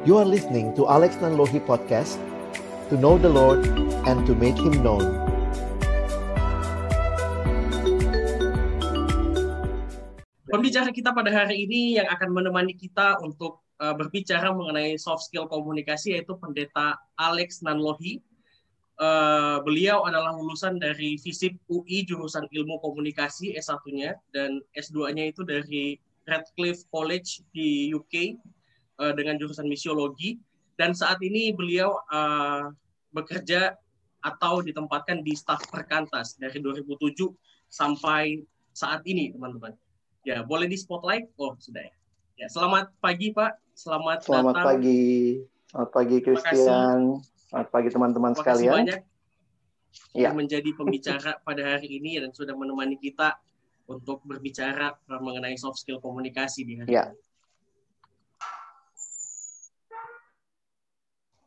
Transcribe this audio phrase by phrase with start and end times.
[0.00, 2.16] You are listening to Alex Nanlohi Podcast
[2.88, 3.60] To know the Lord
[4.08, 5.04] and to make Him known
[10.48, 15.44] Pembicara kita pada hari ini yang akan menemani kita untuk uh, berbicara mengenai soft skill
[15.44, 18.24] komunikasi yaitu pendeta Alex Nanlohi.
[18.96, 26.00] Uh, beliau adalah lulusan dari FISIP UI jurusan Ilmu Komunikasi S1-nya dan S2-nya itu dari
[26.24, 28.40] Radcliffe College di UK
[29.00, 30.36] uh, dengan jurusan misiologi
[30.76, 32.68] dan saat ini beliau uh,
[33.10, 33.74] bekerja
[34.20, 37.32] atau ditempatkan di staf perkantas dari 2007
[37.72, 38.44] sampai
[38.76, 39.72] saat ini teman-teman.
[40.28, 41.32] Ya, boleh di spotlight?
[41.40, 41.94] Oh, sudah ya.
[42.36, 43.56] Ya, selamat pagi Pak.
[43.72, 44.66] Selamat, selamat datang.
[44.76, 45.04] pagi.
[45.72, 46.98] Selamat pagi Christian.
[47.48, 48.84] Selamat pagi teman-teman sekalian.
[48.84, 49.00] Banyak
[50.14, 50.30] ya.
[50.32, 53.36] menjadi pembicara pada hari ini dan sudah menemani kita
[53.90, 57.10] untuk berbicara mengenai soft skill komunikasi di hari ya.
[57.10, 57.29] ini.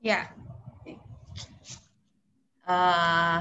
[0.03, 0.27] Ya.
[2.63, 3.39] Uh,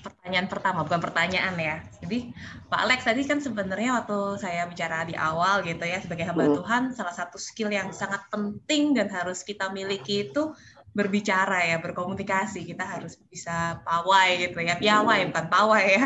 [0.00, 1.76] pertanyaan pertama, bukan pertanyaan ya.
[2.00, 2.32] Jadi
[2.72, 6.56] Pak Alex tadi kan sebenarnya waktu saya bicara di awal gitu ya sebagai hamba hmm.
[6.64, 10.56] Tuhan, salah satu skill yang sangat penting dan harus kita miliki itu
[10.94, 12.62] berbicara ya, berkomunikasi.
[12.62, 16.04] Kita harus bisa pawai gitu ya, piawai bukan pawai ya.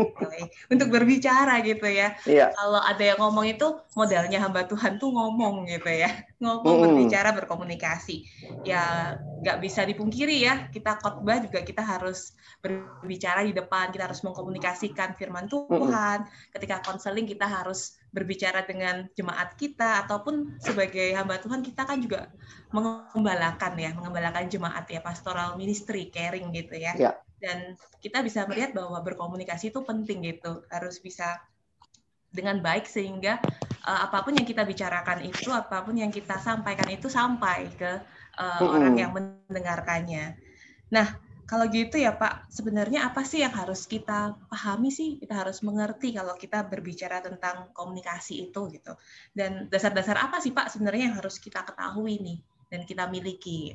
[0.72, 2.14] Untuk berbicara gitu ya.
[2.28, 2.52] Iya.
[2.52, 6.12] Kalau ada yang ngomong itu modalnya hamba Tuhan tuh ngomong gitu ya.
[6.38, 6.84] Ngomong, hmm.
[6.86, 8.28] berbicara, berkomunikasi.
[8.68, 14.20] Ya nggak bisa dipungkiri ya, kita khotbah juga kita harus berbicara di depan, kita harus
[14.20, 16.28] mengkomunikasikan firman Tuhan.
[16.52, 22.26] Ketika konseling kita harus berbicara dengan jemaat kita ataupun sebagai hamba Tuhan kita kan juga
[22.74, 26.92] mengembalakan ya, mengembalakan jemaat ya, pastoral ministry, caring gitu ya.
[26.98, 27.12] ya.
[27.40, 31.38] Dan kita bisa melihat bahwa berkomunikasi itu penting gitu, harus bisa
[32.30, 33.42] dengan baik sehingga
[33.86, 37.90] uh, apa pun yang kita bicarakan itu, apa pun yang kita sampaikan itu sampai ke
[38.38, 38.70] uh, hmm.
[38.70, 40.34] orang yang mendengarkannya.
[40.90, 45.18] Nah, kalau gitu ya Pak, sebenarnya apa sih yang harus kita pahami sih?
[45.18, 48.94] Kita harus mengerti kalau kita berbicara tentang komunikasi itu gitu.
[49.34, 52.38] Dan dasar-dasar apa sih Pak sebenarnya yang harus kita ketahui nih
[52.70, 53.74] dan kita miliki?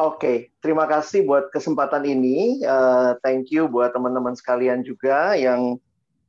[0.00, 0.36] Oke, okay.
[0.64, 2.64] terima kasih buat kesempatan ini.
[2.64, 5.76] Uh, thank you buat teman-teman sekalian juga yang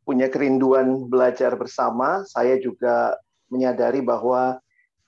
[0.04, 2.28] punya kerinduan belajar bersama.
[2.28, 3.16] Saya juga
[3.48, 4.60] menyadari bahwa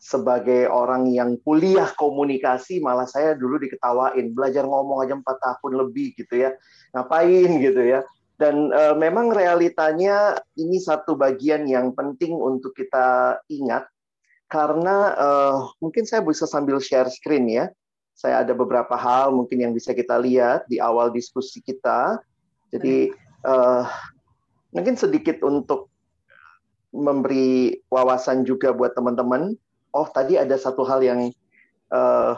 [0.01, 6.17] sebagai orang yang kuliah komunikasi malah saya dulu diketawain belajar ngomong aja empat tahun lebih
[6.17, 6.57] gitu ya.
[6.97, 8.01] Ngapain gitu ya?
[8.33, 13.85] Dan e, memang realitanya ini satu bagian yang penting untuk kita ingat.
[14.49, 15.29] Karena e,
[15.77, 17.69] mungkin saya bisa sambil share screen ya.
[18.17, 22.17] Saya ada beberapa hal mungkin yang bisa kita lihat di awal diskusi kita.
[22.73, 23.13] Jadi
[23.45, 23.55] e,
[24.73, 25.93] mungkin sedikit untuk
[26.89, 29.53] memberi wawasan juga buat teman-teman
[29.91, 31.31] oh tadi ada satu hal yang
[31.91, 32.35] uh,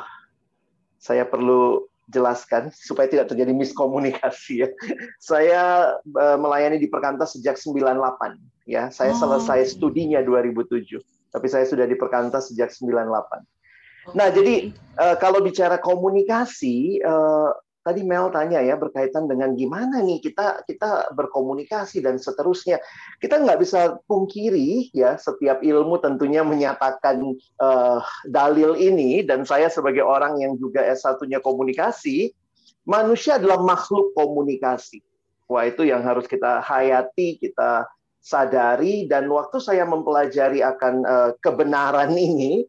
[0.97, 4.69] saya perlu jelaskan supaya tidak terjadi miskomunikasi ya.
[5.31, 5.61] Saya
[6.03, 8.91] uh, melayani di Perkantas sejak 98 ya.
[8.91, 9.19] Saya oh.
[9.19, 10.99] selesai studinya 2007,
[11.31, 14.13] tapi saya sudah di Perkantas sejak 98.
[14.19, 20.23] Nah, jadi uh, kalau bicara komunikasi uh, tadi Mel tanya ya berkaitan dengan gimana nih
[20.23, 22.79] kita kita berkomunikasi dan seterusnya.
[23.19, 30.01] Kita nggak bisa pungkiri ya setiap ilmu tentunya menyatakan uh, dalil ini dan saya sebagai
[30.01, 32.31] orang yang juga S1-nya komunikasi,
[32.87, 35.03] manusia adalah makhluk komunikasi.
[35.51, 37.85] Wah, itu yang harus kita hayati, kita
[38.23, 42.63] sadari dan waktu saya mempelajari akan uh, kebenaran ini,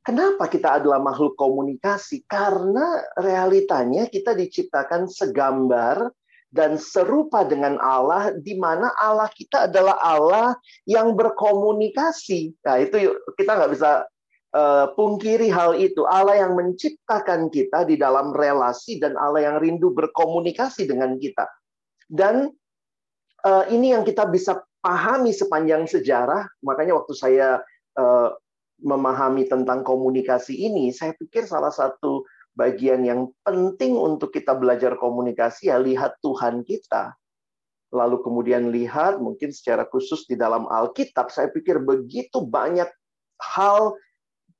[0.00, 2.24] Kenapa kita adalah makhluk komunikasi?
[2.24, 6.08] Karena realitanya kita diciptakan segambar
[6.50, 10.56] dan serupa dengan Allah, di mana Allah kita adalah Allah
[10.88, 12.58] yang berkomunikasi.
[12.64, 14.08] Nah, itu kita nggak bisa
[14.56, 16.02] uh, pungkiri hal itu.
[16.08, 21.44] Allah yang menciptakan kita di dalam relasi dan Allah yang rindu berkomunikasi dengan kita.
[22.08, 22.50] Dan
[23.46, 26.50] uh, ini yang kita bisa pahami sepanjang sejarah.
[26.66, 27.62] Makanya waktu saya
[27.94, 28.34] uh,
[28.80, 32.24] memahami tentang komunikasi ini, saya pikir salah satu
[32.56, 37.14] bagian yang penting untuk kita belajar komunikasi ya lihat Tuhan kita.
[37.90, 42.86] Lalu kemudian lihat mungkin secara khusus di dalam Alkitab, saya pikir begitu banyak
[43.40, 43.98] hal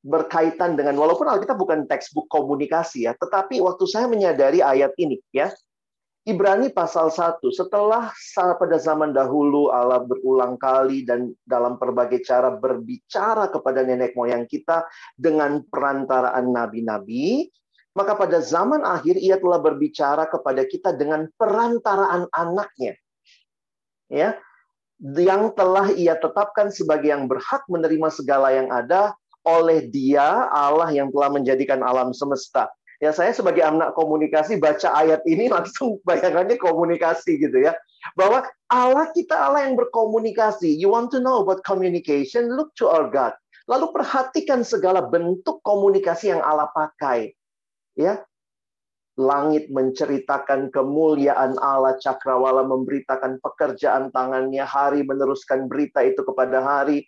[0.00, 5.52] berkaitan dengan walaupun Alkitab bukan textbook komunikasi ya, tetapi waktu saya menyadari ayat ini ya,
[6.30, 8.14] Ibrani pasal 1, setelah
[8.54, 14.86] pada zaman dahulu Allah berulang kali dan dalam berbagai cara berbicara kepada nenek moyang kita
[15.18, 17.50] dengan perantaraan nabi-nabi,
[17.98, 22.94] maka pada zaman akhir ia telah berbicara kepada kita dengan perantaraan anaknya.
[24.06, 24.38] Ya.
[25.00, 29.16] yang telah ia tetapkan sebagai yang berhak menerima segala yang ada
[29.48, 32.68] oleh dia Allah yang telah menjadikan alam semesta.
[33.00, 37.72] Ya saya sebagai anak komunikasi baca ayat ini langsung bayangannya komunikasi gitu ya.
[38.12, 40.68] Bahwa Allah kita Allah yang berkomunikasi.
[40.68, 42.52] You want to know about communication?
[42.52, 43.32] Look to our God.
[43.68, 47.32] Lalu perhatikan segala bentuk komunikasi yang Allah pakai.
[47.96, 48.24] Ya,
[49.20, 57.04] Langit menceritakan kemuliaan Allah, cakrawala memberitakan pekerjaan tangannya, hari meneruskan berita itu kepada hari.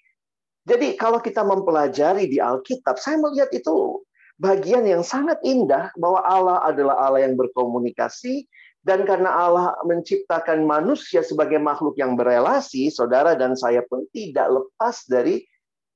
[0.69, 4.05] Jadi kalau kita mempelajari di Alkitab, saya melihat itu
[4.43, 8.50] bagian yang sangat indah bahwa Allah adalah Allah yang berkomunikasi
[8.83, 15.06] dan karena Allah menciptakan manusia sebagai makhluk yang berelasi, saudara dan saya pun tidak lepas
[15.06, 15.47] dari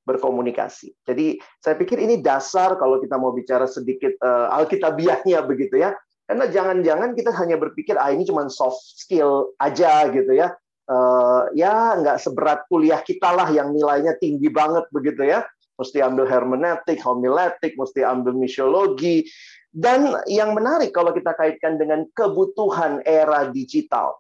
[0.07, 0.95] berkomunikasi.
[1.03, 5.99] Jadi saya pikir ini dasar kalau kita mau bicara sedikit uh, alkitabiahnya begitu ya.
[6.31, 10.55] Karena jangan-jangan kita hanya berpikir, ah ini cuma soft skill aja gitu ya.
[10.87, 15.43] Uh, ya nggak seberat kuliah kita lah yang nilainya tinggi banget begitu ya.
[15.77, 19.29] Mesti ambil hermeneutik, homiletik, mesti ambil misiologi.
[19.69, 24.17] Dan yang menarik kalau kita kaitkan dengan kebutuhan era digital.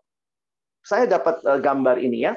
[0.85, 2.37] Saya dapat uh, gambar ini ya.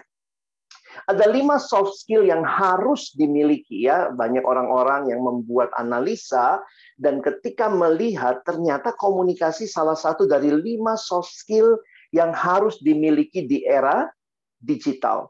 [1.06, 4.10] Ada lima soft skill yang harus dimiliki ya.
[4.10, 6.64] Banyak orang-orang yang membuat analisa
[6.98, 11.78] dan ketika melihat ternyata komunikasi salah satu dari lima soft skill
[12.10, 14.10] yang harus dimiliki di era
[14.58, 15.30] digital.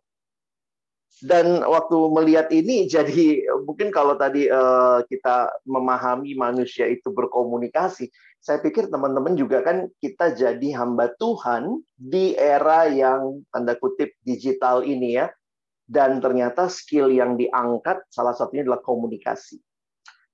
[1.19, 8.07] Dan waktu melihat ini jadi mungkin kalau tadi uh, kita memahami manusia itu berkomunikasi,
[8.39, 14.87] saya pikir teman-teman juga kan kita jadi hamba Tuhan di era yang tanda kutip digital
[14.87, 15.27] ini ya.
[15.89, 19.57] Dan ternyata skill yang diangkat salah satunya adalah komunikasi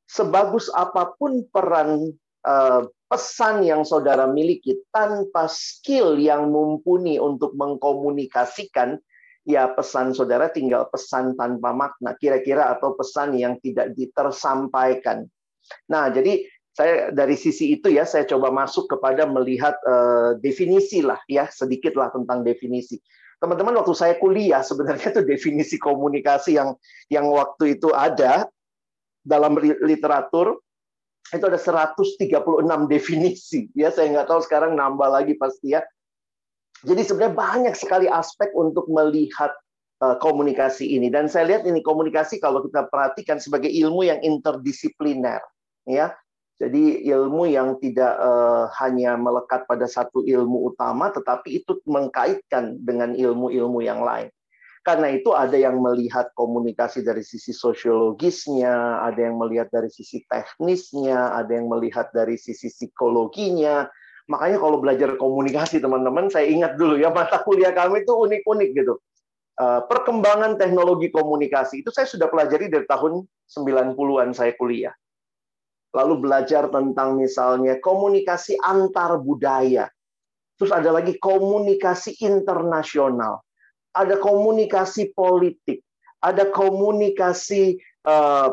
[0.05, 2.13] sebagus apa pun peran
[2.45, 8.97] uh, pesan yang saudara miliki tanpa skill yang mumpuni untuk mengkomunikasikan,
[9.45, 15.29] ya pesan saudara tinggal pesan tanpa makna, kira-kira atau pesan yang tidak ditersampaikan.
[15.89, 16.45] Nah, jadi
[16.75, 21.95] saya dari sisi itu ya saya coba masuk kepada melihat uh, definisi lah ya sedikit
[21.95, 22.99] lah tentang definisi.
[23.39, 26.75] Teman-teman waktu saya kuliah sebenarnya itu definisi komunikasi yang
[27.07, 28.51] yang waktu itu ada
[29.23, 30.59] dalam literatur
[31.33, 32.29] itu ada 136
[32.85, 33.71] definisi.
[33.73, 35.81] Ya, saya nggak tahu sekarang nambah lagi pasti ya.
[36.83, 39.55] Jadi sebenarnya banyak sekali aspek untuk melihat
[40.03, 41.07] uh, komunikasi ini.
[41.07, 45.39] Dan saya lihat ini komunikasi kalau kita perhatikan sebagai ilmu yang interdisipliner,
[45.87, 46.11] ya.
[46.55, 53.11] Jadi ilmu yang tidak uh, hanya melekat pada satu ilmu utama, tetapi itu mengkaitkan dengan
[53.11, 54.31] ilmu-ilmu yang lain.
[54.85, 61.35] Karena itu ada yang melihat komunikasi dari sisi sosiologisnya, ada yang melihat dari sisi teknisnya,
[61.35, 63.89] ada yang melihat dari sisi psikologinya.
[64.25, 68.97] Makanya kalau belajar komunikasi teman-teman, saya ingat dulu ya mata kuliah kami itu unik-unik gitu.
[69.55, 74.91] Eh, perkembangan teknologi komunikasi itu saya sudah pelajari dari tahun 90-an saya kuliah.
[75.95, 79.87] Lalu belajar tentang misalnya komunikasi antar budaya.
[80.59, 83.45] Terus ada lagi komunikasi internasional
[83.95, 85.79] ada komunikasi politik,
[86.19, 88.51] ada komunikasi uh,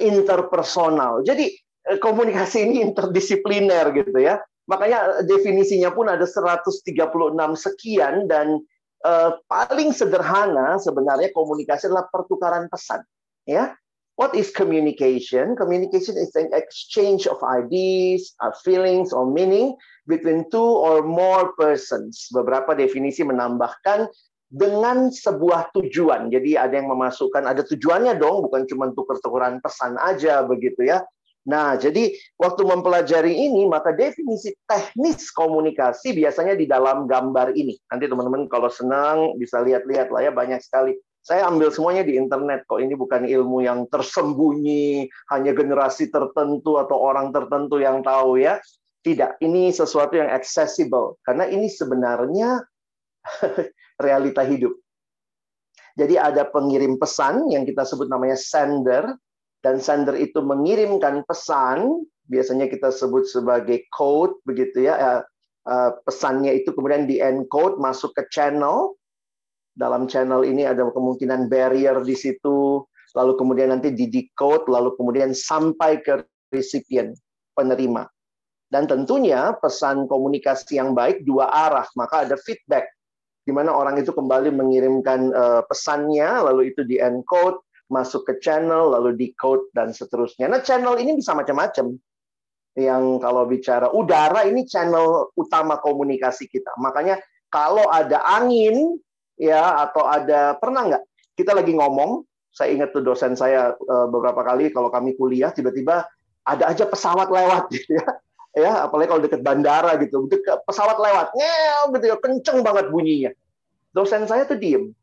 [0.00, 1.20] interpersonal.
[1.20, 1.52] Jadi
[1.84, 4.40] eh, komunikasi ini interdisipliner gitu ya.
[4.64, 6.84] Makanya eh, definisinya pun ada 136
[7.56, 8.60] sekian dan
[9.04, 13.04] uh, paling sederhana sebenarnya komunikasi adalah pertukaran pesan,
[13.44, 13.76] ya.
[14.14, 15.58] What is communication?
[15.58, 19.74] Communication is an exchange of ideas, of feelings, or meaning
[20.06, 22.30] between two or more persons.
[22.30, 24.06] Beberapa definisi menambahkan
[24.54, 26.30] dengan sebuah tujuan.
[26.30, 31.02] Jadi ada yang memasukkan ada tujuannya dong, bukan cuma tuker-tukeran pesan aja begitu ya.
[31.44, 37.76] Nah, jadi waktu mempelajari ini maka definisi teknis komunikasi biasanya di dalam gambar ini.
[37.92, 40.96] Nanti teman-teman kalau senang bisa lihat-lihat lah ya banyak sekali.
[41.24, 42.80] Saya ambil semuanya di internet kok.
[42.80, 48.60] Ini bukan ilmu yang tersembunyi, hanya generasi tertentu atau orang tertentu yang tahu ya.
[49.04, 52.64] Tidak, ini sesuatu yang accessible karena ini sebenarnya
[54.04, 54.72] realita hidup.
[55.94, 59.12] Jadi ada pengirim pesan yang kita sebut namanya sender
[59.64, 64.94] dan sender itu mengirimkan pesan, biasanya kita sebut sebagai code begitu ya.
[65.00, 65.20] Eh,
[65.72, 68.92] eh, pesannya itu kemudian di encode masuk ke channel.
[69.72, 72.84] Dalam channel ini ada kemungkinan barrier di situ,
[73.16, 77.16] lalu kemudian nanti di decode, lalu kemudian sampai ke recipient
[77.56, 78.04] penerima.
[78.68, 82.86] Dan tentunya pesan komunikasi yang baik dua arah, maka ada feedback
[83.44, 87.60] di mana orang itu kembali mengirimkan uh, pesannya, lalu itu di encode,
[87.94, 90.50] masuk ke channel, lalu decode dan seterusnya.
[90.50, 91.94] Nah, channel ini bisa macam-macam.
[92.74, 96.74] Yang kalau bicara udara ini channel utama komunikasi kita.
[96.82, 98.98] Makanya kalau ada angin,
[99.38, 101.02] ya atau ada pernah nggak
[101.34, 102.22] kita lagi ngomong
[102.54, 106.06] saya ingat tuh dosen saya uh, beberapa kali kalau kami kuliah tiba-tiba
[106.46, 108.06] ada aja pesawat lewat gitu ya
[108.54, 110.30] ya apalagi kalau deket bandara gitu
[110.62, 113.30] pesawat lewat ngel gitu ya kenceng banget bunyinya
[113.90, 114.94] dosen saya tuh diem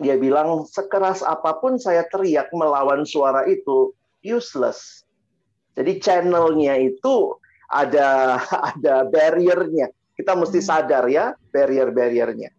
[0.00, 3.92] dia bilang sekeras apa pun saya teriak melawan suara itu
[4.24, 5.04] useless.
[5.76, 7.36] Jadi channelnya itu
[7.68, 8.40] ada
[8.74, 9.92] ada barriernya.
[10.16, 10.66] Kita mesti hmm.
[10.66, 12.50] sadar ya barrier-barriernya.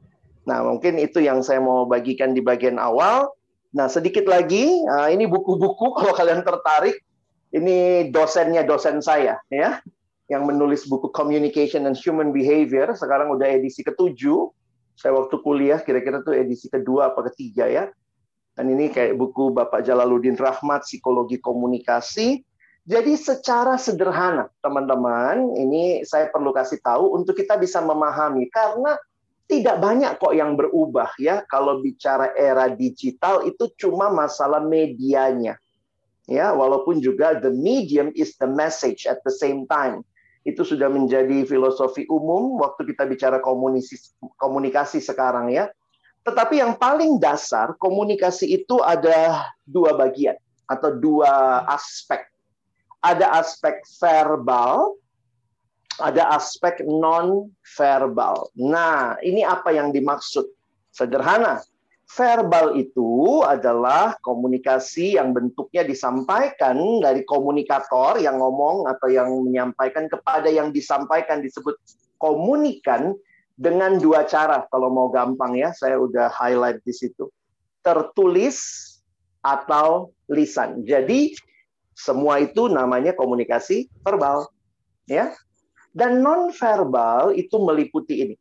[0.46, 3.30] Nah mungkin itu yang saya mau bagikan di bagian awal.
[3.72, 7.02] Nah sedikit lagi, nah, ini buku-buku kalau kalian tertarik,
[7.54, 9.82] ini dosennya dosen saya ya,
[10.30, 12.90] yang menulis buku Communication and Human Behavior.
[12.98, 14.50] Sekarang udah edisi ketujuh
[14.96, 17.86] saya waktu kuliah kira-kira tuh edisi kedua apa ketiga ya.
[18.52, 22.44] Dan ini kayak buku Bapak Jalaluddin Rahmat Psikologi Komunikasi.
[22.82, 28.98] Jadi secara sederhana, teman-teman, ini saya perlu kasih tahu untuk kita bisa memahami karena
[29.48, 31.46] tidak banyak kok yang berubah ya.
[31.48, 35.56] Kalau bicara era digital itu cuma masalah medianya.
[36.30, 40.06] Ya, walaupun juga the medium is the message at the same time
[40.42, 45.70] itu sudah menjadi filosofi umum waktu kita bicara komunikasi, komunikasi sekarang ya.
[46.22, 50.38] Tetapi yang paling dasar komunikasi itu ada dua bagian
[50.70, 52.22] atau dua aspek.
[53.02, 54.94] Ada aspek verbal,
[55.98, 58.54] ada aspek non verbal.
[58.54, 60.46] Nah, ini apa yang dimaksud?
[60.92, 61.64] Sederhana
[62.12, 70.52] verbal itu adalah komunikasi yang bentuknya disampaikan dari komunikator yang ngomong atau yang menyampaikan kepada
[70.52, 71.80] yang disampaikan disebut
[72.20, 73.16] komunikan
[73.56, 75.72] dengan dua cara kalau mau gampang ya.
[75.72, 77.32] Saya udah highlight di situ.
[77.80, 78.60] Tertulis
[79.40, 80.84] atau lisan.
[80.84, 81.32] Jadi
[81.96, 84.52] semua itu namanya komunikasi verbal
[85.08, 85.32] ya.
[85.92, 88.36] Dan non verbal itu meliputi ini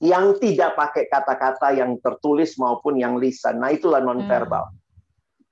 [0.00, 3.60] yang tidak pakai kata-kata yang tertulis maupun yang lisan.
[3.60, 4.72] Nah, itulah nonverbal.
[4.72, 4.78] Hmm.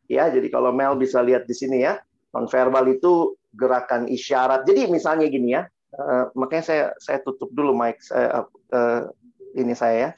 [0.08, 2.00] Ya, jadi kalau Mel bisa lihat di sini ya,
[2.32, 4.64] nonverbal itu gerakan isyarat.
[4.64, 5.68] Jadi misalnya gini ya,
[6.00, 9.00] uh, makanya saya saya tutup dulu mic saya, uh,
[9.52, 10.10] ini saya ya.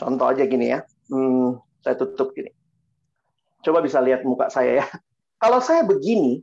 [0.00, 0.80] Contoh aja gini ya,
[1.12, 2.48] hmm, saya tutup gini.
[3.60, 4.86] Coba bisa lihat muka saya ya.
[5.42, 6.40] Kalau saya begini,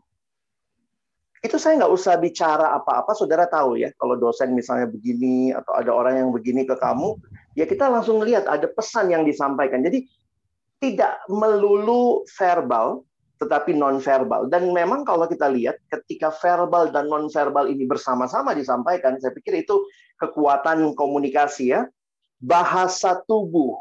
[1.40, 3.96] itu saya nggak usah bicara apa-apa, saudara tahu ya.
[3.96, 7.16] Kalau dosen misalnya begini atau ada orang yang begini ke kamu,
[7.56, 9.80] ya kita langsung lihat ada pesan yang disampaikan.
[9.80, 10.04] Jadi
[10.84, 13.08] tidak melulu verbal,
[13.40, 14.52] tetapi non verbal.
[14.52, 19.64] Dan memang kalau kita lihat ketika verbal dan non verbal ini bersama-sama disampaikan, saya pikir
[19.64, 19.80] itu
[20.20, 21.88] kekuatan komunikasi ya.
[22.40, 23.80] Bahasa tubuh,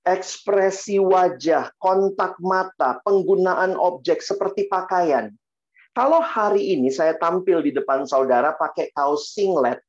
[0.00, 5.28] ekspresi wajah, kontak mata, penggunaan objek seperti pakaian
[5.98, 9.82] kalau hari ini saya tampil di depan saudara pakai kaos singlet,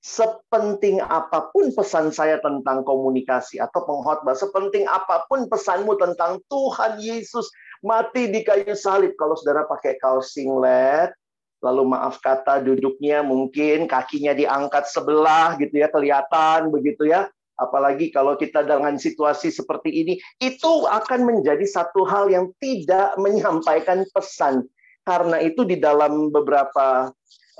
[0.00, 7.04] sepenting apa pun pesan saya tentang komunikasi atau pengkhotbah, sepenting apa pun pesanmu tentang Tuhan
[7.04, 7.52] Yesus
[7.84, 11.12] mati di kayu salib, kalau saudara pakai kaos singlet,
[11.60, 17.28] lalu maaf kata duduknya mungkin kakinya diangkat sebelah gitu ya, kelihatan begitu ya,
[17.60, 24.08] apalagi kalau kita dengan situasi seperti ini, itu akan menjadi satu hal yang tidak menyampaikan
[24.16, 24.64] pesan
[25.04, 27.10] karena itu di dalam beberapa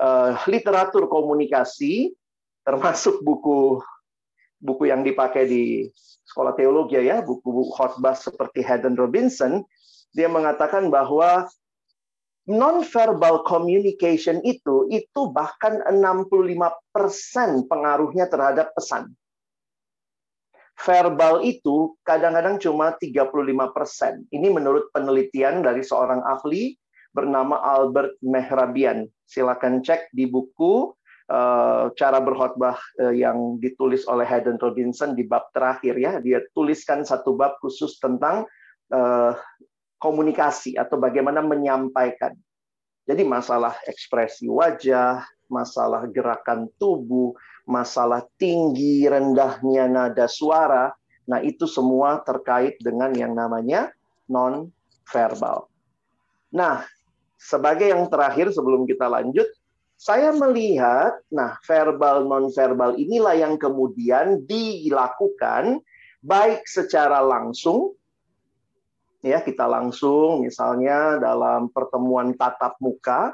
[0.01, 2.13] uh, literatur komunikasi,
[2.61, 3.81] termasuk buku
[4.61, 5.63] buku yang dipakai di
[6.29, 9.65] sekolah teologi ya, buku-buku khotbah seperti Haddon Robinson,
[10.13, 11.49] dia mengatakan bahwa
[12.45, 19.11] non-verbal communication itu itu bahkan 65% pengaruhnya terhadap pesan.
[20.81, 24.33] Verbal itu kadang-kadang cuma 35%.
[24.33, 26.73] Ini menurut penelitian dari seorang ahli
[27.11, 29.07] bernama Albert Mehrabian.
[29.27, 30.91] Silakan cek di buku
[31.31, 36.19] uh, cara berkhotbah uh, yang ditulis oleh Hayden Robinson di bab terakhir ya.
[36.19, 38.47] Dia tuliskan satu bab khusus tentang
[38.91, 39.33] uh,
[40.01, 42.33] komunikasi atau bagaimana menyampaikan.
[43.05, 47.35] Jadi masalah ekspresi wajah, masalah gerakan tubuh,
[47.67, 50.89] masalah tinggi rendahnya nada suara,
[51.27, 53.91] nah itu semua terkait dengan yang namanya
[54.31, 54.71] non
[55.05, 55.67] verbal.
[56.55, 56.83] Nah,
[57.41, 59.49] sebagai yang terakhir sebelum kita lanjut,
[59.97, 65.81] saya melihat, nah verbal non-verbal inilah yang kemudian dilakukan
[66.21, 67.97] baik secara langsung,
[69.25, 73.33] ya kita langsung misalnya dalam pertemuan tatap muka,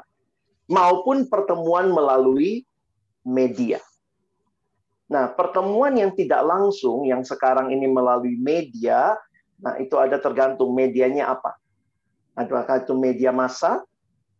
[0.68, 2.64] maupun pertemuan melalui
[3.24, 3.80] media.
[5.08, 9.16] Nah, pertemuan yang tidak langsung, yang sekarang ini melalui media,
[9.56, 11.56] nah itu ada tergantung medianya apa.
[12.36, 13.87] Apakah itu media massa,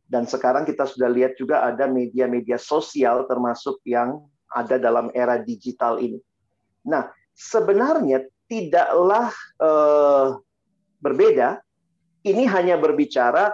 [0.09, 6.01] dan sekarang kita sudah lihat juga ada media-media sosial termasuk yang ada dalam era digital
[6.01, 6.17] ini.
[6.89, 9.29] Nah, sebenarnya tidaklah
[9.61, 10.41] uh,
[11.05, 11.61] berbeda.
[12.25, 13.53] Ini hanya berbicara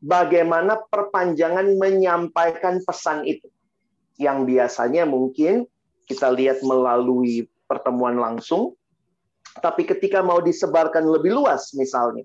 [0.00, 3.46] bagaimana perpanjangan menyampaikan pesan itu.
[4.16, 5.68] Yang biasanya mungkin
[6.08, 8.72] kita lihat melalui pertemuan langsung,
[9.60, 12.24] tapi ketika mau disebarkan lebih luas misalnya,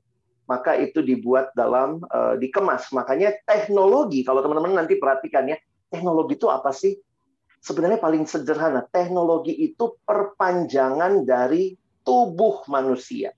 [0.52, 2.92] maka itu dibuat dalam uh, dikemas.
[2.92, 5.56] Makanya teknologi, kalau teman-teman nanti perhatikan ya,
[5.88, 7.00] teknologi itu apa sih?
[7.64, 13.32] Sebenarnya paling sederhana, teknologi itu perpanjangan dari tubuh manusia.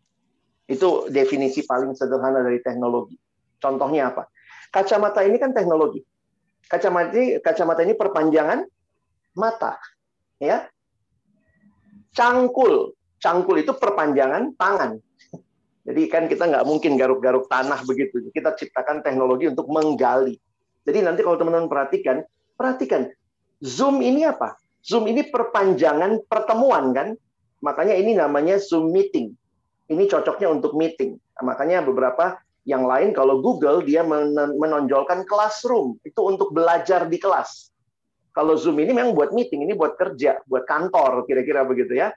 [0.65, 3.13] Itu definisi paling sederhana dari teknologi.
[3.61, 4.25] Contohnya apa?
[4.73, 6.01] Kacamata ini kan teknologi.
[6.65, 8.65] Kacamata ini, kacamata ini perpanjangan
[9.37, 9.77] mata,
[10.41, 10.65] ya.
[12.15, 14.97] Cangkul, cangkul itu perpanjangan tangan.
[15.83, 18.23] Jadi kan kita nggak mungkin garuk-garuk tanah begitu.
[18.31, 20.39] Kita ciptakan teknologi untuk menggali.
[20.83, 22.23] Jadi nanti kalau teman-teman perhatikan,
[22.55, 23.11] perhatikan
[23.59, 24.55] Zoom ini apa?
[24.83, 27.15] Zoom ini perpanjangan pertemuan kan?
[27.63, 29.35] Makanya ini namanya Zoom meeting.
[29.87, 31.19] Ini cocoknya untuk meeting.
[31.43, 37.71] Makanya beberapa yang lain kalau Google dia menonjolkan classroom itu untuk belajar di kelas.
[38.31, 42.15] Kalau Zoom ini memang buat meeting, ini buat kerja, buat kantor kira-kira begitu ya.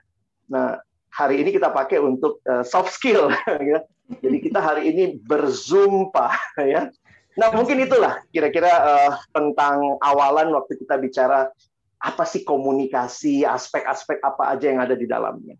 [0.49, 0.79] Nah,
[1.17, 3.33] hari ini kita pakai untuk uh, soft skill.
[3.73, 3.81] ya.
[4.21, 6.13] Jadi kita hari ini berzoom
[6.61, 6.93] ya.
[7.37, 11.49] Nah mungkin itulah kira-kira uh, tentang awalan waktu kita bicara
[11.97, 15.57] apa sih komunikasi, aspek-aspek apa aja yang ada di dalamnya.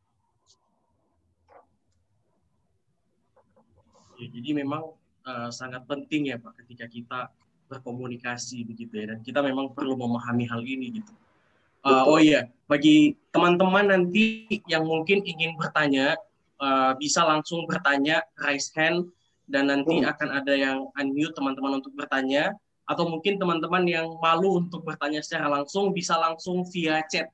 [4.18, 4.94] Ya, jadi memang
[5.26, 7.20] uh, sangat penting ya Pak ketika kita
[7.70, 11.14] berkomunikasi begitu ya dan kita memang perlu memahami hal ini gitu.
[11.88, 16.20] Uh, oh iya, bagi teman-teman nanti yang mungkin ingin bertanya,
[16.60, 19.08] uh, bisa langsung bertanya, raise hand,
[19.48, 20.12] dan nanti hmm.
[20.12, 22.52] akan ada yang unmute teman-teman untuk bertanya.
[22.88, 27.32] Atau mungkin teman-teman yang malu untuk bertanya secara langsung, bisa langsung via chat,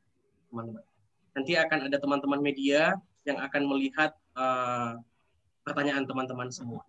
[0.54, 0.86] teman-teman.
[1.34, 2.94] Nanti akan ada teman-teman media
[3.26, 5.02] yang akan melihat uh,
[5.66, 6.86] pertanyaan teman-teman semua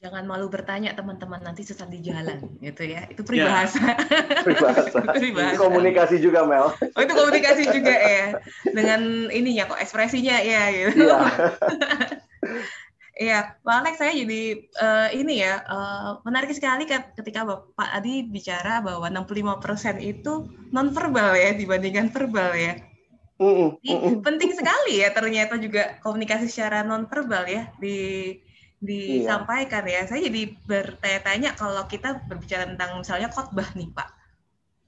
[0.00, 3.96] jangan malu bertanya teman-teman nanti sesat di jalan gitu ya itu peribahasa ya.
[4.40, 4.98] peribahasa.
[5.16, 8.26] peribahasa komunikasi juga Mel oh itu komunikasi juga ya
[8.64, 11.20] dengan ininya kok ekspresinya ya gitu ya.
[13.20, 18.80] Iya, Pak Alex, saya jadi uh, ini ya uh, menarik sekali ketika Bapak Adi bicara
[18.80, 22.80] bahwa 65% itu non verbal ya dibandingkan verbal ya.
[23.40, 24.20] Mm -mm.
[24.20, 28.36] penting sekali ya ternyata juga komunikasi secara non verbal ya di
[28.80, 30.02] disampaikan iya.
[30.02, 30.08] ya.
[30.08, 34.08] Saya jadi bertanya-tanya kalau kita berbicara tentang misalnya khotbah nih Pak.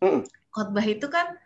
[0.02, 0.20] Mm.
[0.52, 1.37] Khotbah itu kan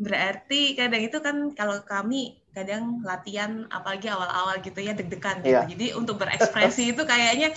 [0.00, 5.54] berarti kadang itu kan kalau kami kadang latihan apalagi awal-awal gitu ya deg-degan gitu.
[5.54, 5.68] Yeah.
[5.68, 7.52] Jadi untuk berekspresi itu kayaknya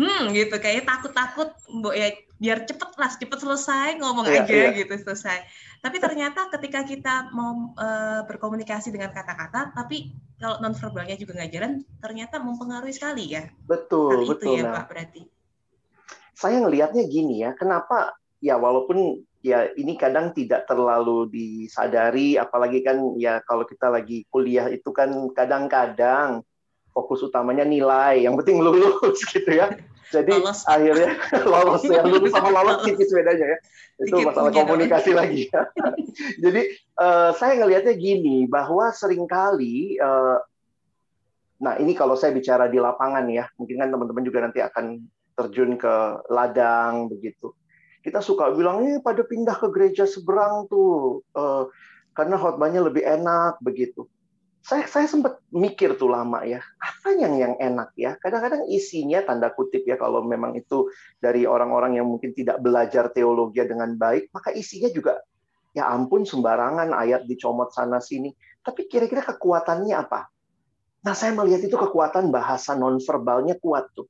[0.00, 1.52] hmm gitu kayak takut-takut
[1.92, 4.72] ya biar cepet lah cepet selesai ngomong yeah, aja yeah.
[4.74, 5.44] gitu selesai.
[5.84, 11.52] Tapi ternyata ketika kita mau uh, berkomunikasi dengan kata-kata, tapi kalau non verbalnya juga nggak
[11.54, 13.50] jalan, ternyata mempengaruhi sekali ya.
[13.66, 14.54] Betul, Hal betul.
[14.54, 14.74] Itu ya, nah.
[14.78, 15.22] Pak, berarti.
[16.38, 23.02] Saya ngelihatnya gini ya, kenapa ya walaupun ya ini kadang tidak terlalu disadari, apalagi kan
[23.18, 26.46] ya kalau kita lagi kuliah itu kan kadang-kadang
[26.94, 29.74] fokus utamanya nilai, yang penting lulus gitu ya.
[30.12, 30.62] Jadi lolos.
[30.68, 31.10] akhirnya
[31.52, 33.58] lolos ya, lulus sama lolos tipis bedanya ya.
[33.98, 35.18] Itu Dikit masalah komunikasi dong.
[35.20, 35.62] lagi ya.
[36.38, 36.62] Jadi
[37.00, 40.38] uh, saya ngelihatnya gini bahwa sering kali uh,
[41.62, 45.00] nah ini kalau saya bicara di lapangan ya, mungkin kan teman-teman juga nanti akan
[45.32, 45.94] terjun ke
[46.28, 47.56] ladang begitu.
[48.02, 51.70] Kita suka bilang ini pada pindah ke gereja seberang tuh uh,
[52.18, 54.10] karena khotbahnya lebih enak begitu.
[54.62, 58.18] Saya saya sempat mikir tuh lama ya apa yang yang enak ya?
[58.18, 60.90] Kadang-kadang isinya tanda kutip ya kalau memang itu
[61.22, 65.22] dari orang-orang yang mungkin tidak belajar teologi dengan baik maka isinya juga
[65.74, 68.34] ya ampun sembarangan ayat dicomot sana sini.
[68.62, 70.30] Tapi kira-kira kekuatannya apa?
[71.02, 74.06] Nah saya melihat itu kekuatan bahasa nonverbalnya kuat tuh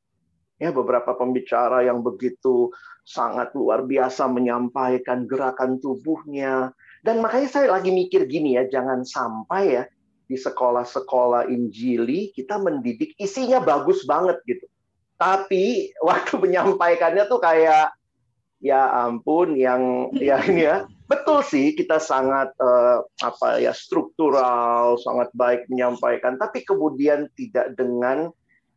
[0.63, 2.71] ya beberapa pembicara yang begitu
[3.03, 6.71] sangat luar biasa menyampaikan gerakan tubuhnya.
[7.03, 9.85] Dan makanya saya lagi mikir gini ya jangan sampai ya
[10.31, 14.71] di sekolah-sekolah Injili kita mendidik isinya bagus banget gitu.
[15.19, 17.91] Tapi waktu menyampaikannya tuh kayak
[18.63, 20.87] ya ampun yang ya ini ya.
[21.11, 26.39] Betul sih kita sangat uh, apa ya struktural sangat baik menyampaikan.
[26.39, 28.31] Tapi kemudian tidak dengan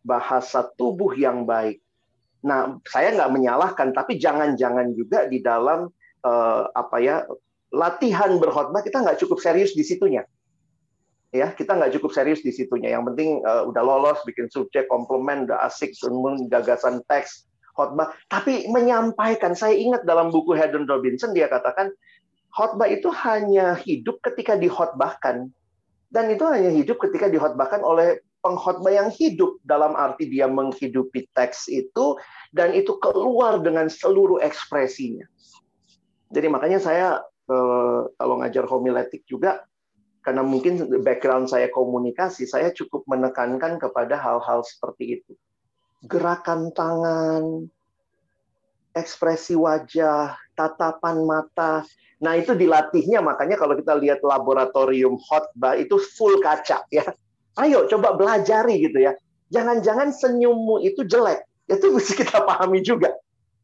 [0.06, 1.82] bahasa tubuh yang baik.
[2.46, 5.90] Nah saya nggak menyalahkan tapi jangan-jangan juga di dalam
[6.22, 7.26] uh, apa ya
[7.74, 10.24] latihan berkhotbah kita nggak cukup serius di situnya
[11.36, 12.96] ya kita nggak cukup serius di situnya.
[12.96, 15.92] Yang penting uh, udah lolos, bikin subjek, komplement, udah asik,
[16.48, 17.44] gagasan teks,
[17.76, 18.16] khotbah.
[18.32, 21.92] Tapi menyampaikan, saya ingat dalam buku Haddon Robinson dia katakan
[22.56, 25.52] khotbah itu hanya hidup ketika dikhotbahkan.
[26.08, 31.66] Dan itu hanya hidup ketika dihotbahkan oleh pengkhotbah yang hidup dalam arti dia menghidupi teks
[31.66, 32.14] itu
[32.54, 35.26] dan itu keluar dengan seluruh ekspresinya.
[36.30, 37.08] Jadi makanya saya
[37.50, 39.66] eh, kalau ngajar homiletik juga
[40.22, 45.34] karena mungkin background saya komunikasi, saya cukup menekankan kepada hal-hal seperti itu.
[46.06, 47.70] Gerakan tangan,
[48.98, 51.86] ekspresi wajah, tatapan mata.
[52.26, 57.06] Nah, itu dilatihnya makanya kalau kita lihat laboratorium khotbah itu full kaca ya
[57.56, 59.16] Ayo coba belajari gitu ya.
[59.52, 61.48] Jangan-jangan senyummu itu jelek.
[61.72, 63.16] Itu mesti kita pahami juga.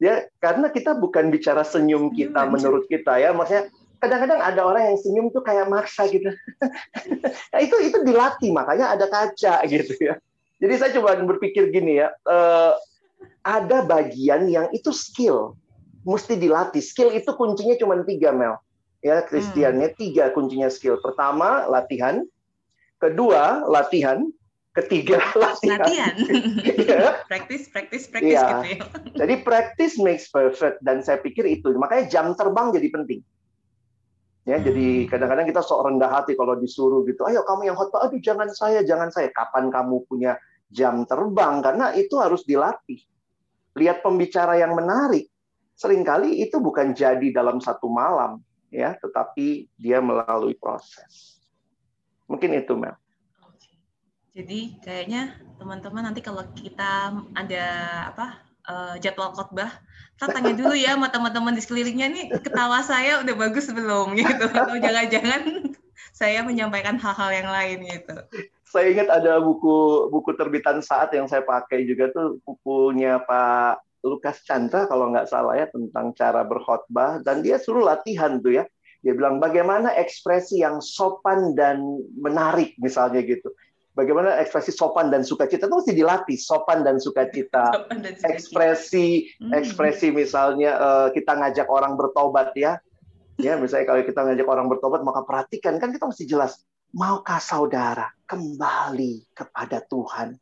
[0.01, 3.36] Ya, karena kita bukan bicara senyum kita menurut kita ya.
[3.38, 3.69] Maksudnya
[4.01, 6.34] kadang-kadang ada orang yang senyum tuh kayak maksa gitu.
[7.54, 10.17] nah, itu itu dilatih makanya ada kaca gitu ya.
[10.58, 12.73] Jadi saya coba berpikir gini ya, uh,
[13.41, 15.58] ada bagian yang itu skill,
[16.06, 16.82] mesti dilatih.
[16.82, 18.58] Skill itu kuncinya cuma tiga Mel,
[19.01, 19.97] ya Kristiannya hmm.
[19.97, 21.01] tiga kuncinya skill.
[21.01, 22.21] Pertama latihan,
[23.01, 24.21] kedua latihan,
[24.77, 25.81] ketiga latihan.
[25.81, 26.13] Latihan.
[27.29, 28.15] practice, practice ya.
[28.15, 28.77] gitu ya.
[29.25, 31.73] Jadi practice makes perfect dan saya pikir itu.
[31.75, 33.21] Makanya jam terbang jadi penting.
[34.41, 34.65] Ya, hmm.
[34.65, 37.21] jadi kadang-kadang kita sok rendah hati kalau disuruh gitu.
[37.29, 39.29] Ayo kamu yang khotbah, aduh jangan saya, jangan saya.
[39.29, 40.33] Kapan kamu punya
[40.73, 41.61] jam terbang?
[41.61, 43.05] Karena itu harus dilatih.
[43.77, 45.29] Lihat pembicara yang menarik.
[45.77, 48.41] Seringkali itu bukan jadi dalam satu malam,
[48.73, 51.40] ya, tetapi dia melalui proses.
[52.31, 52.95] Mungkin itu, Mel.
[54.31, 57.65] Jadi kayaknya teman-teman nanti kalau kita ada
[58.15, 59.67] apa uh, jadwal khotbah,
[60.15, 64.15] kita tanya dulu ya sama teman-teman di sekelilingnya nih ketawa saya udah bagus belum?
[64.19, 64.45] Gitu.
[64.47, 65.41] Atau jangan-jangan
[66.15, 68.15] saya menyampaikan hal-hal yang lain gitu.
[68.63, 74.39] Saya ingat ada buku buku terbitan saat yang saya pakai juga tuh bukunya Pak Lukas
[74.47, 77.19] Chandra kalau nggak salah ya tentang cara berkhotbah.
[77.19, 78.65] Dan dia suruh latihan tuh ya
[79.01, 81.81] dia bilang bagaimana ekspresi yang sopan dan
[82.13, 83.49] menarik misalnya gitu.
[83.91, 86.37] Bagaimana ekspresi sopan dan sukacita itu mesti dilatih.
[86.39, 87.69] Sopan dan sukacita.
[87.75, 89.51] Sopan dan Ekspresi hmm.
[89.51, 92.79] ekspresi misalnya uh, kita ngajak orang bertobat ya.
[93.41, 96.61] Ya, misalnya kalau kita ngajak orang bertobat maka perhatikan kan kita mesti jelas
[96.93, 100.37] maukah saudara kembali kepada Tuhan.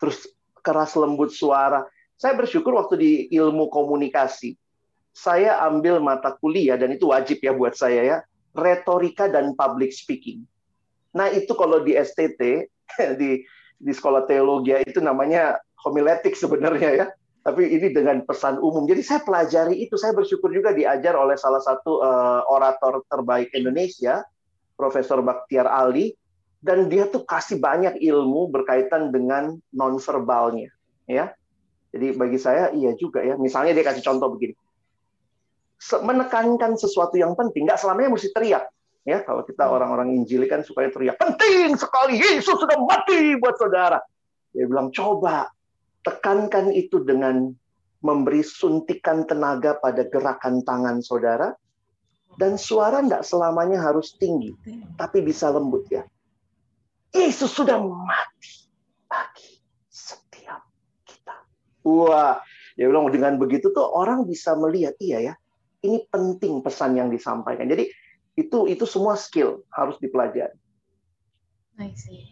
[0.00, 0.26] Terus
[0.64, 1.84] keras lembut suara.
[2.18, 4.58] Saya bersyukur waktu di ilmu komunikasi
[5.18, 8.16] saya ambil mata kuliah dan itu wajib ya buat saya ya,
[8.54, 10.46] retorika dan public speaking.
[11.10, 12.70] Nah, itu kalau di STT
[13.20, 13.42] di
[13.78, 17.06] di sekolah teologi itu namanya homiletik sebenarnya ya.
[17.42, 18.84] Tapi ini dengan pesan umum.
[18.84, 24.20] Jadi saya pelajari itu, saya bersyukur juga diajar oleh salah satu uh, orator terbaik Indonesia,
[24.76, 26.12] Profesor Baktiar Ali,
[26.60, 30.68] dan dia tuh kasih banyak ilmu berkaitan dengan nonverbalnya,
[31.08, 31.32] ya.
[31.88, 33.40] Jadi bagi saya iya juga ya.
[33.40, 34.52] Misalnya dia kasih contoh begini
[35.78, 38.66] menekankan sesuatu yang penting, nggak selamanya mesti teriak.
[39.06, 39.72] Ya, kalau kita hmm.
[39.72, 44.02] orang-orang Injil kan supaya teriak, penting sekali Yesus sudah mati buat saudara.
[44.52, 45.48] Dia bilang, coba
[46.04, 47.48] tekankan itu dengan
[48.04, 51.56] memberi suntikan tenaga pada gerakan tangan saudara,
[52.38, 54.54] dan suara nggak selamanya harus tinggi,
[54.94, 56.04] tapi bisa lembut ya.
[57.10, 58.68] Yesus sudah mati
[59.08, 59.56] bagi
[59.88, 60.68] setiap
[61.08, 61.34] kita.
[61.88, 62.38] Wah,
[62.76, 65.34] dia bilang dengan begitu tuh orang bisa melihat, iya ya,
[65.82, 67.68] ini penting pesan yang disampaikan.
[67.68, 67.90] Jadi
[68.38, 70.54] itu itu semua skill harus dipelajari.
[71.78, 72.26] I see.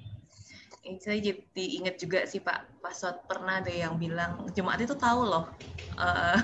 [1.03, 5.51] Saya jadi ingat juga sih Pak Pasot pernah ada yang bilang jemaat itu tahu loh
[5.99, 6.39] uh,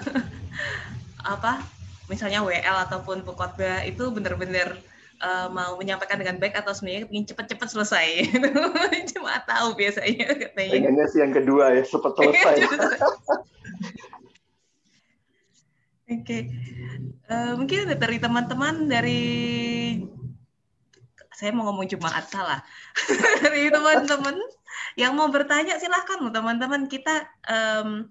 [1.38, 1.62] apa
[2.11, 4.83] misalnya WL ataupun pekotbah itu benar-benar
[5.23, 8.07] uh, mau menyampaikan dengan baik atau sebenarnya ingin cepat-cepat selesai.
[9.15, 10.75] Cuma tahu biasanya katanya.
[10.75, 12.57] Pengennya sih yang kedua ya, cepat selesai.
[16.12, 16.42] Oke, okay.
[17.33, 19.25] uh, eh, mungkin dari teman-teman dari
[21.33, 22.61] saya mau ngomong jemaat salah.
[23.42, 24.37] Dari teman-teman
[24.94, 26.87] yang mau bertanya silahkan teman-teman.
[26.87, 28.07] Kita um,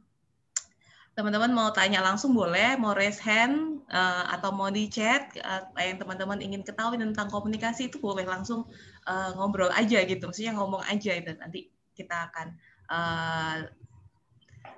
[1.16, 6.02] teman-teman mau tanya langsung boleh mau raise hand uh, atau mau di chat uh, yang
[6.02, 8.68] teman-teman ingin ketahui tentang komunikasi itu boleh langsung
[9.08, 10.28] uh, ngobrol aja gitu.
[10.28, 12.48] Maksudnya ngomong aja dan nanti kita akan
[12.92, 13.58] uh,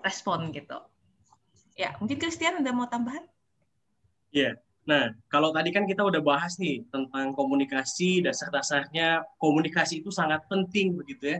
[0.06, 0.78] respon gitu
[1.74, 3.26] Ya, mungkin Christian ada mau tambahan?
[4.30, 4.54] Iya.
[4.54, 4.54] Yeah.
[4.84, 11.00] Nah, kalau tadi kan kita udah bahas nih tentang komunikasi, dasar-dasarnya komunikasi itu sangat penting
[11.00, 11.40] begitu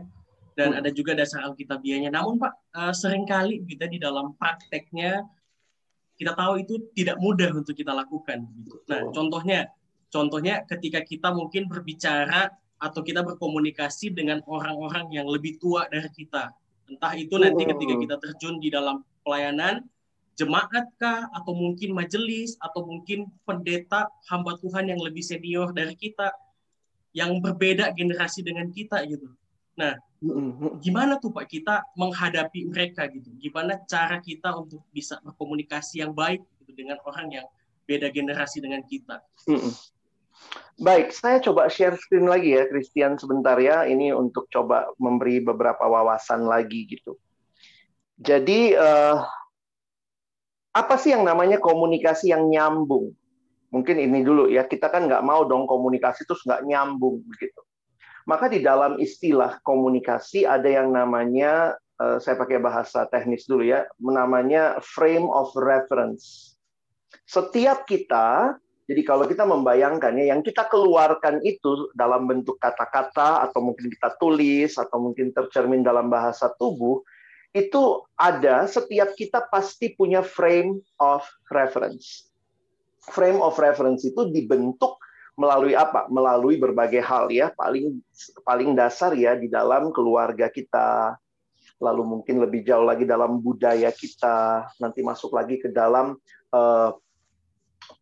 [0.56, 0.80] Dan hmm.
[0.80, 2.08] ada juga dasar alkitabiahnya.
[2.08, 5.28] Namun Pak, uh, sering kali kita di dalam prakteknya
[6.14, 8.48] kita tahu itu tidak mudah untuk kita lakukan.
[8.64, 8.78] Gitu.
[8.88, 9.68] Nah, contohnya,
[10.08, 12.48] contohnya ketika kita mungkin berbicara
[12.80, 16.54] atau kita berkomunikasi dengan orang-orang yang lebih tua dari kita.
[16.88, 19.82] Entah itu nanti ketika kita terjun di dalam pelayanan,
[20.34, 26.34] jemaat kah atau mungkin majelis atau mungkin pendeta hamba Tuhan yang lebih senior dari kita
[27.14, 29.30] yang berbeda generasi dengan kita gitu.
[29.78, 29.94] Nah,
[30.82, 33.30] gimana tuh Pak kita menghadapi mereka gitu?
[33.38, 37.46] Gimana cara kita untuk bisa berkomunikasi yang baik gitu dengan orang yang
[37.86, 39.22] beda generasi dengan kita?
[40.74, 43.86] Baik, saya coba share screen lagi ya, Christian sebentar ya.
[43.86, 47.14] Ini untuk coba memberi beberapa wawasan lagi gitu.
[48.18, 49.22] Jadi uh,
[50.74, 53.14] apa sih yang namanya komunikasi yang nyambung?
[53.70, 57.62] Mungkin ini dulu ya, kita kan nggak mau dong komunikasi terus nggak nyambung begitu.
[58.26, 63.86] Maka di dalam istilah komunikasi ada yang namanya, uh, saya pakai bahasa teknis dulu ya,
[64.02, 66.54] namanya frame of reference.
[67.26, 73.88] Setiap kita jadi kalau kita membayangkannya, yang kita keluarkan itu dalam bentuk kata-kata atau mungkin
[73.88, 77.00] kita tulis atau mungkin tercermin dalam bahasa tubuh,
[77.54, 81.22] itu ada setiap kita pasti punya frame of
[81.54, 82.26] reference.
[83.14, 84.98] Frame of reference itu dibentuk
[85.38, 86.10] melalui apa?
[86.10, 87.54] Melalui berbagai hal ya.
[87.54, 88.02] Paling
[88.42, 91.14] paling dasar ya di dalam keluarga kita,
[91.78, 96.18] lalu mungkin lebih jauh lagi dalam budaya kita, nanti masuk lagi ke dalam
[96.50, 96.90] uh,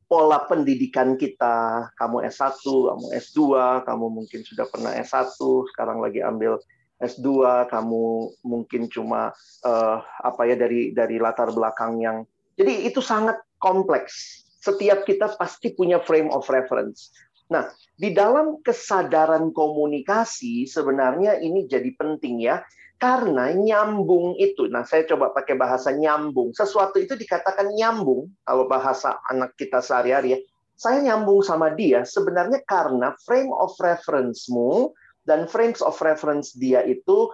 [0.08, 1.88] pola pendidikan kita.
[2.00, 3.40] Kamu S1, kamu S2,
[3.84, 5.36] kamu mungkin sudah pernah S1,
[5.76, 6.56] sekarang lagi ambil
[7.02, 7.26] S2,
[7.66, 8.04] kamu
[8.46, 9.34] mungkin cuma
[9.66, 12.22] uh, apa ya dari dari latar belakang yang
[12.54, 14.44] jadi itu sangat kompleks.
[14.62, 17.10] Setiap kita pasti punya frame of reference.
[17.50, 22.62] Nah, di dalam kesadaran komunikasi sebenarnya ini jadi penting ya.
[23.02, 26.54] Karena nyambung itu, nah saya coba pakai bahasa nyambung.
[26.54, 30.40] Sesuatu itu dikatakan nyambung, kalau bahasa anak kita sehari-hari ya.
[30.78, 34.94] Saya nyambung sama dia sebenarnya karena frame of reference-mu
[35.26, 37.30] dan frames of reference dia itu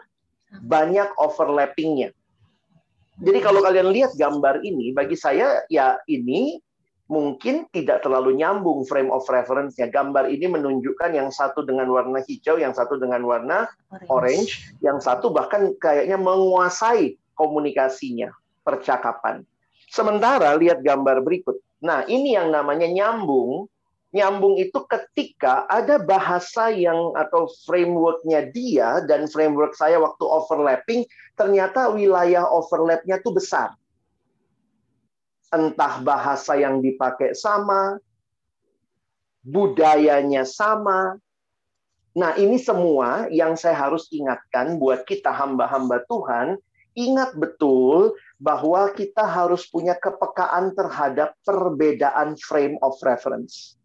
[0.65, 2.13] banyak overlappingnya.
[3.19, 6.63] Jadi kalau kalian lihat gambar ini, bagi saya ya ini
[7.11, 9.91] mungkin tidak terlalu nyambung frame of reference-nya.
[9.91, 13.67] Gambar ini menunjukkan yang satu dengan warna hijau, yang satu dengan warna
[14.07, 14.51] orange, orange
[14.85, 18.31] yang satu bahkan kayaknya menguasai komunikasinya,
[18.63, 19.43] percakapan.
[19.89, 21.59] Sementara lihat gambar berikut.
[21.81, 23.67] Nah, ini yang namanya nyambung.
[24.09, 31.05] Nyambung itu ketika ada bahasa yang atau framework-nya dia dan framework saya waktu overlapping,
[31.37, 33.77] ternyata wilayah overlap-nya tuh besar
[35.49, 37.97] entah bahasa yang dipakai sama,
[39.41, 41.17] budayanya sama.
[42.19, 46.59] Nah, ini semua yang saya harus ingatkan buat kita hamba-hamba Tuhan,
[46.99, 53.78] ingat betul bahwa kita harus punya kepekaan terhadap perbedaan frame of reference.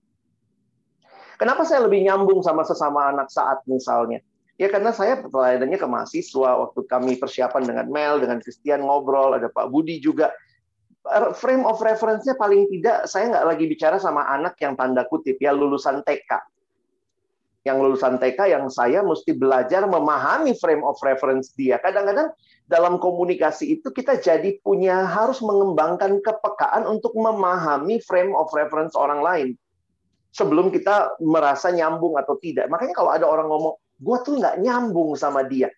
[1.44, 4.24] Kenapa saya lebih nyambung sama sesama anak saat misalnya?
[4.56, 9.52] Ya karena saya pelayanannya ke mahasiswa, waktu kami persiapan dengan Mel, dengan Christian ngobrol, ada
[9.52, 10.32] Pak Budi juga
[11.36, 15.52] frame of reference-nya paling tidak saya nggak lagi bicara sama anak yang tanda kutip ya
[15.52, 16.32] lulusan TK.
[17.68, 21.76] Yang lulusan TK yang saya mesti belajar memahami frame of reference dia.
[21.84, 22.32] Kadang-kadang
[22.72, 29.20] dalam komunikasi itu kita jadi punya harus mengembangkan kepekaan untuk memahami frame of reference orang
[29.20, 29.50] lain.
[30.34, 32.65] Sebelum kita merasa nyambung atau tidak.
[32.65, 35.69] Makanya kalau ada orang ngomong, gue tuh nggak nyambung sama dia.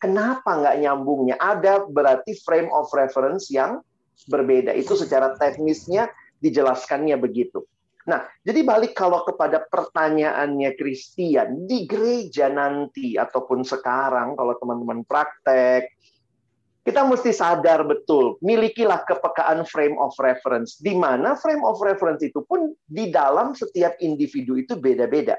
[0.00, 1.36] Kenapa nggak nyambungnya?
[1.36, 3.84] Ada berarti frame of reference yang
[4.32, 4.72] berbeda.
[4.72, 6.08] Itu secara teknisnya
[6.40, 7.66] dijelaskannya begitu.
[8.08, 15.97] Nah, jadi balik kalau kepada pertanyaannya Christian, di gereja nanti ataupun sekarang kalau teman-teman praktek,
[16.88, 22.40] kita mesti sadar betul, milikilah kepekaan frame of reference, di mana frame of reference itu
[22.48, 25.36] pun di dalam setiap individu itu beda-beda.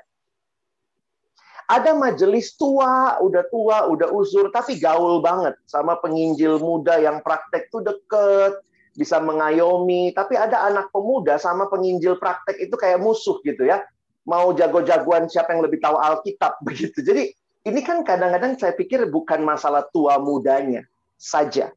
[1.65, 7.73] Ada majelis tua, udah tua, udah uzur, tapi gaul banget sama penginjil muda yang praktek
[7.73, 8.61] tuh deket,
[8.93, 13.81] bisa mengayomi, tapi ada anak pemuda sama penginjil praktek itu kayak musuh gitu ya.
[14.29, 17.01] Mau jago-jagoan siapa yang lebih tahu Alkitab begitu.
[17.01, 17.33] Jadi
[17.65, 20.85] ini kan kadang-kadang saya pikir bukan masalah tua mudanya
[21.19, 21.75] saja.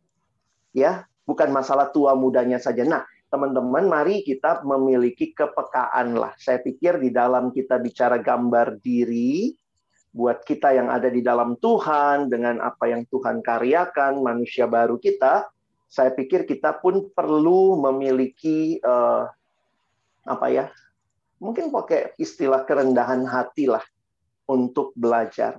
[0.71, 2.87] Ya, bukan masalah tua mudanya saja.
[2.87, 6.33] Nah, teman-teman, mari kita memiliki kepekaan lah.
[6.39, 9.53] Saya pikir di dalam kita bicara gambar diri,
[10.15, 15.51] buat kita yang ada di dalam Tuhan, dengan apa yang Tuhan karyakan, manusia baru kita,
[15.93, 19.29] saya pikir kita pun perlu memiliki uh,
[20.25, 20.67] apa ya
[21.37, 23.83] mungkin pakai istilah kerendahan hati lah
[24.47, 25.59] untuk belajar.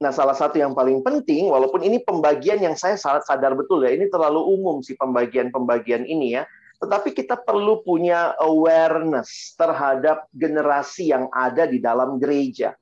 [0.00, 3.92] Nah, salah satu yang paling penting, walaupun ini pembagian yang saya sangat sadar betul ya,
[3.92, 6.48] ini terlalu umum sih pembagian-pembagian ini ya,
[6.80, 12.72] tetapi kita perlu punya awareness terhadap generasi yang ada di dalam gereja.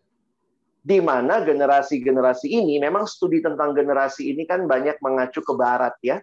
[0.79, 6.23] Di mana generasi-generasi ini, memang studi tentang generasi ini kan banyak mengacu ke barat ya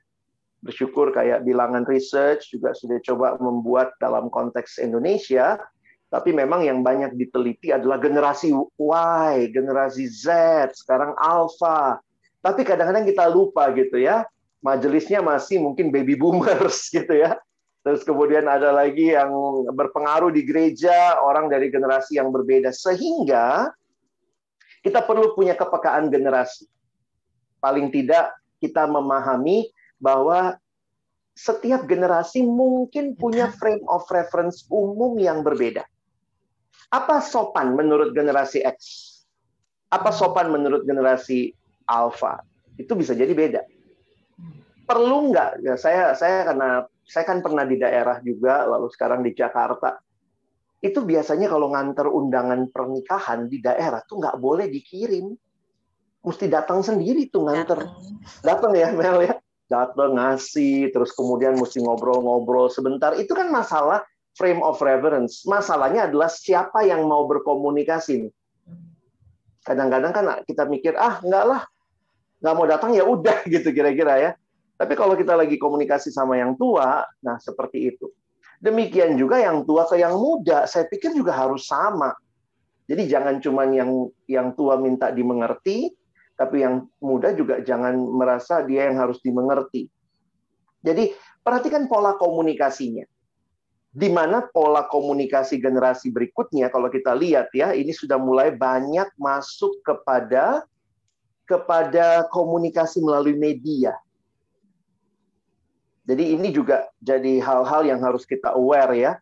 [0.66, 5.62] bersyukur kayak bilangan research juga sudah coba membuat dalam konteks Indonesia.
[6.16, 10.32] Tapi memang yang banyak diteliti adalah generasi Y, generasi Z,
[10.72, 12.00] sekarang Alpha.
[12.40, 14.24] Tapi kadang-kadang kita lupa gitu ya.
[14.64, 17.36] Majelisnya masih mungkin baby boomers gitu ya.
[17.84, 19.28] Terus kemudian ada lagi yang
[19.76, 22.72] berpengaruh di gereja, orang dari generasi yang berbeda.
[22.72, 23.76] Sehingga
[24.88, 26.64] kita perlu punya kepekaan generasi.
[27.60, 28.32] Paling tidak
[28.64, 29.68] kita memahami
[30.00, 30.56] bahwa
[31.36, 35.84] setiap generasi mungkin punya frame of reference umum yang berbeda.
[36.94, 38.80] Apa sopan menurut generasi X?
[39.90, 41.54] Apa sopan menurut generasi
[41.90, 42.42] Alpha?
[42.76, 43.62] Itu bisa jadi beda.
[44.86, 45.66] Perlu nggak?
[45.66, 49.98] Ya, saya saya karena saya kan pernah di daerah juga, lalu sekarang di Jakarta.
[50.82, 55.34] Itu biasanya kalau nganter undangan pernikahan di daerah tuh nggak boleh dikirim.
[56.26, 57.86] Mesti datang sendiri tuh nganter.
[58.42, 59.38] Datang ya Mel ya.
[59.66, 63.18] Datang ngasih, terus kemudian mesti ngobrol-ngobrol sebentar.
[63.18, 65.48] Itu kan masalah frame of reference.
[65.48, 68.30] Masalahnya adalah siapa yang mau berkomunikasi
[69.66, 71.62] Kadang-kadang kan kita mikir, ah enggak lah,
[72.38, 74.32] nggak mau datang ya udah gitu kira-kira ya.
[74.78, 78.14] Tapi kalau kita lagi komunikasi sama yang tua, nah seperti itu.
[78.62, 82.14] Demikian juga yang tua ke yang muda, saya pikir juga harus sama.
[82.86, 85.90] Jadi jangan cuma yang yang tua minta dimengerti,
[86.38, 89.90] tapi yang muda juga jangan merasa dia yang harus dimengerti.
[90.86, 91.10] Jadi
[91.42, 93.10] perhatikan pola komunikasinya
[93.96, 99.80] di mana pola komunikasi generasi berikutnya kalau kita lihat ya ini sudah mulai banyak masuk
[99.88, 100.68] kepada
[101.48, 103.96] kepada komunikasi melalui media.
[106.04, 109.14] Jadi ini juga jadi hal-hal yang harus kita aware ya.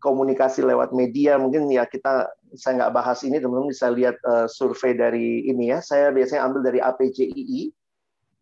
[0.00, 4.96] Komunikasi lewat media mungkin ya kita saya nggak bahas ini teman-teman bisa lihat uh, survei
[4.96, 5.84] dari ini ya.
[5.84, 7.68] Saya biasanya ambil dari APJII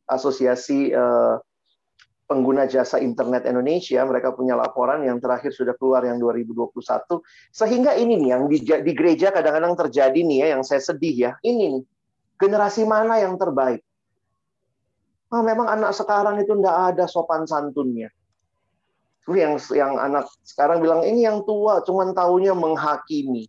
[0.09, 1.43] Asosiasi uh,
[2.29, 7.25] pengguna jasa internet Indonesia, mereka punya laporan yang terakhir sudah keluar yang 2021.
[7.49, 11.33] Sehingga ini nih yang di, di gereja kadang-kadang terjadi nih ya, yang saya sedih ya.
[11.41, 11.85] Ini nih,
[12.37, 13.81] generasi mana yang terbaik?
[15.33, 18.12] Ah, memang anak sekarang itu tidak ada sopan santunnya.
[19.29, 23.49] Yang yang anak sekarang bilang ini yang tua, cuman tahunya menghakimi.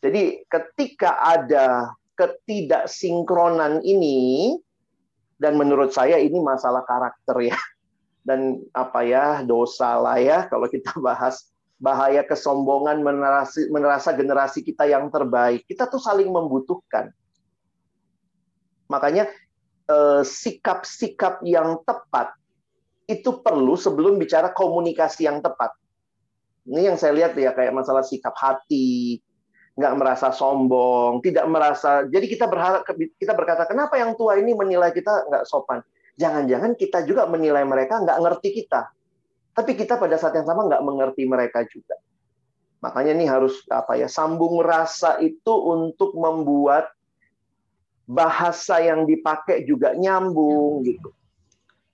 [0.00, 4.56] Jadi ketika ada ketidaksinkronan ini,
[5.40, 7.56] dan menurut saya ini masalah karakter ya
[8.20, 14.84] dan apa ya dosa lah ya kalau kita bahas bahaya kesombongan menerasi, menerasa generasi kita
[14.84, 15.64] yang terbaik.
[15.64, 17.08] Kita tuh saling membutuhkan.
[18.92, 19.32] Makanya
[19.88, 22.36] eh, sikap-sikap yang tepat
[23.08, 25.72] itu perlu sebelum bicara komunikasi yang tepat.
[26.68, 29.18] Ini yang saya lihat ya kayak masalah sikap hati,
[29.74, 32.04] nggak merasa sombong, tidak merasa.
[32.06, 32.84] Jadi kita berharap
[33.16, 35.80] kita berkata kenapa yang tua ini menilai kita nggak sopan?
[36.20, 38.92] Jangan-jangan kita juga menilai mereka nggak ngerti kita.
[39.56, 41.96] Tapi kita pada saat yang sama nggak mengerti mereka juga.
[42.84, 46.92] Makanya ini harus apa ya sambung rasa itu untuk membuat
[48.04, 51.08] bahasa yang dipakai juga nyambung gitu.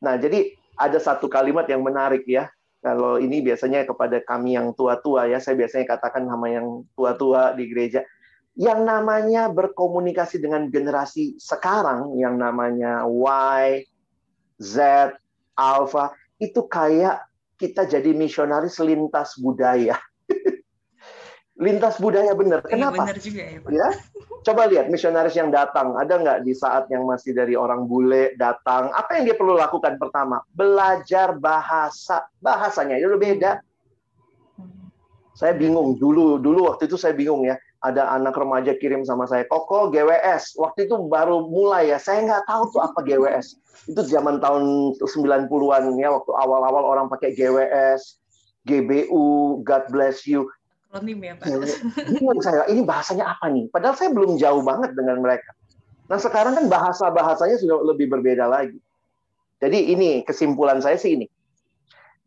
[0.03, 2.51] Nah jadi ada satu kalimat yang menarik ya.
[2.85, 7.67] Kalau ini biasanya kepada kami yang tua-tua ya, saya biasanya katakan sama yang tua-tua di
[7.67, 8.07] gereja,
[8.55, 13.83] yang namanya berkomunikasi dengan generasi sekarang, yang namanya Y,
[14.57, 14.77] Z,
[15.57, 17.25] Alpha, itu kayak
[17.57, 19.97] kita jadi misionaris lintas budaya.
[21.65, 22.61] lintas budaya benar.
[22.65, 23.03] Iya, Kenapa?
[23.05, 23.71] benar juga ya, Pak.
[23.73, 23.89] ya.
[24.47, 28.95] Coba lihat misionaris yang datang, ada nggak di saat yang masih dari orang bule datang,
[28.95, 30.39] apa yang dia perlu lakukan pertama?
[30.55, 32.31] Belajar bahasa.
[32.39, 33.59] Bahasanya itu beda.
[34.55, 34.93] Hmm.
[35.35, 39.47] Saya bingung dulu, dulu waktu itu saya bingung ya ada anak remaja kirim sama saya,
[39.47, 40.59] Koko GWS.
[40.59, 43.55] Waktu itu baru mulai ya, saya nggak tahu tuh apa GWS.
[43.87, 48.19] Itu zaman tahun 90-an ya, waktu awal-awal orang pakai GWS,
[48.67, 50.51] GBU, God bless you.
[50.91, 51.47] Akronim ya, Pak.
[52.11, 53.71] Bingung saya, ini bahasanya apa nih?
[53.71, 55.55] Padahal saya belum jauh banget dengan mereka.
[56.07, 58.79] Nah sekarang kan bahasa-bahasanya sudah lebih berbeda lagi.
[59.61, 61.27] Jadi ini kesimpulan saya sih ini.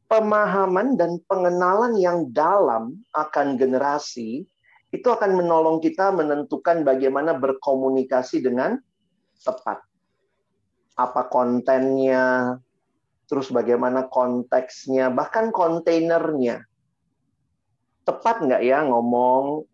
[0.09, 4.45] Pemahaman dan pengenalan yang dalam akan generasi
[4.89, 8.81] itu akan menolong kita menentukan bagaimana berkomunikasi dengan
[9.45, 9.85] tepat.
[10.97, 12.57] Apa kontennya,
[13.29, 16.65] terus bagaimana konteksnya, bahkan kontainernya.
[18.01, 19.69] Tepat nggak ya ngomong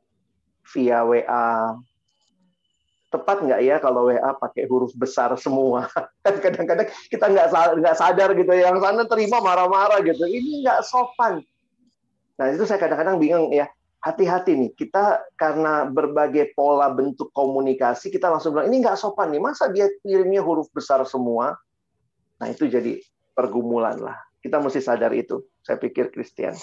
[0.76, 1.80] via WA?
[3.08, 5.88] Tepat nggak ya kalau WA pakai huruf besar semua?
[6.28, 7.48] Kan kadang-kadang kita nggak
[7.80, 10.28] nggak sadar gitu, yang sana terima marah-marah gitu.
[10.28, 11.40] Ini nggak sopan.
[12.36, 13.72] Nah itu saya kadang-kadang bingung ya
[14.06, 19.42] hati-hati nih kita karena berbagai pola bentuk komunikasi kita langsung bilang ini nggak sopan nih
[19.42, 21.58] masa dia kirimnya huruf besar semua?
[22.38, 23.02] Nah itu jadi
[23.34, 24.22] pergumulan lah.
[24.46, 26.54] Kita mesti sadar itu saya pikir Christian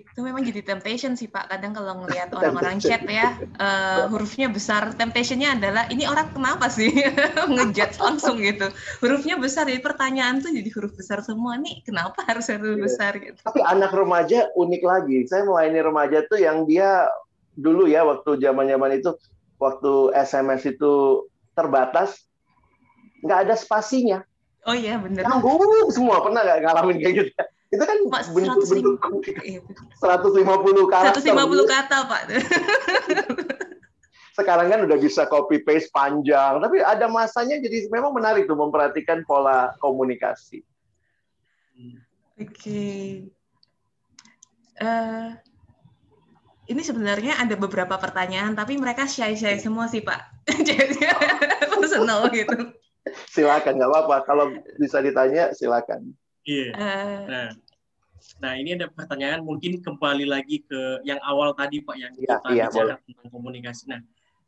[0.00, 1.52] itu memang jadi temptation sih Pak.
[1.52, 4.96] Kadang kalau ngelihat orang-orang chat ya, uh, hurufnya besar.
[4.96, 6.88] Temptationnya adalah ini orang kenapa sih
[7.52, 8.72] ngejudge langsung gitu.
[9.04, 11.60] Hurufnya besar, jadi pertanyaan tuh jadi huruf besar semua.
[11.60, 12.84] Nih kenapa harus huruf iya.
[12.84, 13.38] besar gitu.
[13.44, 15.18] Tapi anak remaja unik lagi.
[15.28, 17.10] Saya melayani remaja tuh yang dia
[17.52, 19.12] dulu ya waktu zaman-zaman itu,
[19.60, 22.24] waktu SMS itu terbatas,
[23.20, 24.24] nggak ada spasinya.
[24.62, 25.26] Oh iya bener.
[25.26, 25.58] Tanggung
[25.90, 27.32] semua pernah nggak ngalamin kayak gitu?
[27.72, 29.00] Itu kan bentuk-bentuk
[29.96, 31.16] 150 kata.
[31.24, 32.22] 150 kata, Pak.
[34.36, 39.24] Sekarang kan udah bisa copy paste panjang, tapi ada masanya jadi memang menarik tuh memperhatikan
[39.28, 40.64] pola komunikasi.
[42.40, 42.48] Oke.
[42.48, 43.04] Okay.
[44.80, 45.28] Uh, eh,
[46.72, 50.20] ini sebenarnya ada beberapa pertanyaan, tapi mereka shy-shy semua sih, Pak.
[50.68, 50.96] Jadi
[51.76, 52.72] personal gitu.
[53.28, 54.16] Silakan, nggak apa-apa.
[54.24, 54.44] Kalau
[54.80, 56.16] bisa ditanya, silakan.
[56.48, 56.68] Iya.
[56.74, 57.46] Uh,
[58.38, 62.48] nah, ini ada pertanyaan mungkin kembali lagi ke yang awal tadi Pak yang ya, kita
[62.52, 62.96] iya, bicara boleh.
[63.06, 63.82] tentang komunikasi.
[63.90, 64.00] Nah,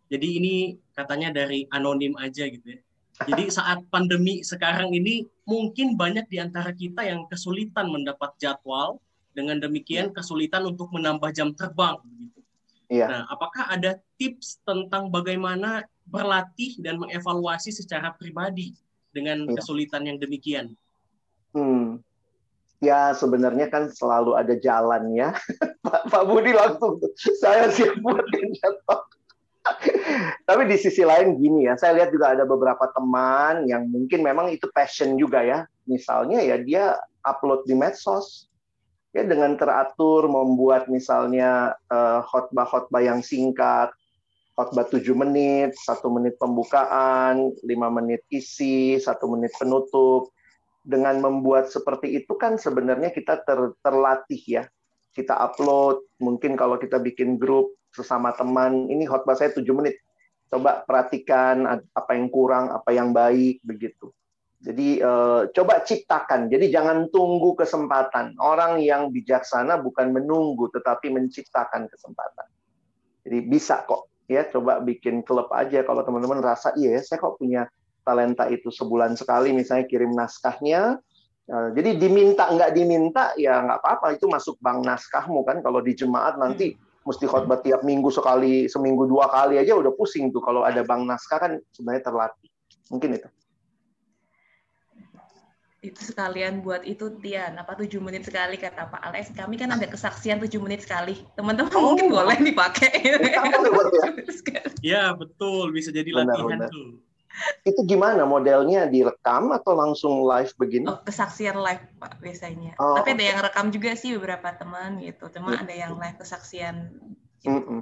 [0.09, 0.55] jadi ini
[0.95, 2.81] katanya dari anonim aja gitu ya.
[3.27, 8.99] Jadi saat pandemi sekarang ini mungkin banyak di antara kita yang kesulitan mendapat jadwal,
[9.35, 10.15] dengan demikian iya.
[10.15, 12.41] kesulitan untuk menambah jam terbang gitu.
[12.89, 13.07] Iya.
[13.11, 18.73] Nah, apakah ada tips tentang bagaimana berlatih dan mengevaluasi secara pribadi
[19.11, 19.59] dengan iya.
[19.59, 20.79] kesulitan yang demikian?
[21.51, 21.99] Hmm.
[22.85, 25.33] Ya sebenarnya kan selalu ada jalannya.
[25.85, 27.01] Pak, Pak Budi langsung
[27.41, 29.01] saya siap buat jatuh.
[30.49, 34.53] Tapi di sisi lain gini ya, saya lihat juga ada beberapa teman yang mungkin memang
[34.53, 35.65] itu passion juga ya.
[35.89, 36.85] Misalnya ya dia
[37.25, 38.53] upload di medsos,
[39.17, 43.95] ya dengan teratur membuat misalnya uh, khotbah-khotbah yang singkat,
[44.59, 50.34] khotbah 7 menit, satu menit pembukaan, lima menit isi, satu menit penutup,
[50.85, 54.65] dengan membuat seperti itu kan sebenarnya kita ter, terlatih ya.
[55.17, 59.97] Kita upload, mungkin kalau kita bikin grup sesama teman, ini khotbah saya 7 menit.
[60.53, 61.65] Coba perhatikan
[61.97, 64.13] apa yang kurang, apa yang baik, begitu.
[64.65, 66.49] Jadi eh, coba ciptakan.
[66.49, 68.41] Jadi jangan tunggu kesempatan.
[68.41, 72.49] Orang yang bijaksana bukan menunggu, tetapi menciptakan kesempatan.
[73.25, 74.09] Jadi bisa kok.
[74.25, 77.69] Ya, coba bikin klub aja kalau teman-teman rasa iya, saya kok punya
[78.05, 81.01] talenta itu sebulan sekali misalnya kirim naskahnya
[81.49, 85.65] eh, jadi diminta nggak diminta ya nggak apa-apa itu masuk bank naskahmu kan.
[85.65, 87.09] Kalau di jemaat nanti hmm.
[87.09, 91.09] mesti khotbah tiap minggu sekali seminggu dua kali aja udah pusing tuh kalau ada bank
[91.09, 92.49] naskah kan sebenarnya terlatih.
[92.93, 93.29] Mungkin itu.
[95.85, 97.61] Itu sekalian buat itu Tian.
[97.61, 99.37] Apa tujuh menit sekali kata Pak Alex.
[99.37, 101.21] Kami kan ada kesaksian tujuh menit sekali.
[101.37, 101.93] Teman-teman oh.
[101.93, 103.05] mungkin boleh dipakai.
[104.81, 105.13] Ya?
[105.13, 105.77] Betul.
[105.77, 106.73] Bisa jadi benar, latihan benar.
[106.73, 107.05] tuh
[107.67, 110.87] itu gimana modelnya direkam atau langsung live begini?
[110.87, 112.79] Oh, kesaksian live Pak biasanya.
[112.79, 115.27] Oh, Tapi ada yang rekam juga sih beberapa teman gitu.
[115.35, 116.95] Cuma ada yang live kesaksian.
[117.43, 117.51] Gitu.
[117.51, 117.81] Mm -mm.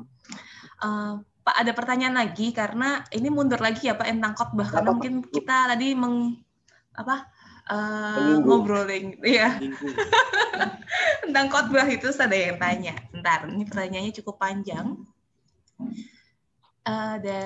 [0.83, 4.95] Uh, Pak ada pertanyaan lagi karena ini mundur lagi ya Pak tentang khotbah karena apa,
[4.95, 6.39] mungkin kita tadi meng
[6.95, 7.27] apa
[7.67, 9.59] uh, ngobrolin ya
[11.27, 12.95] tentang khotbah itu ada yang tanya.
[13.11, 15.03] Bentar, ini pertanyaannya cukup panjang.
[16.83, 17.43] Uh, ada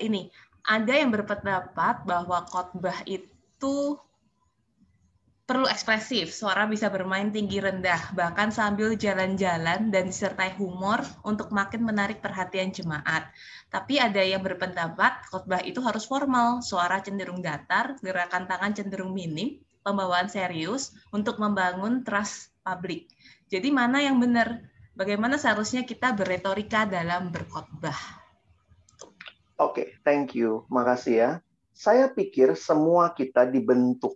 [0.00, 0.28] ini
[0.64, 3.98] ada yang berpendapat bahwa khotbah itu
[5.48, 11.88] perlu ekspresif, suara bisa bermain tinggi rendah, bahkan sambil jalan-jalan dan disertai humor untuk makin
[11.88, 13.32] menarik perhatian jemaat.
[13.72, 19.56] Tapi ada yang berpendapat khotbah itu harus formal, suara cenderung datar, gerakan tangan cenderung minim,
[19.80, 23.08] pembawaan serius untuk membangun trust publik.
[23.48, 24.60] Jadi mana yang benar?
[24.92, 28.17] Bagaimana seharusnya kita berretorika dalam berkhotbah?
[29.58, 30.62] Oke, okay, thank you.
[30.70, 31.30] Makasih ya.
[31.74, 34.14] Saya pikir semua kita dibentuk,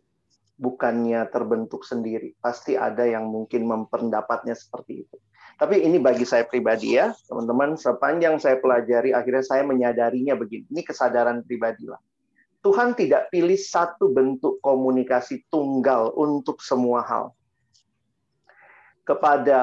[0.55, 2.39] bukannya terbentuk sendiri.
[2.39, 5.17] Pasti ada yang mungkin mempendapatnya seperti itu.
[5.59, 10.71] Tapi ini bagi saya pribadi ya, teman-teman, sepanjang saya pelajari, akhirnya saya menyadarinya begini.
[10.71, 11.99] Ini kesadaran pribadi lah.
[12.63, 17.35] Tuhan tidak pilih satu bentuk komunikasi tunggal untuk semua hal
[19.03, 19.63] kepada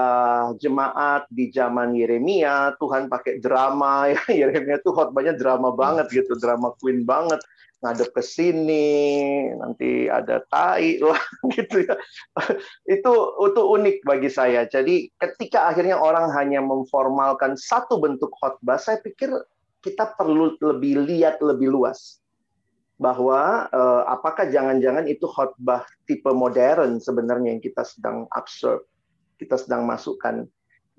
[0.60, 4.22] jemaat di zaman Yeremia, Tuhan pakai drama ya.
[4.28, 7.40] Yeremia tuh khotbahnya drama banget gitu, drama queen banget.
[7.80, 11.16] Ngadep ke sini, nanti ada tai lah
[11.56, 11.96] gitu ya.
[12.92, 14.68] itu itu unik bagi saya.
[14.68, 19.32] Jadi ketika akhirnya orang hanya memformalkan satu bentuk khotbah, saya pikir
[19.80, 22.20] kita perlu lebih lihat lebih luas
[23.00, 28.84] bahwa eh, apakah jangan-jangan itu khotbah tipe modern sebenarnya yang kita sedang observe
[29.40, 30.44] kita sedang masukkan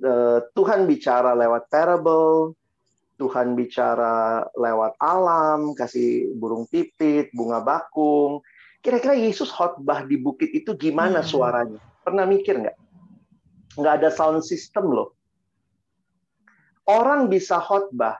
[0.02, 2.56] uh, Tuhan bicara lewat parable,
[3.20, 8.40] Tuhan bicara lewat alam, kasih burung pipit, bunga bakung.
[8.80, 11.28] Kira-kira Yesus khotbah di bukit itu gimana hmm.
[11.28, 11.80] suaranya?
[12.00, 12.80] Pernah mikir nggak?
[13.78, 15.14] nggak ada sound system loh.
[16.90, 18.18] Orang bisa khotbah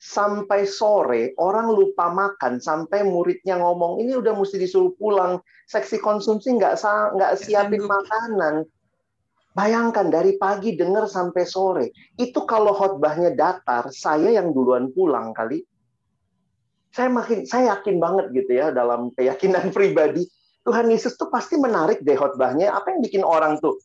[0.00, 6.56] sampai sore, orang lupa makan, sampai muridnya ngomong, ini udah mesti disuruh pulang, seksi konsumsi
[6.56, 6.80] nggak
[7.20, 8.64] nggak siapin makanan.
[9.50, 11.86] Bayangkan dari pagi dengar sampai sore.
[12.14, 15.66] Itu kalau khotbahnya datar, saya yang duluan pulang kali.
[16.90, 20.26] Saya makin saya yakin banget gitu ya dalam keyakinan pribadi.
[20.60, 22.70] Tuhan Yesus tuh pasti menarik deh khotbahnya.
[22.70, 23.80] Apa yang bikin orang tuh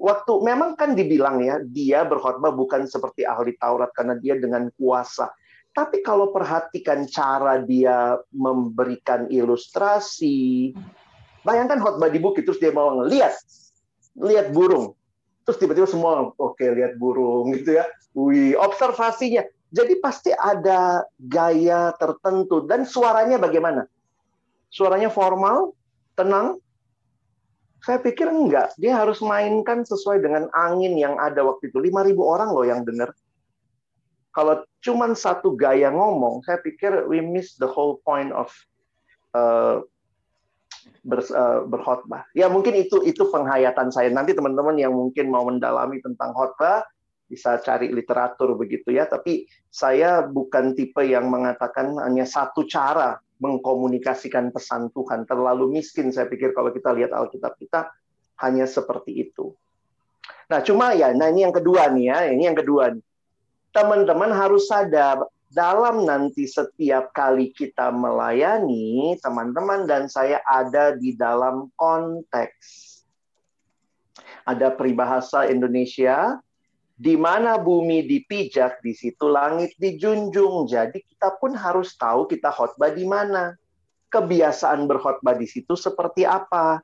[0.00, 5.28] waktu memang kan dibilang ya dia berkhotbah bukan seperti ahli Taurat karena dia dengan kuasa
[5.72, 10.76] tapi kalau perhatikan cara dia memberikan ilustrasi,
[11.40, 13.32] bayangkan khotbah di bukit terus dia mau ngeliat,
[14.20, 14.92] lihat burung,
[15.42, 17.84] terus tiba-tiba semua oke okay, lihat burung gitu ya,
[18.14, 19.46] wih observasinya.
[19.72, 23.88] Jadi pasti ada gaya tertentu dan suaranya bagaimana?
[24.68, 25.72] Suaranya formal,
[26.12, 26.60] tenang.
[27.80, 31.80] Saya pikir enggak, dia harus mainkan sesuai dengan angin yang ada waktu itu.
[31.82, 33.10] 5.000 orang loh yang dengar
[34.32, 38.48] kalau cuma satu gaya ngomong, saya pikir we miss the whole point of
[39.36, 39.84] uh,
[41.02, 42.26] ber, uh, berkhotbah.
[42.32, 44.08] Ya mungkin itu itu penghayatan saya.
[44.10, 46.86] Nanti teman-teman yang mungkin mau mendalami tentang khotbah
[47.26, 49.08] bisa cari literatur begitu ya.
[49.08, 55.26] Tapi saya bukan tipe yang mengatakan hanya satu cara mengkomunikasikan pesan Tuhan.
[55.26, 57.90] Terlalu miskin saya pikir kalau kita lihat Alkitab kita
[58.42, 59.54] hanya seperti itu.
[60.50, 62.92] Nah cuma ya, nah ini yang kedua nih ya, ini yang kedua
[63.72, 71.68] teman-teman harus sadar dalam nanti setiap kali kita melayani, teman-teman dan saya ada di dalam
[71.76, 72.88] konteks.
[74.48, 76.40] Ada peribahasa Indonesia,
[76.96, 80.66] di mana bumi dipijak, di situ langit dijunjung.
[80.66, 83.52] Jadi kita pun harus tahu kita khotbah di mana.
[84.08, 86.80] Kebiasaan berkhotbah di situ seperti apa.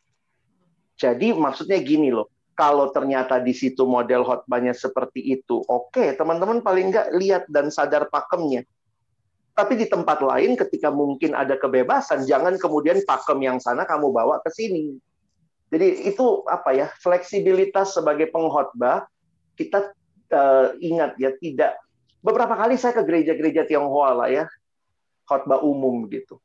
[0.98, 2.28] Jadi maksudnya gini loh,
[2.58, 7.70] kalau ternyata di situ model hotbarnya seperti itu, oke, okay, teman-teman paling nggak lihat dan
[7.70, 8.66] sadar pakemnya.
[9.54, 14.42] Tapi di tempat lain ketika mungkin ada kebebasan, jangan kemudian pakem yang sana kamu bawa
[14.42, 14.98] ke sini.
[15.70, 19.06] Jadi itu apa ya, fleksibilitas sebagai penghotbah,
[19.54, 19.94] kita
[20.34, 21.78] uh, ingat ya, tidak.
[22.26, 24.50] Beberapa kali saya ke gereja-gereja Tionghoa lah ya,
[25.30, 26.42] khotbah umum gitu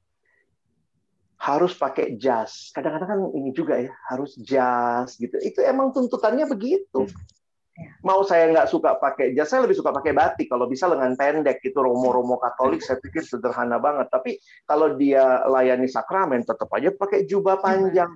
[1.43, 2.71] harus pakai jas.
[2.71, 5.35] Kadang-kadang kan ini juga ya, harus jas gitu.
[5.43, 7.03] Itu emang tuntutannya begitu.
[7.03, 7.31] Hmm.
[7.73, 7.89] Ya.
[8.05, 10.47] Mau saya nggak suka pakai jas, saya lebih suka pakai batik.
[10.47, 14.07] Kalau bisa lengan pendek, itu romo-romo Katolik saya pikir sederhana banget.
[14.07, 18.13] Tapi kalau dia layani sakramen, tetap aja pakai jubah panjang.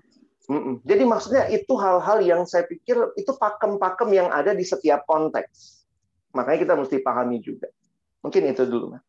[0.47, 0.79] Mm-mm.
[0.87, 5.83] Jadi maksudnya itu hal-hal yang saya pikir itu pakem-pakem yang ada di setiap konteks.
[6.31, 7.67] Makanya kita mesti pahami juga.
[8.23, 9.06] Mungkin itu dulu, Mas.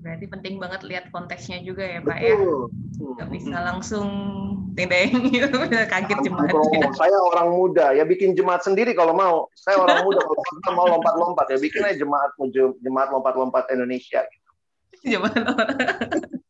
[0.00, 2.36] Berarti penting banget lihat konteksnya juga ya Pak ya.
[3.18, 4.08] Gak bisa langsung
[4.78, 6.54] tendeng gitu, kaget jemaat.
[6.94, 9.50] Saya orang muda, ya bikin jemaat sendiri kalau mau.
[9.58, 12.30] Saya orang muda kalau mau lompat-lompat ya bikin aja jemaat
[12.80, 14.22] jemaat lompat-lompat Indonesia.
[15.02, 15.34] Jemaat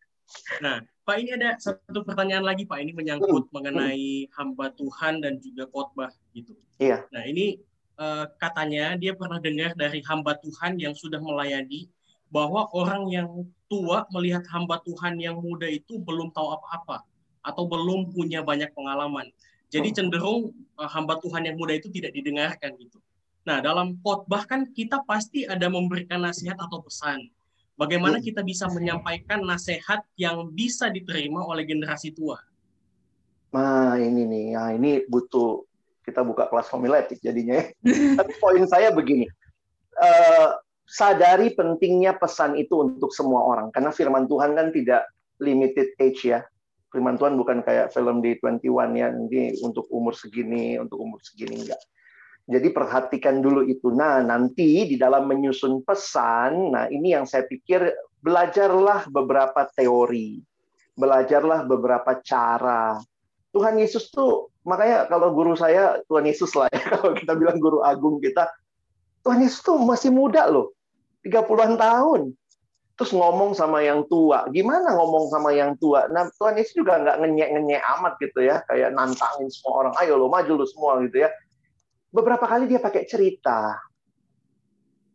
[0.62, 2.78] Nah, Pak ini ada satu pertanyaan lagi Pak.
[2.78, 3.54] Ini menyangkut hmm.
[3.54, 6.54] mengenai hamba Tuhan dan juga khotbah gitu.
[6.78, 7.02] Iya.
[7.10, 7.58] Nah ini
[7.98, 11.90] uh, katanya dia pernah dengar dari hamba Tuhan yang sudah melayani
[12.30, 13.30] bahwa orang yang
[13.66, 17.02] tua melihat hamba Tuhan yang muda itu belum tahu apa-apa
[17.42, 19.30] atau belum punya banyak pengalaman.
[19.70, 19.94] Jadi oh.
[19.94, 20.42] cenderung
[20.78, 22.98] uh, hamba Tuhan yang muda itu tidak didengarkan gitu.
[23.46, 27.30] Nah, dalam khotbah kan kita pasti ada memberikan nasihat atau pesan.
[27.80, 32.36] Bagaimana kita bisa menyampaikan nasihat yang bisa diterima oleh generasi tua?
[33.56, 35.64] Nah, ini nih, ya ini butuh
[36.04, 37.56] kita buka kelas homiletik jadinya.
[37.56, 37.72] Ya.
[38.20, 39.24] Tapi poin saya begini,
[39.96, 40.60] uh,
[40.90, 45.06] sadari pentingnya pesan itu untuk semua orang karena firman Tuhan kan tidak
[45.40, 46.42] limited age ya.
[46.90, 51.62] Firman Tuhan bukan kayak film di 21 ya, nanti untuk umur segini, untuk umur segini
[51.62, 51.78] enggak.
[52.50, 53.94] Jadi perhatikan dulu itu.
[53.94, 60.42] Nah, nanti di dalam menyusun pesan, nah ini yang saya pikir belajarlah beberapa teori.
[60.98, 62.98] Belajarlah beberapa cara.
[63.54, 67.82] Tuhan Yesus tuh makanya kalau guru saya Tuhan Yesus lah ya kalau kita bilang guru
[67.82, 68.46] agung kita
[69.26, 70.70] Tuhan Yesus tuh masih muda loh
[71.24, 72.32] 30-an tahun.
[73.00, 74.44] Terus ngomong sama yang tua.
[74.52, 76.04] Gimana ngomong sama yang tua?
[76.12, 78.60] Nah, Tuhan Yesus juga nggak ngenyek-ngenyek amat gitu ya.
[78.68, 79.94] Kayak nantangin semua orang.
[80.04, 81.32] Ayo lo maju lo semua gitu ya.
[82.12, 83.80] Beberapa kali dia pakai cerita.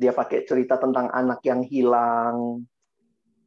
[0.02, 2.66] Dia pakai cerita tentang anak yang hilang.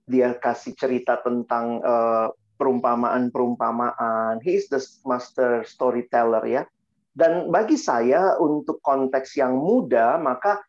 [0.06, 2.30] Dia kasih cerita tentang uh,
[2.62, 4.38] perumpamaan-perumpamaan.
[4.46, 6.62] He is the master storyteller ya.
[7.10, 10.62] Dan bagi saya untuk konteks yang muda, maka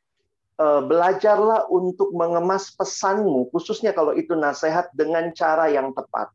[0.59, 6.27] belajarlah untuk mengemas pesanmu, khususnya kalau itu nasihat dengan cara yang tepat.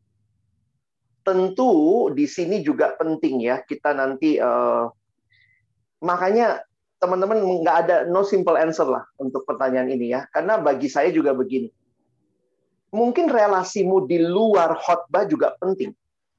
[1.25, 4.89] Tentu di sini juga penting ya kita nanti uh,
[6.05, 6.61] Makanya
[7.01, 10.29] teman-teman nggak ada no simple answer lah untuk pertanyaan ini ya.
[10.29, 11.73] Karena bagi saya juga begini.
[12.95, 15.91] Mungkin relasimu di luar khotbah juga penting.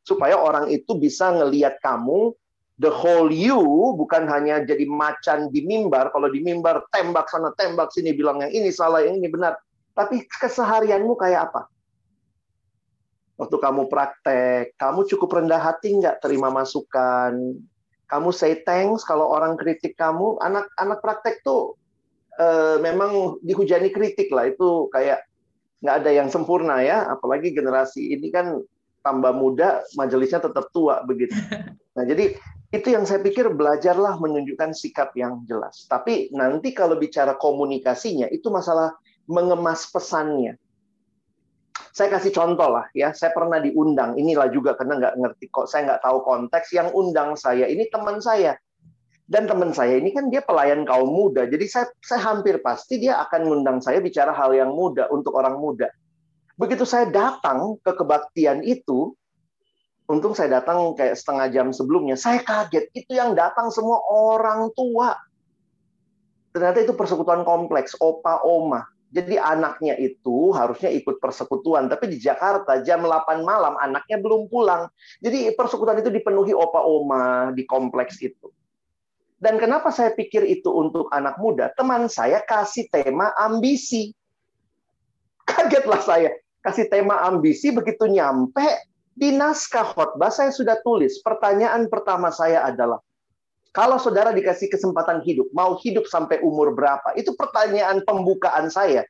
[0.06, 2.32] Supaya orang itu bisa ngeliat kamu
[2.76, 3.60] the whole you
[3.96, 6.12] bukan hanya jadi macan di mimbar.
[6.12, 9.56] Kalau di mimbar tembak sana tembak sini bilang yang ini salah yang ini benar.
[9.96, 11.72] Tapi keseharianmu kayak apa?
[13.36, 17.36] Waktu kamu praktek, kamu cukup rendah hati nggak terima masukan?
[18.06, 20.40] Kamu say thanks kalau orang kritik kamu.
[20.44, 21.80] Anak-anak praktek tuh
[22.40, 24.52] uh, memang dihujani kritik lah.
[24.52, 25.24] Itu kayak
[25.80, 27.08] nggak ada yang sempurna ya.
[27.08, 28.60] Apalagi generasi ini kan
[29.00, 31.36] tambah muda, majelisnya tetap tua begitu.
[31.96, 32.36] Nah jadi
[32.76, 35.88] itu yang saya pikir belajarlah menunjukkan sikap yang jelas.
[35.88, 38.94] Tapi nanti kalau bicara komunikasinya itu masalah
[39.26, 40.60] mengemas pesannya
[41.96, 45.88] saya kasih contoh lah ya, saya pernah diundang, inilah juga karena nggak ngerti kok, saya
[45.88, 48.60] nggak tahu konteks, yang undang saya ini teman saya.
[49.26, 53.16] Dan teman saya ini kan dia pelayan kaum muda, jadi saya, saya hampir pasti dia
[53.24, 55.88] akan mengundang saya bicara hal yang muda untuk orang muda.
[56.60, 59.16] Begitu saya datang ke kebaktian itu,
[60.06, 65.18] untung saya datang kayak setengah jam sebelumnya, saya kaget, itu yang datang semua orang tua.
[66.56, 68.86] Ternyata itu persekutuan kompleks, opa, oma
[69.16, 74.92] jadi anaknya itu harusnya ikut persekutuan, tapi di Jakarta jam 8 malam anaknya belum pulang.
[75.24, 78.52] Jadi persekutuan itu dipenuhi opa oma di kompleks itu.
[79.40, 81.72] Dan kenapa saya pikir itu untuk anak muda?
[81.80, 84.12] Teman saya kasih tema ambisi.
[85.48, 86.36] Kagetlah saya.
[86.60, 88.68] Kasih tema ambisi begitu nyampe
[89.16, 91.24] di naskah khotbah saya sudah tulis.
[91.24, 93.00] Pertanyaan pertama saya adalah,
[93.72, 97.16] kalau saudara dikasih kesempatan hidup, mau hidup sampai umur berapa?
[97.16, 99.08] Itu pertanyaan pembukaan saya.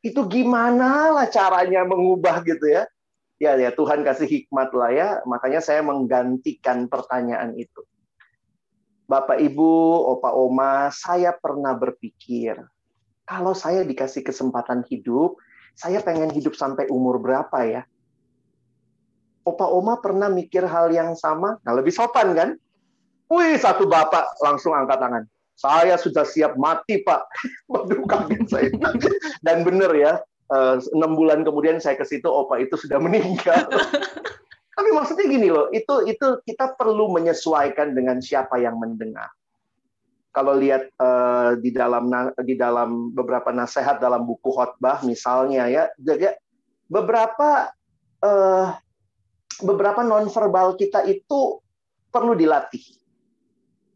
[0.00, 2.86] Itu gimana lah caranya mengubah gitu ya?
[3.42, 5.08] Ya, ya Tuhan kasih hikmat lah ya.
[5.26, 7.82] Makanya saya menggantikan pertanyaan itu.
[9.04, 12.56] Bapak, Ibu, Opa, Oma, saya pernah berpikir,
[13.28, 15.36] kalau saya dikasih kesempatan hidup,
[15.76, 17.82] saya pengen hidup sampai umur berapa ya?
[19.44, 21.60] Opa, Oma pernah mikir hal yang sama?
[21.68, 22.56] Nah, lebih sopan kan?
[23.28, 25.24] Wih, satu bapak langsung angkat tangan.
[25.54, 27.28] Saya sudah siap mati, Pak.
[27.70, 28.72] Waduh, kaget saya.
[29.44, 30.16] Dan benar ya,
[30.48, 33.68] eh, enam bulan kemudian saya ke situ, opa itu sudah meninggal.
[34.74, 39.30] Tapi maksudnya gini loh, itu itu kita perlu menyesuaikan dengan siapa yang mendengar.
[40.34, 42.10] Kalau lihat uh, di dalam
[42.42, 46.34] di dalam beberapa nasihat dalam buku khotbah misalnya ya, jadi
[46.90, 47.70] beberapa
[48.18, 48.74] uh,
[49.62, 51.60] beberapa nonverbal kita itu
[52.10, 53.04] perlu dilatih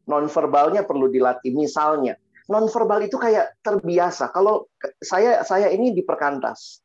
[0.08, 1.52] nonverbalnya perlu dilatih.
[1.52, 2.16] Misalnya,
[2.48, 4.32] nonverbal itu kayak terbiasa.
[4.32, 4.66] Kalau
[5.04, 6.80] saya saya ini di perkantas.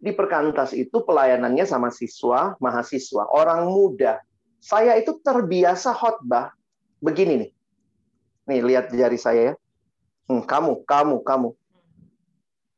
[0.00, 4.20] Di perkantas itu pelayanannya sama siswa, mahasiswa, orang muda.
[4.64, 6.52] Saya itu terbiasa khotbah
[7.04, 7.50] begini nih.
[8.48, 9.54] Nih, lihat jari saya ya.
[10.28, 11.52] Hmm, kamu, kamu, kamu.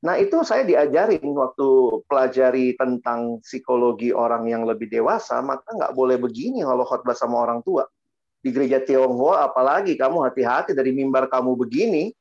[0.05, 1.69] Nah, itu saya diajarin waktu
[2.05, 7.65] pelajari tentang psikologi orang yang lebih dewasa, maka nggak boleh begini kalau khotbah sama orang
[7.65, 7.89] tua
[8.47, 12.15] di gereja Tionghoa apalagi kamu hati-hati dari mimbar kamu begini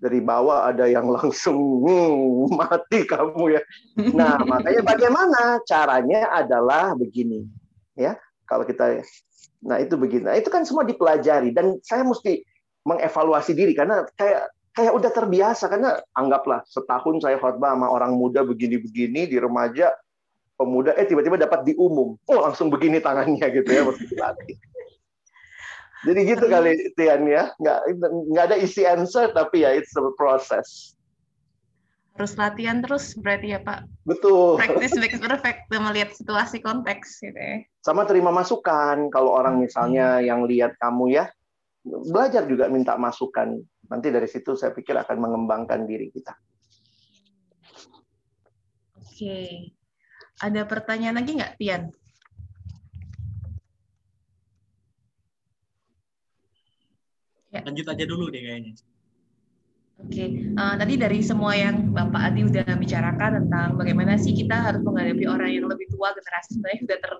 [0.00, 3.62] dari bawah ada yang langsung hmm, mati kamu ya.
[4.16, 7.44] Nah, makanya bagaimana caranya adalah begini
[7.92, 8.16] ya.
[8.48, 9.04] Kalau kita
[9.60, 10.24] nah itu begini.
[10.24, 12.40] Nah, itu kan semua dipelajari dan saya mesti
[12.86, 18.44] mengevaluasi diri karena kayak kayak udah terbiasa karena anggaplah setahun saya khotbah sama orang muda
[18.44, 19.88] begini-begini di remaja
[20.60, 22.20] pemuda eh tiba-tiba dapat di umum.
[22.28, 24.56] Oh, langsung begini tangannya gitu ya dilatih.
[26.04, 27.78] Jadi gitu kali Tian ya, nggak
[28.30, 30.92] nggak ada isi answer tapi ya it's a process.
[32.16, 33.84] Harus latihan terus berarti ya Pak.
[34.08, 34.56] Betul.
[34.56, 37.64] Practice makes perfect melihat situasi konteks gitu ya.
[37.84, 41.28] Sama terima masukan kalau orang misalnya yang lihat kamu ya,
[41.84, 43.60] belajar juga minta masukan.
[43.86, 46.34] Nanti dari situ saya pikir akan mengembangkan diri kita.
[48.98, 49.72] Oke.
[50.36, 51.82] Ada pertanyaan lagi nggak, Tian?
[57.56, 57.64] Ya.
[57.64, 58.76] Lanjut aja dulu deh kayaknya.
[59.96, 60.28] Oke, okay.
[60.60, 64.84] uh, eh, tadi dari semua yang Bapak Adi udah bicarakan tentang bagaimana sih kita harus
[64.84, 67.12] menghadapi orang yang lebih tua generasi sebenarnya sudah ter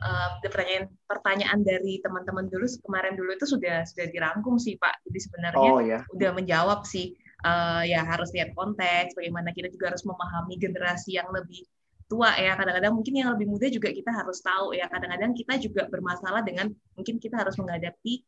[0.00, 5.04] uh, pertanyaan pertanyaan dari teman-teman dulu kemarin dulu itu sudah sudah dirangkum sih Pak.
[5.08, 6.02] Jadi sebenarnya oh, yeah.
[6.16, 11.28] udah menjawab sih uh, ya harus lihat konteks bagaimana kita juga harus memahami generasi yang
[11.30, 11.64] lebih
[12.10, 12.56] tua ya.
[12.58, 14.88] Kadang-kadang mungkin yang lebih muda juga kita harus tahu ya.
[14.90, 18.24] Kadang-kadang kita juga bermasalah dengan mungkin kita harus menghadapi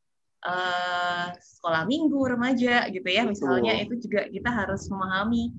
[0.47, 3.27] uh, sekolah minggu remaja gitu ya.
[3.27, 5.51] Misalnya itu juga kita harus memahami.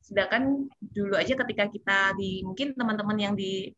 [0.00, 3.70] Sedangkan dulu aja ketika kita di mungkin teman-teman yang di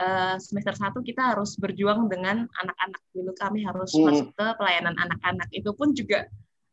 [0.00, 3.02] uh, semester satu kita harus berjuang dengan anak-anak.
[3.12, 4.04] Dulu kami harus hmm.
[4.08, 5.48] masuk ke pelayanan anak-anak.
[5.52, 6.30] Itu pun juga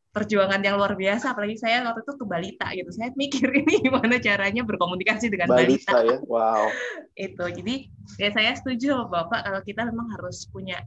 [0.09, 1.37] perjuangan yang luar biasa.
[1.37, 2.89] Apalagi saya waktu itu ke balita gitu.
[2.93, 6.17] Saya mikir ini gimana caranya berkomunikasi dengan balita, balita.
[6.17, 6.17] ya?
[6.25, 6.67] Wow.
[7.27, 7.45] Itu.
[7.45, 7.75] Jadi
[8.17, 10.81] ya saya setuju bapak kalau kita memang harus punya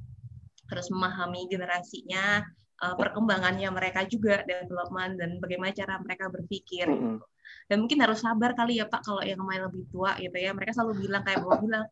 [0.70, 2.40] harus memahami generasinya
[2.80, 7.16] uh, perkembangannya mereka juga development dan bagaimana cara mereka berpikir mm -hmm.
[7.68, 10.50] dan mungkin harus sabar kali ya pak kalau yang main lebih tua gitu ya.
[10.50, 11.84] Mereka selalu bilang kayak bapak bilang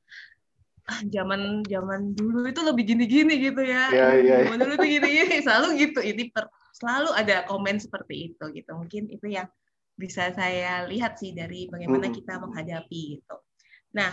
[0.90, 3.86] ah, zaman zaman dulu itu lebih gini-gini gitu ya.
[3.94, 6.00] Yeah, yeah, Zaman dulu itu gini-gini selalu gitu.
[6.02, 8.70] Ini per, selalu ada komen seperti itu gitu.
[8.74, 9.46] Mungkin itu yang
[9.94, 13.36] bisa saya lihat sih dari bagaimana kita menghadapi itu.
[13.94, 14.10] Nah,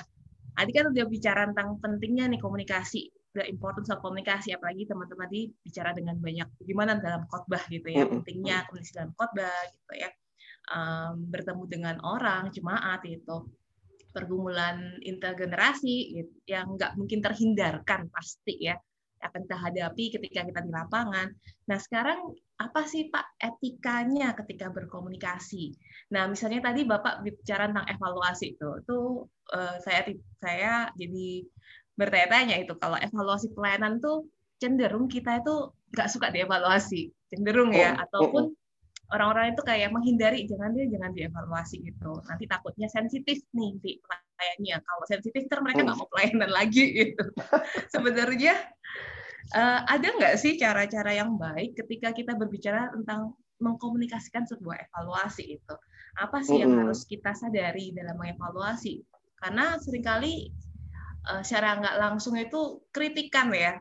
[0.54, 5.48] tadi kan udah bicara tentang pentingnya nih komunikasi, the importance of komunikasi, apalagi teman-teman tadi
[5.64, 10.10] bicara dengan banyak gimana dalam khotbah gitu ya, pentingnya komunikasi dalam khotbah gitu ya,
[10.76, 13.48] um, bertemu dengan orang jemaat itu
[14.12, 18.76] pergumulan intergenerasi gitu, yang nggak mungkin terhindarkan pasti ya
[19.18, 21.34] akan kita hadapi ketika kita di lapangan.
[21.66, 25.74] Nah, sekarang apa sih Pak etikanya ketika berkomunikasi?
[26.14, 28.98] Nah, misalnya tadi Bapak bicara tentang evaluasi itu, itu
[29.58, 30.06] uh, saya
[30.38, 31.46] saya jadi
[31.98, 34.30] bertanya-tanya itu kalau evaluasi pelayanan tuh
[34.62, 38.67] cenderung kita itu nggak suka dievaluasi, cenderung ya, oh, ataupun oh, oh
[39.16, 42.20] orang-orang itu kayak menghindari jangan dia jangan dievaluasi gitu.
[42.28, 44.78] Nanti takutnya sensitif nih di pelayannya.
[44.84, 47.26] Kalau sensitif terus mereka nggak mau pelayanan lagi gitu.
[47.88, 48.54] Sebenarnya
[49.56, 53.32] uh, ada nggak sih cara-cara yang baik ketika kita berbicara tentang
[53.64, 55.76] mengkomunikasikan sebuah evaluasi itu?
[56.18, 59.02] Apa sih yang harus kita sadari dalam mengevaluasi?
[59.40, 60.52] Karena sering kali
[61.32, 63.80] uh, secara nggak langsung itu kritikan ya.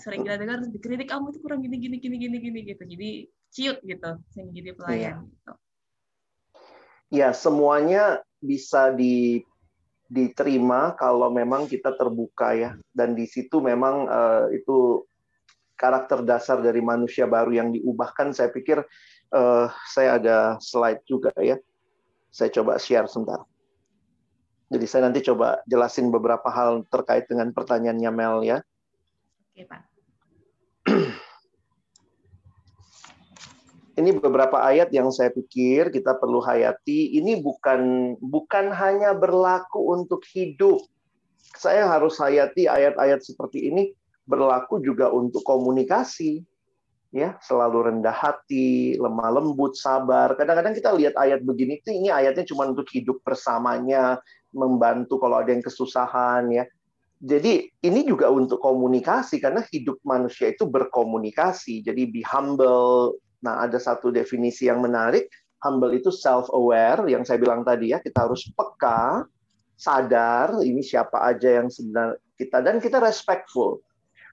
[0.00, 2.82] Sering kita dengar dikritik kamu itu kurang gini gini gini gini gini gitu.
[2.82, 3.10] Jadi
[3.52, 5.14] ciut gitu sehingga jadi pelayan iya.
[5.24, 5.52] gitu.
[7.08, 9.40] Ya, semuanya bisa di
[10.08, 12.70] diterima kalau memang kita terbuka ya.
[12.92, 15.08] Dan di situ memang uh, itu
[15.76, 18.36] karakter dasar dari manusia baru yang diubahkan.
[18.36, 18.84] Saya pikir
[19.32, 21.56] uh, saya ada slide juga ya.
[22.28, 23.44] Saya coba share sebentar.
[24.68, 28.58] Jadi saya nanti coba jelasin beberapa hal terkait dengan pertanyaannya Mel ya.
[29.56, 29.82] Oke pak
[33.98, 37.18] ini beberapa ayat yang saya pikir kita perlu hayati.
[37.18, 40.78] Ini bukan bukan hanya berlaku untuk hidup.
[41.58, 43.90] Saya harus hayati ayat-ayat seperti ini
[44.22, 46.46] berlaku juga untuk komunikasi.
[47.08, 50.36] Ya, selalu rendah hati, lemah lembut, sabar.
[50.36, 54.20] Kadang-kadang kita lihat ayat begini ini ayatnya cuma untuk hidup bersamanya,
[54.52, 56.68] membantu kalau ada yang kesusahan ya.
[57.18, 61.80] Jadi ini juga untuk komunikasi karena hidup manusia itu berkomunikasi.
[61.80, 65.30] Jadi be humble, Nah, ada satu definisi yang menarik.
[65.58, 69.26] Humble itu self-aware, yang saya bilang tadi ya, kita harus peka,
[69.74, 73.82] sadar ini siapa aja yang sebenarnya kita, dan kita respectful.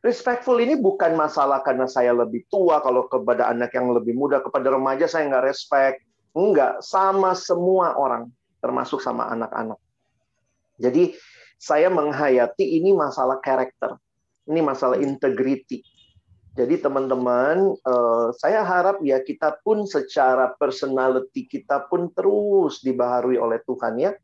[0.05, 4.69] Respectful ini bukan masalah karena saya lebih tua, kalau kepada anak yang lebih muda, kepada
[4.69, 6.05] remaja saya nggak respect.
[6.37, 8.29] Enggak, sama semua orang,
[8.61, 9.81] termasuk sama anak-anak.
[10.77, 11.17] Jadi
[11.57, 13.97] saya menghayati ini masalah karakter,
[14.45, 15.81] ini masalah integrity.
[16.55, 23.59] Jadi teman-teman, uh, saya harap ya kita pun secara personality kita pun terus dibaharui oleh
[23.67, 24.15] Tuhan ya.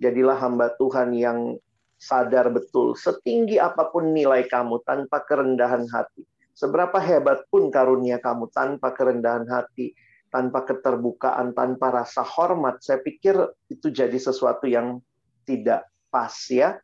[0.00, 1.60] Jadilah hamba Tuhan yang
[1.98, 6.24] sadar betul setinggi apa pun nilai kamu tanpa kerendahan hati.
[6.56, 9.92] Seberapa hebat pun karunia kamu tanpa kerendahan hati,
[10.32, 13.36] tanpa keterbukaan, tanpa rasa hormat, saya pikir
[13.68, 15.04] itu jadi sesuatu yang
[15.44, 16.80] tidak pas ya.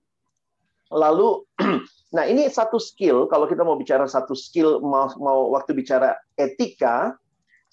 [0.93, 1.45] Lalu,
[2.17, 3.31] nah ini satu skill.
[3.31, 7.17] Kalau kita mau bicara satu skill, mau, mau waktu bicara etika,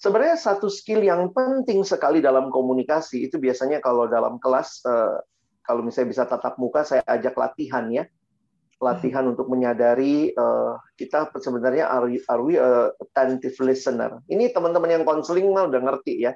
[0.00, 5.20] sebenarnya satu skill yang penting sekali dalam komunikasi itu biasanya kalau dalam kelas, uh,
[5.62, 8.04] kalau misalnya bisa tatap muka, saya ajak latihan ya,
[8.82, 12.58] latihan untuk menyadari uh, kita sebenarnya are are we
[12.98, 14.18] attentive listener.
[14.26, 16.34] Ini teman-teman yang konseling mah udah ngerti ya.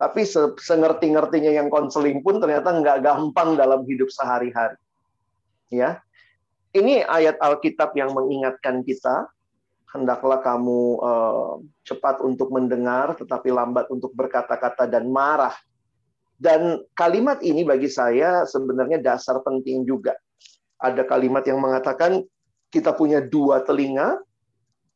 [0.00, 4.74] Tapi se sengerti-ngertinya yang konseling pun ternyata nggak gampang dalam hidup sehari-hari.
[5.68, 6.02] Ya,
[6.72, 9.28] ini ayat Alkitab yang mengingatkan kita,
[9.92, 15.52] hendaklah kamu uh, cepat untuk mendengar, tetapi lambat untuk berkata-kata dan marah.
[16.40, 20.16] Dan kalimat ini bagi saya sebenarnya dasar penting juga.
[20.80, 22.24] Ada kalimat yang mengatakan
[22.72, 24.18] kita punya dua telinga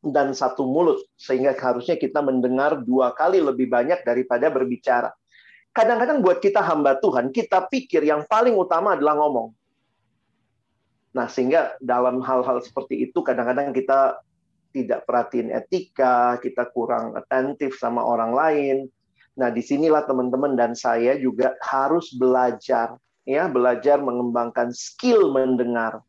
[0.00, 5.12] dan satu mulut, sehingga harusnya kita mendengar dua kali lebih banyak daripada berbicara.
[5.76, 9.52] Kadang-kadang buat kita hamba Tuhan, kita pikir yang paling utama adalah ngomong
[11.16, 14.20] Nah, sehingga dalam hal-hal seperti itu kadang-kadang kita
[14.76, 18.76] tidak perhatiin etika, kita kurang atentif sama orang lain.
[19.40, 26.04] Nah, di sinilah teman-teman dan saya juga harus belajar ya, belajar mengembangkan skill mendengar.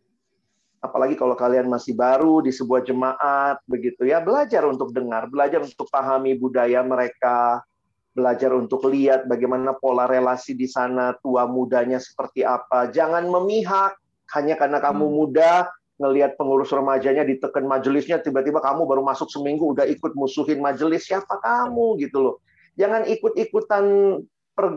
[0.84, 5.88] Apalagi kalau kalian masih baru di sebuah jemaat begitu ya, belajar untuk dengar, belajar untuk
[5.88, 7.64] pahami budaya mereka,
[8.12, 12.92] belajar untuk lihat bagaimana pola relasi di sana, tua mudanya seperti apa.
[12.92, 13.96] Jangan memihak
[14.36, 15.14] hanya karena kamu hmm.
[15.14, 15.52] muda,
[15.98, 21.42] ngelihat pengurus remajanya ditekan majelisnya, tiba-tiba kamu baru masuk seminggu udah ikut musuhin majelis, siapa
[21.42, 22.36] kamu gitu loh.
[22.78, 23.86] Jangan ikut-ikutan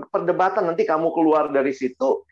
[0.09, 2.25] perdebatan, nanti kamu keluar dari situ,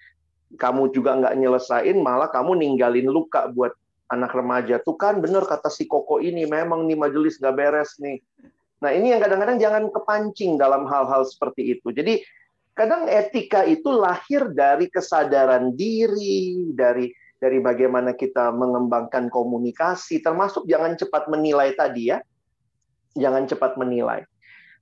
[0.56, 3.76] kamu juga nggak nyelesain, malah kamu ninggalin luka buat
[4.08, 4.80] anak remaja.
[4.80, 8.24] Tuh kan bener kata si Koko ini, memang nih majelis nggak beres nih.
[8.80, 11.92] Nah ini yang kadang-kadang jangan kepancing dalam hal-hal seperti itu.
[11.92, 12.24] Jadi
[12.78, 20.94] kadang etika itu lahir dari kesadaran diri, dari dari bagaimana kita mengembangkan komunikasi, termasuk jangan
[20.94, 22.22] cepat menilai tadi ya.
[23.18, 24.22] Jangan cepat menilai.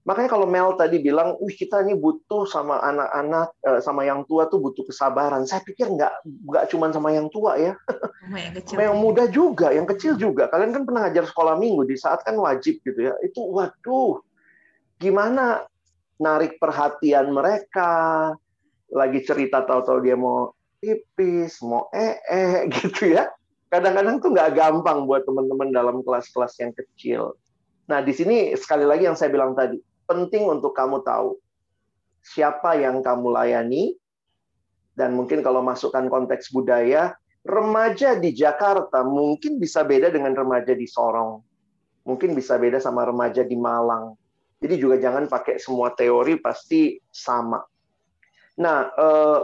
[0.06, 4.46] Makanya kalau Mel tadi bilang, "Wih, kita ini butuh sama anak-anak, eh, sama yang tua
[4.46, 7.74] tuh butuh kesabaran." Saya pikir nggak nggak cuma sama yang tua ya,
[8.22, 8.74] sama yang, kecil.
[8.78, 10.46] sama yang muda juga, yang kecil juga.
[10.46, 13.18] Kalian kan pernah ngajar sekolah minggu di saat kan wajib gitu ya.
[13.18, 14.22] Itu waduh,
[15.02, 15.66] gimana
[16.16, 18.32] narik perhatian mereka,
[18.92, 22.44] lagi cerita tahu-tahu dia mau pipis, mau ee -e,
[22.80, 23.28] gitu ya.
[23.66, 27.34] Kadang-kadang tuh nggak gampang buat teman-teman dalam kelas-kelas yang kecil.
[27.90, 31.38] Nah, di sini sekali lagi yang saya bilang tadi, penting untuk kamu tahu
[32.22, 33.94] siapa yang kamu layani,
[34.96, 37.14] dan mungkin kalau masukkan konteks budaya,
[37.44, 41.44] remaja di Jakarta mungkin bisa beda dengan remaja di Sorong.
[42.08, 44.16] Mungkin bisa beda sama remaja di Malang.
[44.56, 47.60] Jadi juga jangan pakai semua teori pasti sama.
[48.56, 49.40] Nah, eh,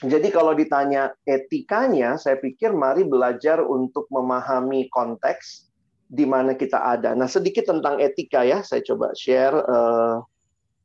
[0.00, 5.68] jadi kalau ditanya etikanya, saya pikir mari belajar untuk memahami konteks,
[6.08, 7.12] di mana kita ada.
[7.12, 9.54] Nah, sedikit tentang etika ya, saya coba share.
[9.68, 10.24] Uh,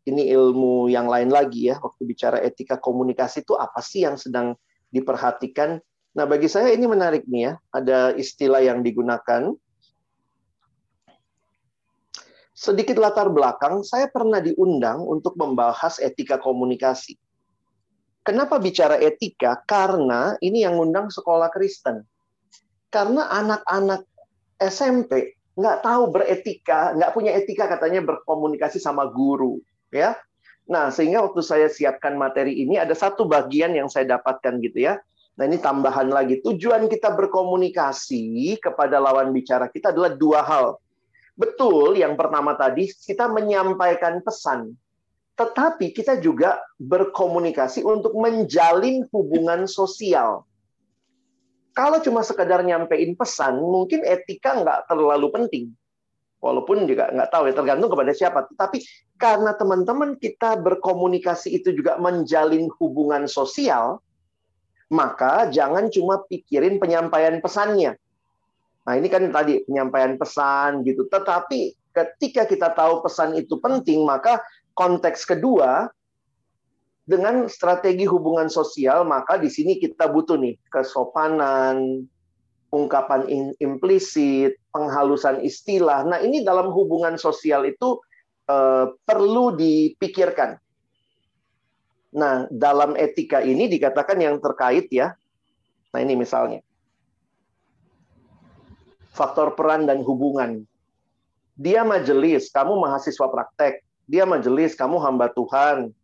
[0.06, 4.54] ini ilmu yang lain lagi ya, waktu bicara etika komunikasi itu apa sih yang sedang
[4.94, 5.82] diperhatikan.
[6.14, 9.56] Nah, bagi saya ini menarik nih ya, ada istilah yang digunakan.
[12.56, 17.20] Sedikit latar belakang, saya pernah diundang untuk membahas etika komunikasi.
[18.24, 19.60] Kenapa bicara etika?
[19.68, 22.08] Karena ini yang undang sekolah Kristen.
[22.88, 24.08] Karena anak-anak
[24.56, 29.60] SMP nggak tahu beretika, nggak punya etika katanya berkomunikasi sama guru,
[29.92, 30.16] ya.
[30.66, 34.98] Nah, sehingga waktu saya siapkan materi ini ada satu bagian yang saya dapatkan gitu ya.
[35.36, 36.40] Nah, ini tambahan lagi.
[36.40, 40.80] Tujuan kita berkomunikasi kepada lawan bicara kita adalah dua hal.
[41.36, 44.72] Betul, yang pertama tadi kita menyampaikan pesan.
[45.36, 50.48] Tetapi kita juga berkomunikasi untuk menjalin hubungan sosial
[51.76, 55.66] kalau cuma sekedar nyampein pesan, mungkin etika nggak terlalu penting.
[56.40, 58.48] Walaupun juga nggak tahu ya, tergantung kepada siapa.
[58.56, 58.80] Tapi
[59.20, 64.00] karena teman-teman kita berkomunikasi itu juga menjalin hubungan sosial,
[64.88, 68.00] maka jangan cuma pikirin penyampaian pesannya.
[68.86, 71.10] Nah ini kan tadi penyampaian pesan gitu.
[71.10, 74.42] Tetapi ketika kita tahu pesan itu penting, maka
[74.78, 75.90] konteks kedua
[77.06, 82.06] dengan strategi hubungan sosial, maka di sini kita butuh nih kesopanan,
[82.74, 83.30] ungkapan
[83.62, 86.02] implisit, penghalusan istilah.
[86.02, 88.02] Nah, ini dalam hubungan sosial itu
[88.50, 90.58] eh, perlu dipikirkan.
[92.16, 95.14] Nah, dalam etika ini dikatakan yang terkait ya.
[95.94, 96.65] Nah, ini misalnya.
[99.16, 100.68] Faktor peran dan hubungan.
[101.56, 103.80] Dia majelis, kamu mahasiswa praktek.
[104.06, 105.96] Dia majelis, kamu hamba Tuhan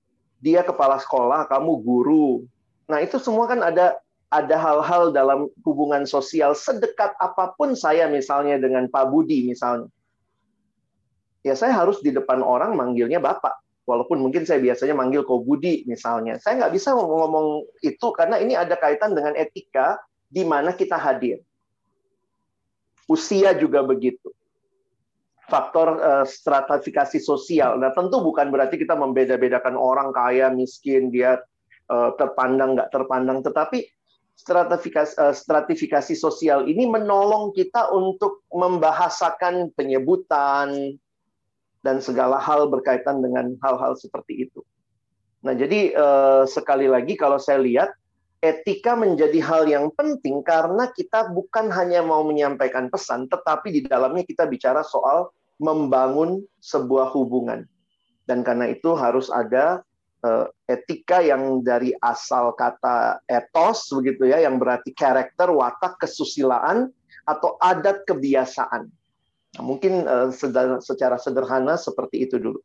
[0.41, 2.43] dia kepala sekolah, kamu guru.
[2.89, 4.01] Nah, itu semua kan ada
[4.34, 9.88] ada hal-hal dalam hubungan sosial sedekat apa pun saya misalnya dengan Pak Budi misalnya.
[11.45, 13.53] Ya saya harus di depan orang manggilnya Bapak.
[13.86, 16.38] Walaupun mungkin saya biasanya manggil Ko Budi misalnya.
[16.41, 19.99] Saya nggak bisa ngomong itu karena ini ada kaitan dengan etika
[20.32, 21.41] di mana kita hadir.
[23.12, 24.32] Usia juga begitu
[25.51, 27.76] faktor uh, stratifikasi sosial.
[27.76, 31.43] Nah, tentu bukan berarti kita membeda-bedakan orang kaya, miskin, dia
[31.91, 33.84] uh, terpandang nggak terpandang, tetapi
[34.39, 40.95] stratifikasi, uh, stratifikasi sosial ini menolong kita untuk membahasakan penyebutan
[41.84, 44.64] dan segala hal berkaitan dengan hal-hal seperti itu.
[45.41, 45.97] Nah, jadi
[46.45, 47.89] sekali lagi kalau saya lihat
[48.41, 54.25] etika menjadi hal yang penting karena kita bukan hanya mau menyampaikan pesan, tetapi di dalamnya
[54.25, 55.29] kita bicara soal
[55.61, 57.69] membangun sebuah hubungan.
[58.25, 59.85] Dan karena itu harus ada
[60.25, 66.89] uh, etika yang dari asal kata etos begitu ya yang berarti karakter, watak, kesusilaan
[67.29, 68.89] atau adat kebiasaan.
[69.61, 70.29] Mungkin uh,
[70.81, 72.57] secara sederhana seperti itu dulu.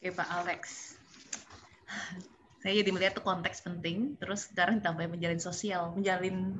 [0.00, 0.16] Oke.
[0.16, 0.60] Pak Alex.
[2.64, 6.56] Saya jadi melihat tuh konteks penting, terus sekarang ditambah menjalin sosial, menjalin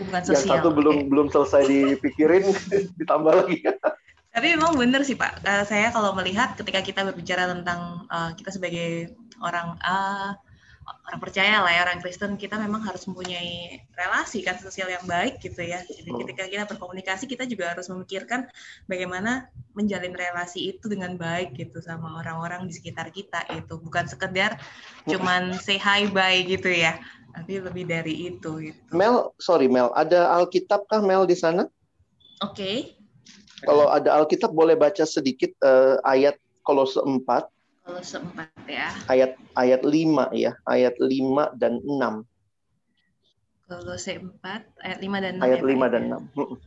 [0.00, 0.56] hubungan sosial.
[0.56, 1.08] Yang satu belum okay.
[1.12, 2.44] belum selesai dipikirin,
[3.04, 3.68] ditambah lagi.
[4.32, 5.44] Tapi memang benar sih Pak.
[5.44, 9.12] Uh, saya kalau melihat ketika kita berbicara tentang uh, kita sebagai
[9.44, 10.32] orang uh,
[10.86, 15.42] orang percaya lah ya orang Kristen kita memang harus mempunyai relasi kan sosial yang baik
[15.42, 15.82] gitu ya.
[15.82, 18.46] Jadi ketika kita berkomunikasi kita juga harus memikirkan
[18.86, 24.58] bagaimana menjalin relasi itu dengan baik gitu sama orang-orang di sekitar kita itu bukan sekedar
[25.10, 26.98] cuman say hi bye gitu ya.
[27.34, 28.80] Tapi lebih dari itu gitu.
[28.96, 31.68] Mel, sorry Mel, ada Alkitab kah Mel di sana?
[32.40, 32.54] Oke.
[32.54, 32.76] Okay.
[33.64, 37.24] Kalau ada Alkitab boleh baca sedikit uh, ayat Kolose 4.
[37.86, 38.90] Kolose 4 ya.
[39.06, 42.26] Ayat ayat 5 ya, ayat 5 dan 6.
[43.70, 44.42] Kolose 4
[44.82, 45.46] ayat 5 dan 6.
[45.46, 46.34] Ayat ya, 5 dan 6.
[46.34, 46.58] Hmm.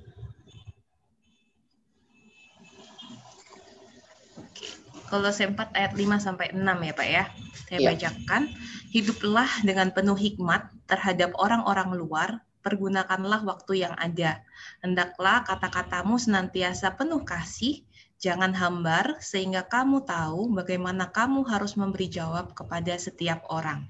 [5.12, 7.24] Kolose 4 ayat 5 sampai 6 ya, Pak ya.
[7.68, 7.88] Saya ya.
[7.92, 8.48] bacakan,
[8.96, 14.44] hiduplah dengan penuh hikmat terhadap orang-orang luar pergunakanlah waktu yang ada.
[14.84, 17.84] Hendaklah kata-katamu senantiasa penuh kasih,
[18.20, 23.88] jangan hambar, sehingga kamu tahu bagaimana kamu harus memberi jawab kepada setiap orang.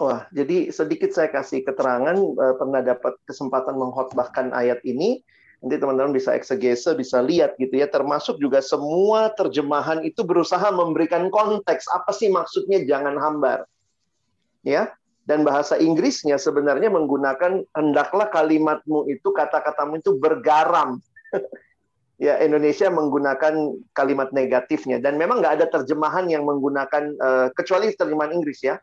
[0.00, 5.20] Wah, jadi sedikit saya kasih keterangan, eh, pernah dapat kesempatan mengkhotbahkan ayat ini,
[5.60, 11.28] nanti teman-teman bisa eksegese, bisa lihat gitu ya, termasuk juga semua terjemahan itu berusaha memberikan
[11.28, 13.66] konteks, apa sih maksudnya jangan hambar.
[14.62, 14.90] Ya,
[15.28, 21.04] dan bahasa Inggrisnya sebenarnya menggunakan hendaklah kalimatmu itu kata-katamu itu bergaram.
[22.18, 28.34] ya Indonesia menggunakan kalimat negatifnya dan memang nggak ada terjemahan yang menggunakan uh, kecuali terjemahan
[28.34, 28.76] Inggris ya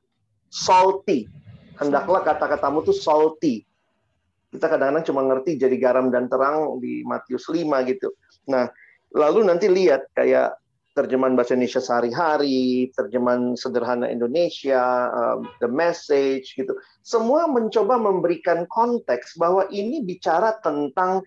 [0.48, 1.28] salty.
[1.76, 3.68] Hendaklah kata-katamu itu salty.
[4.56, 8.16] Kita kadang-kadang cuma ngerti jadi garam dan terang di Matius 5 gitu.
[8.48, 8.72] Nah,
[9.12, 10.56] lalu nanti lihat kayak
[10.96, 16.72] terjemahan bahasa Indonesia sehari-hari, terjemahan sederhana Indonesia, um, the message gitu.
[17.04, 21.20] Semua mencoba memberikan konteks bahwa ini bicara tentang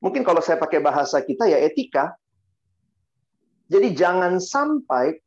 [0.00, 2.14] mungkin kalau saya pakai bahasa kita ya etika.
[3.66, 5.18] Jadi jangan sampai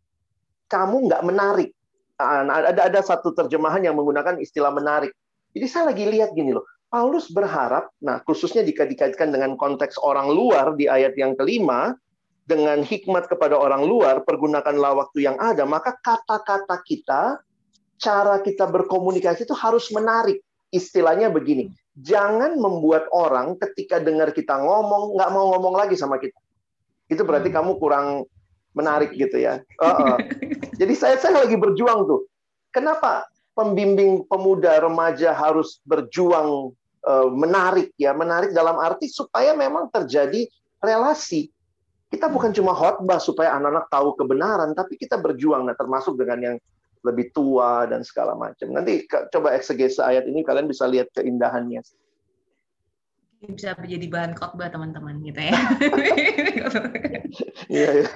[0.71, 1.69] kamu nggak menarik.
[2.19, 5.11] Nah, ada ada satu terjemahan yang menggunakan istilah menarik.
[5.51, 6.63] Jadi saya lagi lihat gini loh.
[6.89, 11.93] Paulus berharap, nah khususnya jika dikaitkan dengan konteks orang luar di ayat yang kelima,
[12.49, 17.37] dengan hikmat kepada orang luar, pergunakanlah waktu yang ada, maka kata-kata kita,
[18.01, 20.41] cara kita berkomunikasi itu harus menarik.
[20.73, 21.69] Istilahnya begini,
[21.99, 26.37] jangan membuat orang ketika dengar kita ngomong, nggak mau ngomong lagi sama kita.
[27.11, 27.57] Itu berarti hmm.
[27.59, 28.25] kamu kurang
[28.73, 29.59] menarik gitu ya.
[29.81, 30.17] Uh -uh.
[30.79, 32.29] Jadi saya saya lagi berjuang tuh.
[32.69, 33.25] Kenapa
[33.57, 36.71] pembimbing pemuda remaja harus berjuang
[37.03, 40.45] uh, menarik ya, menarik dalam arti supaya memang terjadi
[40.79, 41.49] relasi
[42.09, 46.55] kita bukan cuma khotbah supaya anak-anak tahu kebenaran, tapi kita berjuang, nah termasuk dengan yang
[47.05, 48.71] lebih tua dan segala macam.
[48.75, 51.79] Nanti coba eksegese ayat ini kalian bisa lihat keindahannya.
[53.39, 55.55] Bisa menjadi bahan khotbah teman-teman gitu ya.
[57.69, 58.09] Iya ya.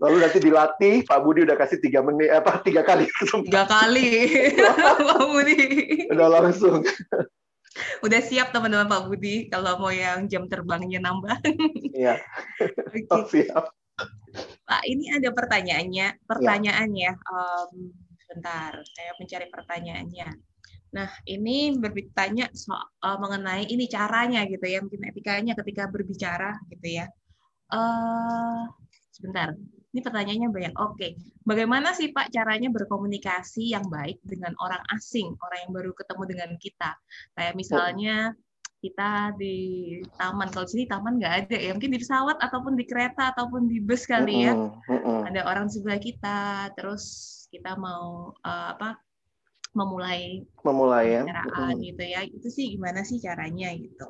[0.00, 3.04] Lalu nanti dilatih, Pak Budi udah kasih tiga menit apa tiga kali
[3.44, 4.08] Tiga kali,
[5.04, 5.60] Pak Budi.
[6.08, 6.80] Udah langsung.
[8.00, 11.36] Udah siap teman-teman Pak Budi kalau mau yang jam terbangnya nambah.
[11.92, 12.22] Iya.
[12.62, 13.04] okay.
[13.12, 13.64] oh, siap.
[14.64, 16.24] Pak, ini ada pertanyaannya.
[16.24, 17.18] Pertanyaannya, ya.
[17.28, 17.92] um,
[18.28, 20.28] bentar, saya mencari pertanyaannya.
[20.94, 27.02] Nah, ini bertanya soal uh, mengenai ini caranya gitu ya, mungkin etikanya ketika berbicara gitu
[27.02, 27.10] ya.
[27.74, 28.70] Uh,
[29.10, 29.58] sebentar.
[29.94, 30.74] Ini pertanyaannya banyak.
[30.78, 36.22] Oke, bagaimana sih Pak caranya berkomunikasi yang baik dengan orang asing, orang yang baru ketemu
[36.30, 36.90] dengan kita?
[37.38, 38.16] Kayak misalnya
[38.82, 39.56] kita di
[40.18, 43.78] taman, kalau sini taman nggak ada ya, mungkin di pesawat ataupun di kereta ataupun di
[43.78, 44.54] bus kali ya.
[45.30, 47.04] Ada orang sebelah kita, terus
[47.54, 48.98] kita mau uh, apa?
[49.74, 51.22] memulai memulai ya.
[51.74, 52.20] gitu ya.
[52.24, 54.06] Itu sih gimana sih caranya gitu.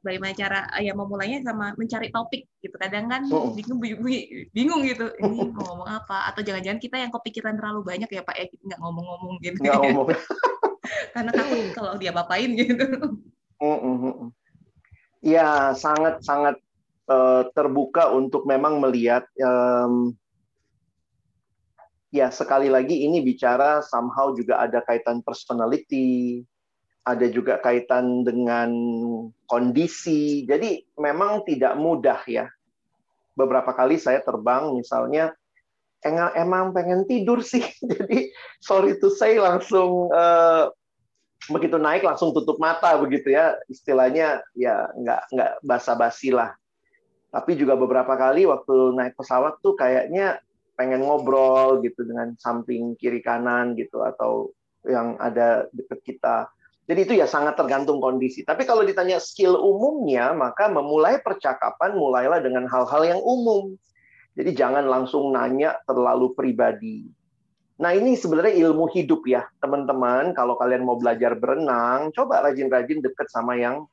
[0.00, 2.76] Bagaimana cara eh, ya memulainya sama mencari topik gitu.
[2.76, 3.52] Kadang kan oh.
[3.56, 3.80] bingung
[4.52, 5.12] bingung gitu.
[5.16, 6.28] Ini mau ngomong apa?
[6.28, 8.46] Atau jangan-jangan kita yang kepikiran terlalu banyak ya pak ya?
[8.68, 10.08] Nggak ngomong-ngomong gitu nggak ngomong.
[11.16, 12.84] Karena takut kalau dia bapain gitu.
[15.20, 16.56] Ya sangat sangat
[17.08, 20.16] uh, terbuka untuk memang melihat um,
[22.10, 26.42] ya sekali lagi ini bicara somehow juga ada kaitan personality
[27.04, 28.70] ada juga kaitan dengan
[29.48, 30.44] kondisi.
[30.44, 32.46] Jadi memang tidak mudah ya.
[33.32, 35.32] Beberapa kali saya terbang misalnya
[36.36, 37.64] emang pengen tidur sih.
[37.90, 38.30] Jadi
[38.60, 40.68] sorry to say langsung uh,
[41.48, 43.56] begitu naik langsung tutup mata begitu ya.
[43.72, 46.52] Istilahnya ya nggak nggak basa-basi lah.
[47.30, 50.42] Tapi juga beberapa kali waktu naik pesawat tuh kayaknya
[50.80, 54.48] pengen ngobrol gitu dengan samping kiri kanan gitu atau
[54.88, 56.48] yang ada dekat kita.
[56.88, 58.40] Jadi itu ya sangat tergantung kondisi.
[58.48, 63.76] Tapi kalau ditanya skill umumnya, maka memulai percakapan mulailah dengan hal-hal yang umum.
[64.32, 67.04] Jadi jangan langsung nanya terlalu pribadi.
[67.76, 70.32] Nah ini sebenarnya ilmu hidup ya, teman-teman.
[70.32, 73.84] Kalau kalian mau belajar berenang, coba rajin-rajin deket sama yang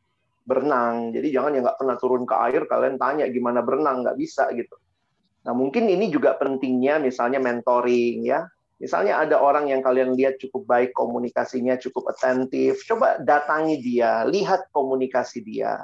[0.47, 1.11] berenang.
[1.11, 4.73] Jadi jangan yang nggak pernah turun ke air, kalian tanya gimana berenang, nggak bisa gitu.
[5.47, 8.43] Nah mungkin ini juga pentingnya misalnya mentoring ya.
[8.77, 14.69] Misalnya ada orang yang kalian lihat cukup baik komunikasinya, cukup atentif, coba datangi dia, lihat
[14.69, 15.81] komunikasi dia.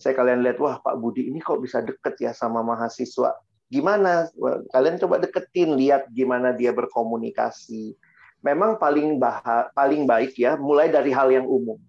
[0.00, 4.30] Saya kalian lihat, wah Pak Budi ini kok bisa deket ya sama mahasiswa Gimana?
[4.70, 7.98] Kalian coba deketin, lihat gimana dia berkomunikasi.
[8.46, 9.42] Memang paling bah
[9.74, 11.82] paling baik ya, mulai dari hal yang umum.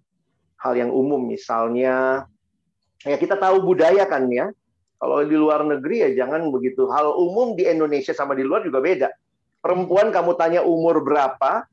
[0.58, 2.26] Hal yang umum misalnya,
[3.06, 4.50] ya kita tahu budaya kan ya.
[4.98, 6.90] Kalau di luar negeri ya jangan begitu.
[6.90, 9.08] Hal umum di Indonesia sama di luar juga beda.
[9.58, 11.66] Perempuan kamu tanya umur berapa,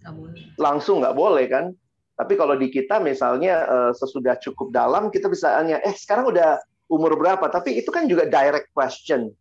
[0.57, 1.73] langsung nggak boleh kan.
[2.15, 6.61] Tapi kalau di kita misalnya eh, sesudah cukup dalam kita bisa tanya, eh sekarang udah
[6.89, 7.45] umur berapa?
[7.49, 9.33] Tapi itu kan juga direct question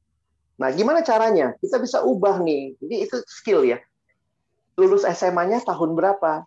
[0.54, 1.54] Nah, gimana caranya?
[1.58, 2.78] Kita bisa ubah nih.
[2.78, 3.78] Jadi itu skill ya.
[4.78, 6.46] Lulus SMA-nya tahun berapa?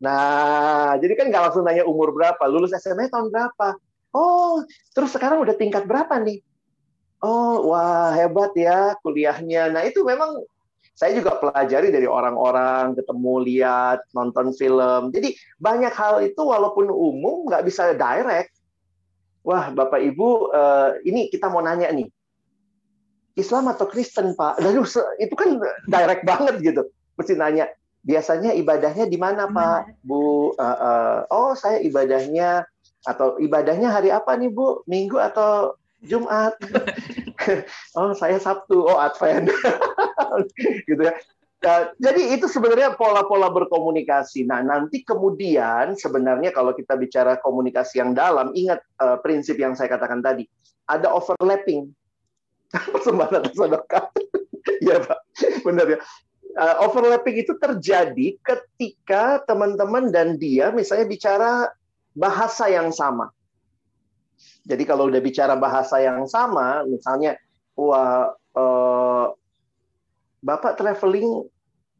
[0.00, 2.40] Nah, jadi kan nggak langsung nanya umur berapa.
[2.48, 3.76] Lulus SMA tahun berapa?
[4.16, 4.64] Oh,
[4.96, 6.40] terus sekarang udah tingkat berapa nih?
[7.24, 9.72] Oh, wah hebat ya kuliahnya.
[9.72, 10.44] Nah, itu memang
[10.92, 15.08] saya juga pelajari dari orang-orang, ketemu, lihat, nonton film.
[15.08, 18.52] Jadi banyak hal itu walaupun umum nggak bisa direct.
[19.40, 22.08] Wah, Bapak Ibu, eh, ini kita mau nanya nih
[23.40, 24.58] Islam atau Kristen, Pak?
[24.64, 24.84] Lalu
[25.18, 25.58] itu kan
[25.88, 26.82] direct banget gitu.
[27.16, 27.72] Mesti nanya,
[28.04, 30.04] biasanya ibadahnya di mana, Pak?
[30.04, 32.68] Bu, uh, uh, oh saya ibadahnya
[33.04, 34.86] atau ibadahnya hari apa nih, Bu?
[34.86, 35.74] Minggu atau
[36.04, 36.54] Jumat?
[37.98, 38.84] oh, saya Sabtu.
[38.84, 39.50] Oh, Advent.
[40.88, 41.14] gitu ya.
[41.64, 44.44] Nah, jadi itu sebenarnya pola-pola berkomunikasi.
[44.44, 49.88] Nah, nanti kemudian sebenarnya kalau kita bicara komunikasi yang dalam, ingat uh, prinsip yang saya
[49.88, 50.44] katakan tadi,
[50.84, 51.88] ada overlapping
[52.92, 54.12] persembahan sedekah.
[54.84, 55.18] ya Pak,
[55.64, 55.98] benar ya.
[56.54, 61.50] Uh, overlapping itu terjadi ketika teman-teman dan dia misalnya bicara
[62.12, 63.32] bahasa yang sama.
[64.64, 67.36] Jadi kalau udah bicara bahasa yang sama, misalnya,
[67.76, 69.28] wah, uh,
[70.44, 71.48] Bapak traveling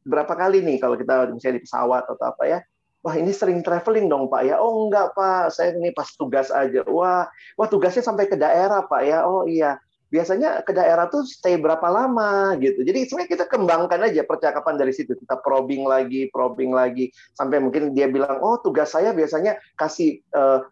[0.04, 2.58] berapa kali nih kalau kita misalnya di pesawat atau apa ya?
[3.00, 4.60] Wah ini sering traveling dong Pak ya.
[4.60, 6.84] Oh enggak Pak, saya ini pas tugas aja.
[6.84, 7.24] Wah,
[7.56, 9.24] wah tugasnya sampai ke daerah Pak ya.
[9.24, 9.80] Oh iya
[10.14, 12.86] biasanya ke daerah tuh stay berapa lama gitu.
[12.86, 15.18] Jadi sebenarnya kita kembangkan aja percakapan dari situ.
[15.18, 20.62] Kita probing lagi, probing lagi sampai mungkin dia bilang, "Oh, tugas saya biasanya kasih uh,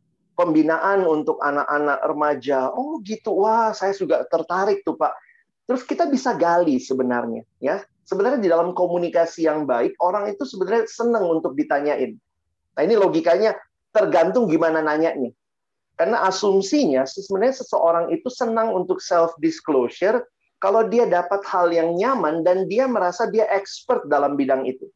[0.43, 3.47] pembinaan untuk anak-anak remaja." Oh, gitu.
[3.47, 5.15] Wah, saya juga tertarik tuh, Pak.
[5.71, 7.79] Terus kita bisa gali sebenarnya, ya.
[8.03, 12.19] Sebenarnya di dalam komunikasi yang baik, orang itu sebenarnya senang untuk ditanyain.
[12.75, 13.55] Nah, ini logikanya
[13.95, 15.31] tergantung gimana nanyanya.
[15.95, 20.25] Karena asumsinya sebenarnya seseorang itu senang untuk self disclosure
[20.59, 24.89] kalau dia dapat hal yang nyaman dan dia merasa dia expert dalam bidang itu.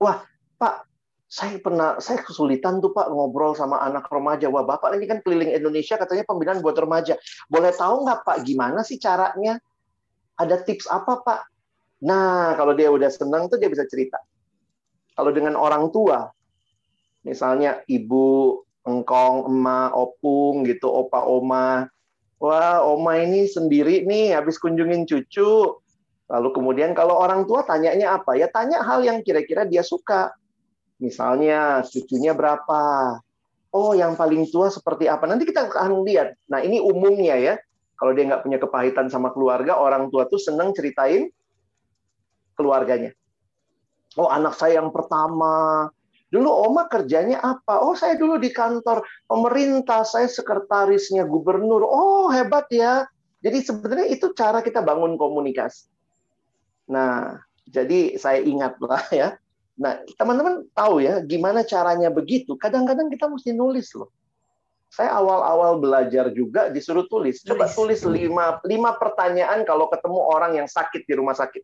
[0.00, 0.24] Wah,
[0.56, 0.88] Pak,
[1.30, 4.50] saya pernah saya kesulitan tuh Pak ngobrol sama anak remaja.
[4.50, 7.14] Wah, Bapak ini kan keliling Indonesia katanya pembinaan buat remaja.
[7.46, 9.62] Boleh tahu nggak Pak gimana sih caranya?
[10.34, 11.40] Ada tips apa Pak?
[12.02, 14.18] Nah, kalau dia udah senang tuh dia bisa cerita.
[15.14, 16.26] Kalau dengan orang tua,
[17.22, 21.86] misalnya ibu engkong, emak, opung gitu, opa, oma.
[22.42, 25.78] Wah, oma ini sendiri nih habis kunjungin cucu.
[26.26, 28.34] Lalu kemudian kalau orang tua tanyanya apa?
[28.34, 30.34] Ya tanya hal yang kira-kira dia suka.
[31.00, 32.80] Misalnya cucunya berapa?
[33.72, 35.24] Oh, yang paling tua seperti apa?
[35.24, 36.36] Nanti kita akan lihat.
[36.50, 37.54] Nah, ini umumnya ya.
[37.96, 41.28] Kalau dia nggak punya kepahitan sama keluarga, orang tua tuh seneng ceritain
[42.56, 43.12] keluarganya.
[44.18, 45.86] Oh, anak saya yang pertama,
[46.30, 47.82] Dulu Oma kerjanya apa?
[47.82, 51.82] Oh, saya dulu di kantor pemerintah, saya sekretarisnya gubernur.
[51.82, 53.02] Oh, hebat ya.
[53.42, 55.90] Jadi sebenarnya itu cara kita bangun komunikasi.
[56.86, 57.34] Nah,
[57.66, 59.34] jadi saya ingatlah ya.
[59.80, 62.52] Nah, teman-teman tahu ya gimana caranya begitu.
[62.60, 64.12] Kadang-kadang kita mesti nulis loh.
[64.90, 67.40] Saya awal-awal belajar juga disuruh tulis.
[67.46, 71.62] Coba tulis lima, lima pertanyaan kalau ketemu orang yang sakit di rumah sakit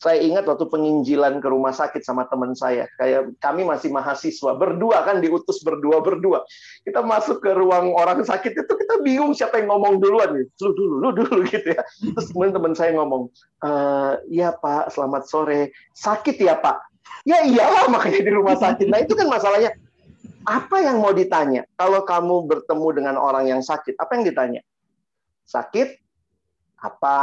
[0.00, 5.04] saya ingat waktu penginjilan ke rumah sakit sama teman saya, kayak kami masih mahasiswa, berdua
[5.04, 6.40] kan diutus berdua berdua.
[6.88, 11.04] Kita masuk ke ruang orang sakit itu kita bingung siapa yang ngomong duluan, lu dulu,
[11.04, 11.84] lu dulu gitu ya.
[12.16, 13.28] Terus kemudian teman saya ngomong,
[13.60, 13.70] e,
[14.32, 15.76] iya Pak, selamat sore.
[15.92, 16.89] Sakit ya Pak?
[17.26, 18.86] Ya iyalah makanya di rumah sakit.
[18.88, 19.74] Nah itu kan masalahnya.
[20.40, 21.68] Apa yang mau ditanya?
[21.76, 24.60] Kalau kamu bertemu dengan orang yang sakit, apa yang ditanya?
[25.44, 26.00] Sakit?
[26.80, 27.18] Apa?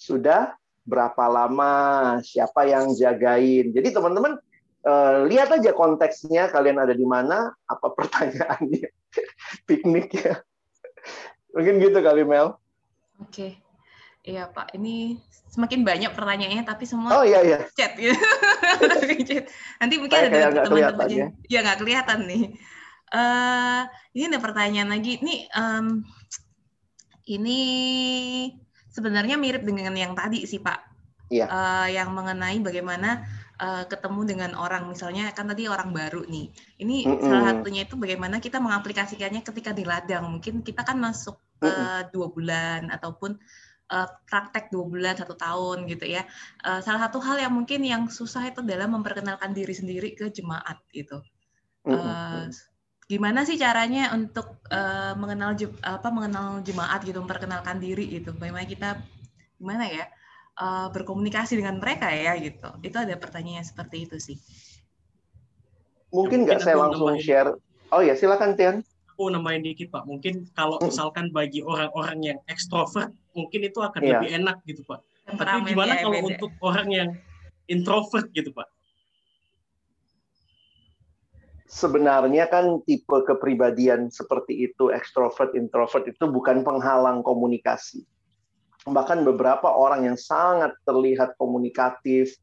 [0.00, 0.56] sudah
[0.88, 3.68] berapa lama, siapa yang jagain.
[3.76, 4.40] Jadi teman-teman
[4.88, 8.88] uh, lihat aja konteksnya kalian ada di mana, apa pertanyaannya,
[9.68, 10.40] piknik ya.
[11.52, 12.56] Mungkin gitu kali Mel.
[13.20, 13.60] Oke.
[14.20, 15.16] Iya Pak, ini
[15.48, 17.58] semakin banyak pertanyaannya tapi semua oh, iya, iya.
[17.72, 18.12] chat ya.
[19.80, 21.26] Nanti mungkin Kayak ada teman-teman ya.
[21.48, 22.44] ya nggak kelihatan nih.
[23.10, 25.24] Uh, ini ada pertanyaan lagi.
[25.24, 26.04] Nih um,
[27.32, 27.60] ini
[28.92, 30.78] sebenarnya mirip dengan yang tadi sih Pak.
[31.32, 31.46] Iya.
[31.48, 33.24] Uh, yang mengenai bagaimana
[33.56, 36.52] uh, ketemu dengan orang, misalnya kan tadi orang baru nih.
[36.76, 37.24] Ini mm -mm.
[37.24, 40.28] salah satunya itu bagaimana kita mengaplikasikannya ketika di ladang.
[40.28, 43.40] Mungkin kita kan masuk uh, dua bulan ataupun
[43.90, 46.24] uh, praktek dua bulan satu tahun gitu ya.
[46.62, 50.78] Uh, salah satu hal yang mungkin yang susah itu adalah memperkenalkan diri sendiri ke jemaat
[50.94, 51.20] gitu.
[51.84, 52.46] Uh,
[53.10, 59.02] gimana sih caranya untuk uh, mengenal apa mengenal jemaat gitu memperkenalkan diri gitu bagaimana kita
[59.58, 60.06] gimana ya
[60.62, 64.38] uh, berkomunikasi dengan mereka ya gitu itu ada pertanyaan seperti itu sih
[66.14, 67.26] mungkin nggak saya langsung nambahin.
[67.26, 67.50] share
[67.90, 68.86] oh ya silakan Tian
[69.20, 70.88] aku nambahin dikit pak mungkin kalau hmm.
[70.88, 74.16] misalkan bagi orang-orang yang ekstrovert mungkin itu akan yeah.
[74.16, 75.04] lebih enak gitu pak
[75.36, 76.28] tapi gimana ya, kalau beda.
[76.32, 77.08] untuk orang yang
[77.68, 78.64] introvert gitu pak
[81.68, 88.02] sebenarnya kan tipe kepribadian seperti itu, ekstrovert, introvert itu bukan penghalang komunikasi.
[88.90, 92.34] Bahkan beberapa orang yang sangat terlihat komunikatif,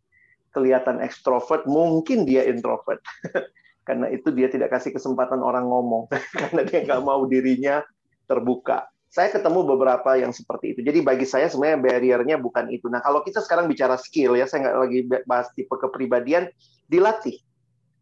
[0.55, 3.03] kelihatan ekstrovert, mungkin dia introvert.
[3.87, 6.11] karena itu dia tidak kasih kesempatan orang ngomong.
[6.43, 7.79] karena dia nggak mau dirinya
[8.27, 8.83] terbuka.
[9.07, 10.83] Saya ketemu beberapa yang seperti itu.
[10.83, 12.91] Jadi bagi saya sebenarnya barriernya bukan itu.
[12.91, 16.51] Nah kalau kita sekarang bicara skill ya, saya nggak lagi bahas tipe kepribadian,
[16.91, 17.39] dilatih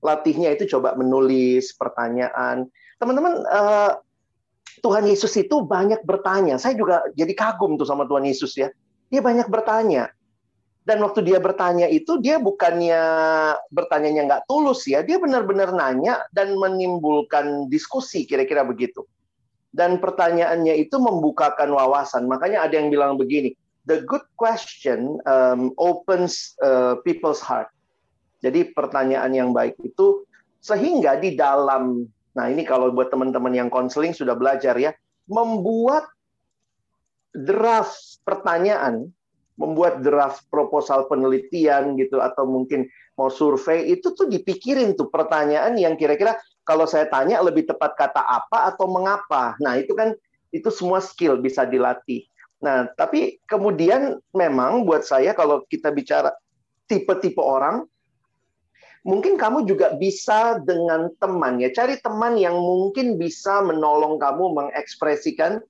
[0.01, 2.65] latihnya itu coba menulis pertanyaan.
[2.97, 4.01] Teman-teman, uh,
[4.81, 6.61] Tuhan Yesus itu banyak bertanya.
[6.61, 8.69] Saya juga jadi kagum tuh sama Tuhan Yesus ya.
[9.09, 10.13] Dia banyak bertanya.
[10.85, 13.01] Dan waktu dia bertanya itu, dia bukannya
[13.73, 15.01] bertanyanya nggak tulus ya.
[15.01, 19.01] Dia benar-benar nanya dan menimbulkan diskusi, kira-kira begitu.
[19.73, 22.29] Dan pertanyaannya itu membukakan wawasan.
[22.29, 23.57] Makanya ada yang bilang begini,
[23.89, 27.73] the good question um, opens uh, people's heart.
[28.45, 30.21] Jadi pertanyaan yang baik itu
[30.61, 32.05] sehingga di dalam
[32.35, 34.91] nah ini kalau buat teman-teman yang konseling sudah belajar ya,
[35.25, 36.03] membuat
[37.31, 39.14] draft pertanyaan,
[39.55, 45.95] membuat draft proposal penelitian gitu atau mungkin mau survei itu tuh dipikirin tuh pertanyaan yang
[45.95, 46.35] kira-kira
[46.67, 49.55] kalau saya tanya lebih tepat kata apa atau mengapa.
[49.63, 50.11] Nah, itu kan
[50.51, 52.27] itu semua skill bisa dilatih.
[52.59, 56.35] Nah, tapi kemudian memang buat saya kalau kita bicara
[56.89, 57.87] tipe-tipe orang,
[59.05, 65.61] mungkin kamu juga bisa dengan teman ya cari teman yang mungkin bisa menolong kamu mengekspresikan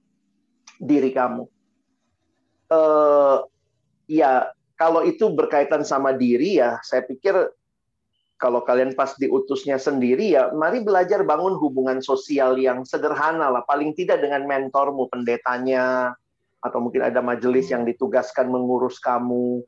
[0.79, 1.43] diri kamu
[2.71, 3.43] uh,
[4.05, 7.33] ya kalau itu berkaitan sama diri ya saya pikir
[8.35, 13.95] kalau kalian pas diutusnya sendiri ya mari belajar bangun hubungan sosial yang sederhana lah paling
[13.95, 16.13] tidak dengan mentormu pendetanya
[16.59, 19.63] atau mungkin ada majelis yang ditugaskan mengurus kamu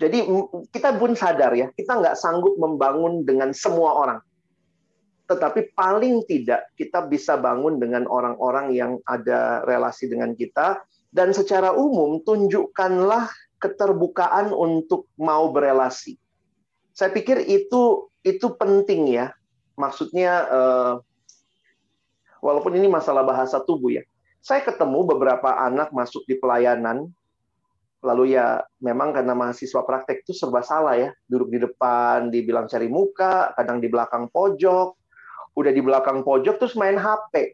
[0.00, 0.24] jadi
[0.72, 4.20] kita pun sadar ya, kita nggak sanggup membangun dengan semua orang.
[5.28, 10.80] Tetapi paling tidak kita bisa bangun dengan orang-orang yang ada relasi dengan kita.
[11.12, 13.28] Dan secara umum tunjukkanlah
[13.60, 16.16] keterbukaan untuk mau berelasi.
[16.96, 19.30] Saya pikir itu itu penting ya.
[19.76, 20.94] Maksudnya uh,
[22.40, 24.02] walaupun ini masalah bahasa tubuh ya.
[24.40, 27.12] Saya ketemu beberapa anak masuk di pelayanan
[28.00, 32.88] lalu ya memang karena mahasiswa praktek itu serba salah ya duduk di depan dibilang cari
[32.88, 34.96] muka kadang di belakang pojok
[35.52, 37.52] udah di belakang pojok terus main HP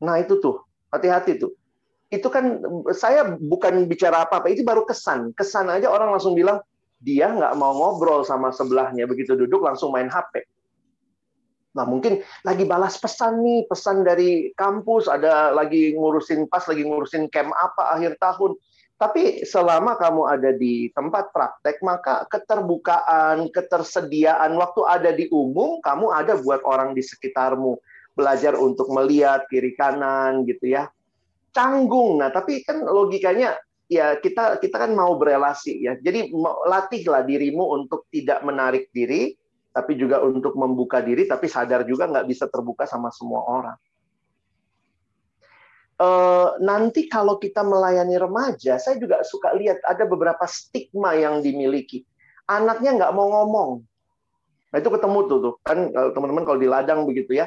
[0.00, 1.52] nah itu tuh hati-hati tuh
[2.12, 2.60] itu kan
[2.92, 6.60] saya bukan bicara apa-apa itu baru kesan kesan aja orang langsung bilang
[7.00, 10.44] dia nggak mau ngobrol sama sebelahnya begitu duduk langsung main HP
[11.72, 17.32] Nah, mungkin lagi balas pesan nih, pesan dari kampus, ada lagi ngurusin pas lagi ngurusin
[17.32, 18.60] camp apa akhir tahun.
[19.00, 26.12] Tapi selama kamu ada di tempat praktek, maka keterbukaan, ketersediaan waktu ada di umum, kamu
[26.12, 27.80] ada buat orang di sekitarmu.
[28.12, 30.92] Belajar untuk melihat kiri kanan gitu ya.
[31.52, 32.18] Canggung.
[32.18, 33.56] Nah, tapi kan logikanya
[33.92, 35.94] ya kita kita kan mau berelasi ya.
[36.00, 36.32] Jadi
[36.66, 39.36] latihlah dirimu untuk tidak menarik diri,
[39.72, 43.78] tapi juga untuk membuka diri, tapi sadar juga nggak bisa terbuka sama semua orang.
[46.02, 52.02] Eh, nanti kalau kita melayani remaja, saya juga suka lihat ada beberapa stigma yang dimiliki.
[52.50, 53.70] Anaknya nggak mau ngomong.
[54.72, 55.54] Nah itu ketemu tuh, tuh.
[55.62, 57.46] kan teman-teman kalau di ladang begitu ya.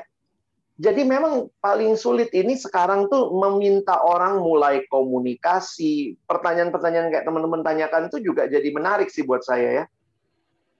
[0.76, 6.20] Jadi memang paling sulit ini sekarang tuh meminta orang mulai komunikasi.
[6.28, 9.86] Pertanyaan-pertanyaan kayak teman-teman tanyakan itu juga jadi menarik sih buat saya ya.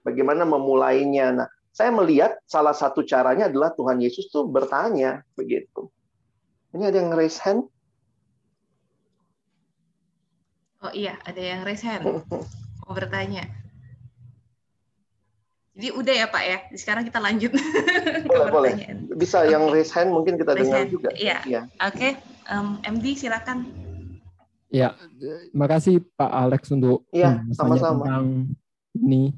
[0.04, 1.26] Bagaimana memulainya.
[1.32, 5.88] Nah, saya melihat salah satu caranya adalah Tuhan Yesus tuh bertanya begitu.
[6.76, 7.64] Ini ada yang raise hand?
[10.84, 12.04] Oh iya, ada yang raise hand.
[12.84, 13.65] Mau bertanya.
[15.76, 16.58] Jadi udah ya Pak ya.
[16.72, 17.52] Sekarang kita lanjut
[18.32, 18.74] boleh, boleh.
[19.12, 19.52] Bisa okay.
[19.52, 20.90] yang raise hand mungkin kita raise dengar hand.
[20.90, 21.08] juga.
[21.12, 21.38] Iya.
[21.44, 21.62] ya.
[21.84, 22.12] Oke, okay.
[22.48, 23.68] um, MD silakan.
[24.72, 24.96] Ya,
[25.54, 28.02] makasih Pak Alex untuk ya, sama-sama.
[28.02, 28.24] tentang
[28.98, 29.36] ini.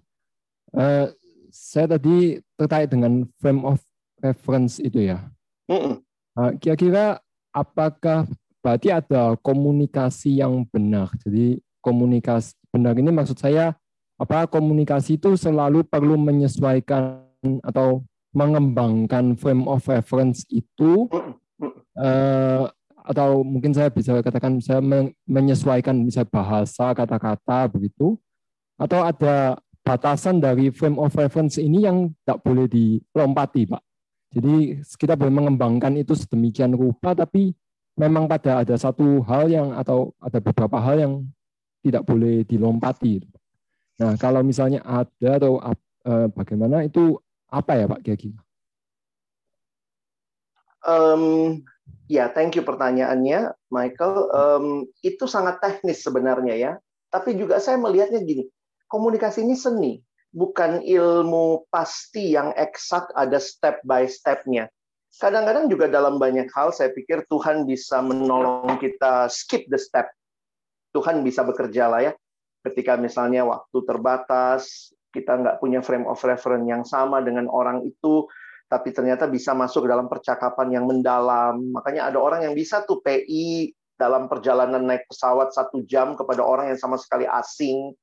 [0.73, 1.10] Uh,
[1.51, 3.82] saya tadi terkait dengan frame of
[4.23, 5.19] reference itu ya.
[5.66, 5.94] Mm -mm.
[6.39, 7.19] Uh, kira-kira
[7.51, 8.31] apakah
[8.62, 11.10] berarti ada komunikasi yang benar?
[11.27, 13.74] Jadi komunikasi benar ini maksud saya
[14.19, 17.23] apa komunikasi itu selalu perlu menyesuaikan
[17.62, 18.03] atau
[18.35, 21.07] mengembangkan frame of reference itu
[21.97, 22.66] uh,
[23.09, 24.85] atau mungkin saya bisa katakan bisa
[25.24, 28.20] menyesuaikan bisa bahasa kata-kata begitu.
[28.77, 33.82] Atau ada batasan dari frame of reference ini yang tak boleh dilompati pak.
[34.28, 37.57] Jadi kita boleh mengembangkan itu sedemikian rupa tapi
[37.97, 41.12] memang pada ada satu hal yang atau ada beberapa hal yang
[41.81, 43.24] tidak boleh dilompati
[43.99, 47.19] Nah, kalau misalnya ada atau uh, bagaimana itu
[47.51, 48.31] apa ya Pak Gagi?
[50.87, 51.23] Um,
[52.07, 54.15] ya, thank you pertanyaannya, Michael.
[54.31, 54.66] Um,
[55.03, 56.73] itu sangat teknis sebenarnya ya.
[57.11, 58.47] Tapi juga saya melihatnya gini,
[58.87, 59.93] komunikasi ini seni,
[60.31, 64.70] bukan ilmu pasti yang eksak ada step by stepnya.
[65.19, 70.07] Kadang-kadang juga dalam banyak hal saya pikir Tuhan bisa menolong kita skip the step.
[70.95, 72.12] Tuhan bisa bekerja lah ya
[72.69, 78.28] ketika misalnya waktu terbatas, kita nggak punya frame of reference yang sama dengan orang itu,
[78.69, 81.73] tapi ternyata bisa masuk dalam percakapan yang mendalam.
[81.73, 86.70] Makanya ada orang yang bisa tuh PI dalam perjalanan naik pesawat satu jam kepada orang
[86.70, 87.97] yang sama sekali asing.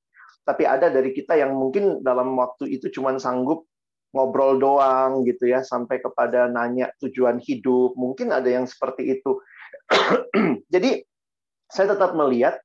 [0.46, 3.66] Tapi ada dari kita yang mungkin dalam waktu itu cuma sanggup
[4.14, 7.94] ngobrol doang gitu ya, sampai kepada nanya tujuan hidup.
[7.94, 9.38] Mungkin ada yang seperti itu.
[10.74, 11.02] Jadi
[11.70, 12.58] saya tetap melihat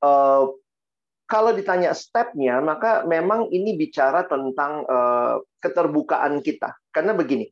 [0.00, 0.42] eh,
[1.26, 6.78] kalau ditanya stepnya, maka memang ini bicara tentang uh, keterbukaan kita.
[6.94, 7.50] Karena begini,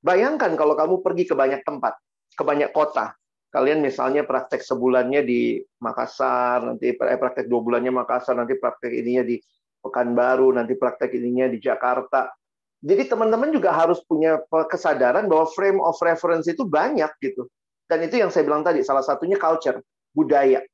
[0.00, 2.00] bayangkan kalau kamu pergi ke banyak tempat,
[2.32, 3.12] ke banyak kota.
[3.52, 9.26] Kalian misalnya praktek sebulannya di Makassar, nanti eh, praktek dua bulannya Makassar, nanti praktek ininya
[9.26, 9.36] di
[9.80, 12.30] Pekanbaru, nanti praktek ininya di Jakarta.
[12.80, 17.44] Jadi teman-teman juga harus punya kesadaran bahwa frame of reference itu banyak gitu.
[17.84, 19.82] Dan itu yang saya bilang tadi, salah satunya culture,
[20.14, 20.64] budaya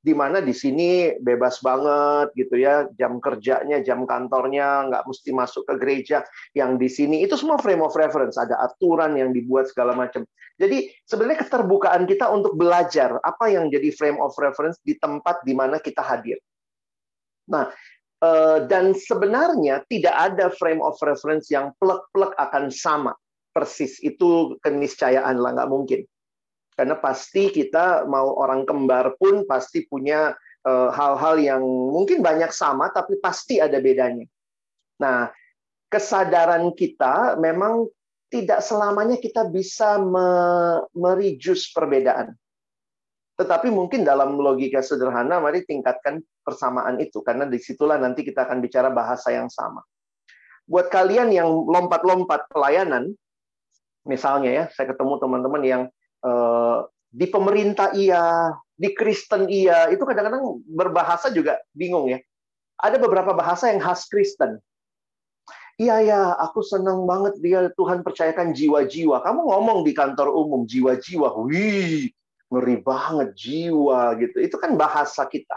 [0.00, 5.68] di mana di sini bebas banget gitu ya jam kerjanya jam kantornya nggak mesti masuk
[5.68, 6.24] ke gereja
[6.56, 7.20] yang di sini.
[7.20, 10.24] Itu semua frame of reference ada aturan yang dibuat segala macam.
[10.56, 15.52] Jadi sebenarnya keterbukaan kita untuk belajar apa yang jadi frame of reference di tempat di
[15.52, 16.40] mana kita hadir.
[17.52, 17.68] Nah
[18.24, 23.12] eh, dan sebenarnya tidak ada frame of reference yang plek-plek akan sama.
[23.50, 26.00] Persis itu keniscayaan lah nggak mungkin
[26.80, 30.32] karena pasti kita mau orang kembar pun pasti punya
[30.64, 34.24] eh, hal-hal uh, yang mungkin banyak sama tapi pasti ada bedanya.
[34.96, 35.28] Nah,
[35.92, 37.84] kesadaran kita memang
[38.32, 40.28] tidak selamanya kita bisa me
[40.96, 42.32] merijus perbedaan.
[43.36, 48.60] Tetapi mungkin dalam logika sederhana, mari tingkatkan persamaan itu, karena di situlah nanti kita akan
[48.60, 49.84] bicara bahasa yang sama.
[50.68, 53.16] Buat kalian yang lompat-lompat pelayanan,
[54.04, 55.82] misalnya ya, saya ketemu teman-teman yang
[56.20, 56.78] Eh,
[57.10, 62.20] di pemerintah iya, di Kristen iya, itu kadang-kadang berbahasa juga bingung ya.
[62.80, 64.60] Ada beberapa bahasa yang khas Kristen.
[65.80, 69.24] Iya ya, aku senang banget dia Tuhan percayakan jiwa-jiwa.
[69.24, 72.12] Kamu ngomong di kantor umum jiwa-jiwa, wih,
[72.52, 74.36] ngeri banget jiwa gitu.
[74.44, 75.56] Itu kan bahasa kita.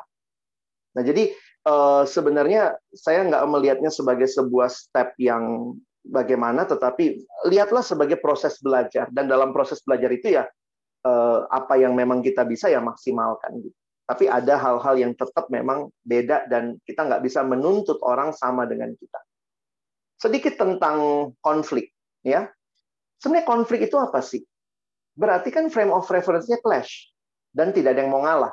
[0.95, 1.35] Nah jadi
[1.67, 9.07] uh, sebenarnya saya nggak melihatnya sebagai sebuah step yang bagaimana, tetapi lihatlah sebagai proses belajar
[9.09, 10.43] dan dalam proses belajar itu ya
[11.03, 13.77] eh, apa yang memang kita bisa ya maksimalkan gitu.
[14.03, 18.91] Tapi ada hal-hal yang tetap memang beda dan kita nggak bisa menuntut orang sama dengan
[18.99, 19.19] kita.
[20.19, 22.51] Sedikit tentang konflik, ya.
[23.23, 24.43] Sebenarnya konflik itu apa sih?
[25.15, 27.15] Berarti kan frame of reference-nya clash
[27.55, 28.51] dan tidak ada yang mau ngalah,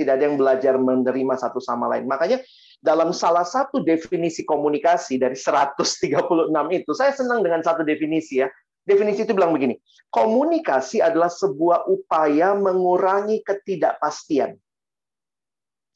[0.00, 2.08] tidak ada yang belajar menerima satu sama lain.
[2.08, 2.40] Makanya
[2.80, 8.48] dalam salah satu definisi komunikasi dari 136 itu, saya senang dengan satu definisi ya.
[8.86, 9.74] Definisi itu bilang begini,
[10.14, 14.54] komunikasi adalah sebuah upaya mengurangi ketidakpastian.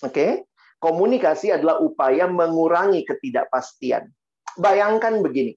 [0.03, 0.31] Oke, okay?
[0.83, 4.11] komunikasi adalah upaya mengurangi ketidakpastian.
[4.59, 5.55] Bayangkan begini,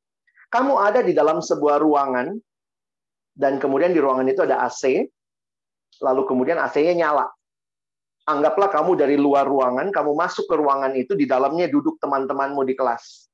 [0.54, 2.38] kamu ada di dalam sebuah ruangan,
[3.34, 5.10] dan kemudian di ruangan itu ada AC,
[6.06, 7.34] lalu kemudian AC-nya nyala.
[8.24, 12.72] Anggaplah kamu dari luar ruangan, kamu masuk ke ruangan itu, di dalamnya duduk teman-temanmu di
[12.72, 13.28] kelas.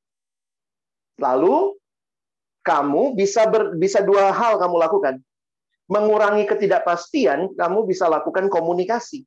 [1.22, 1.78] Lalu
[2.66, 5.16] kamu bisa ber, bisa dua hal kamu lakukan.
[5.90, 9.26] Mengurangi ketidakpastian, kamu bisa lakukan komunikasi.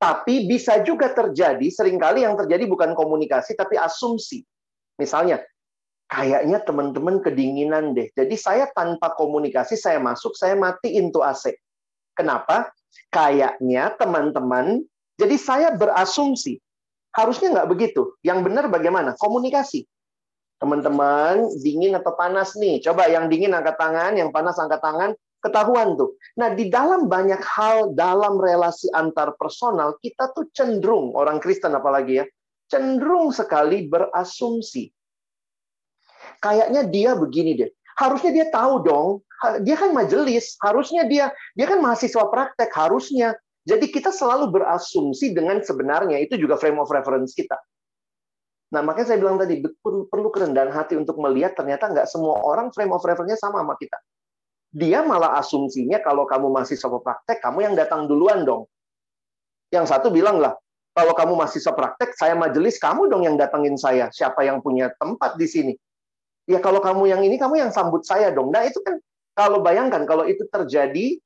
[0.00, 4.42] Tapi bisa juga terjadi, sering kali yang terjadi bukan komunikasi, tapi asumsi.
[4.96, 5.44] Misalnya,
[6.08, 8.12] kayaknya teman-teman kedinginan deh.
[8.12, 11.56] Jadi saya tanpa komunikasi, saya masuk, saya matiin tuh AC.
[12.12, 12.72] Kenapa?
[13.12, 14.84] kayaknya teman-teman,
[15.20, 16.58] jadi saya berasumsi,
[17.12, 18.16] harusnya nggak begitu.
[18.24, 19.16] Yang benar bagaimana?
[19.20, 19.84] Komunikasi.
[20.56, 22.80] Teman-teman, dingin atau panas nih?
[22.80, 25.10] Coba yang dingin angkat tangan, yang panas angkat tangan,
[25.42, 26.14] ketahuan tuh.
[26.38, 32.22] Nah, di dalam banyak hal dalam relasi antar personal, kita tuh cenderung, orang Kristen apalagi
[32.22, 32.24] ya,
[32.70, 34.88] cenderung sekali berasumsi.
[36.38, 37.70] Kayaknya dia begini deh.
[37.98, 39.08] Harusnya dia tahu dong
[39.62, 43.34] dia kan majelis, harusnya dia dia kan mahasiswa praktek, harusnya.
[43.62, 47.54] Jadi kita selalu berasumsi dengan sebenarnya itu juga frame of reference kita.
[48.72, 52.90] Nah makanya saya bilang tadi perlu kerendahan hati untuk melihat ternyata nggak semua orang frame
[52.90, 53.98] of reference-nya sama sama kita.
[54.72, 58.64] Dia malah asumsinya kalau kamu mahasiswa praktek, kamu yang datang duluan dong.
[59.68, 60.56] Yang satu bilang lah,
[60.96, 64.08] kalau kamu mahasiswa praktek, saya majelis, kamu dong yang datangin saya.
[64.08, 65.72] Siapa yang punya tempat di sini?
[66.48, 68.48] Ya kalau kamu yang ini, kamu yang sambut saya dong.
[68.48, 68.96] Nah itu kan
[69.32, 71.16] kalau bayangkan kalau itu terjadi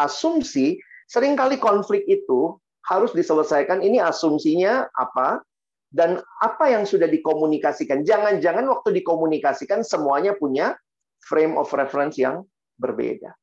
[0.00, 0.80] asumsi,
[1.10, 2.56] sering kali konflik itu
[2.88, 3.84] harus diselesaikan.
[3.84, 5.44] Ini asumsinya apa
[5.92, 8.04] dan apa yang sudah dikomunikasikan.
[8.04, 10.76] Jangan-jangan waktu dikomunikasikan semuanya punya
[11.24, 12.44] frame of reference yang
[12.80, 13.34] berbeda.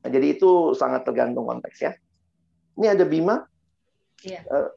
[0.00, 1.92] Nah, jadi itu sangat tergantung konteks ya.
[2.80, 3.44] Ini ada Bima.
[4.24, 4.40] Iya.
[4.48, 4.68] Uh,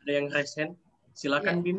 [0.00, 0.76] ada yang resen.
[1.12, 1.64] Silakan ya.
[1.64, 1.78] Bim.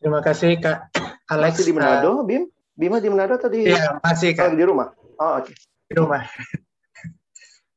[0.00, 0.88] Terima kasih Kak
[1.28, 1.60] Alex.
[1.60, 2.48] Masih di Manado, uh, Bim?
[2.78, 3.66] Bima di Manado tadi?
[3.66, 4.54] Iya, masih Kak.
[4.54, 4.88] Oh, di rumah?
[5.18, 5.50] Oh, oke.
[5.50, 5.54] Okay.
[5.90, 6.22] Di rumah.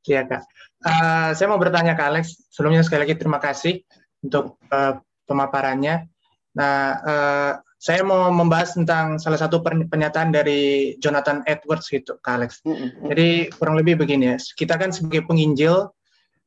[0.01, 0.41] Iya, Kak.
[0.81, 2.49] Uh, saya mau bertanya ke Alex.
[2.49, 3.85] Sebelumnya sekali lagi terima kasih
[4.25, 4.97] untuk uh,
[5.29, 6.09] pemaparannya.
[6.57, 12.65] Nah, uh, saya mau membahas tentang salah satu pernyataan dari Jonathan Edwards gitu, Kak Alex.
[12.65, 12.89] Mm -hmm.
[13.13, 14.37] Jadi kurang lebih begini ya.
[14.41, 15.93] Kita kan sebagai penginjil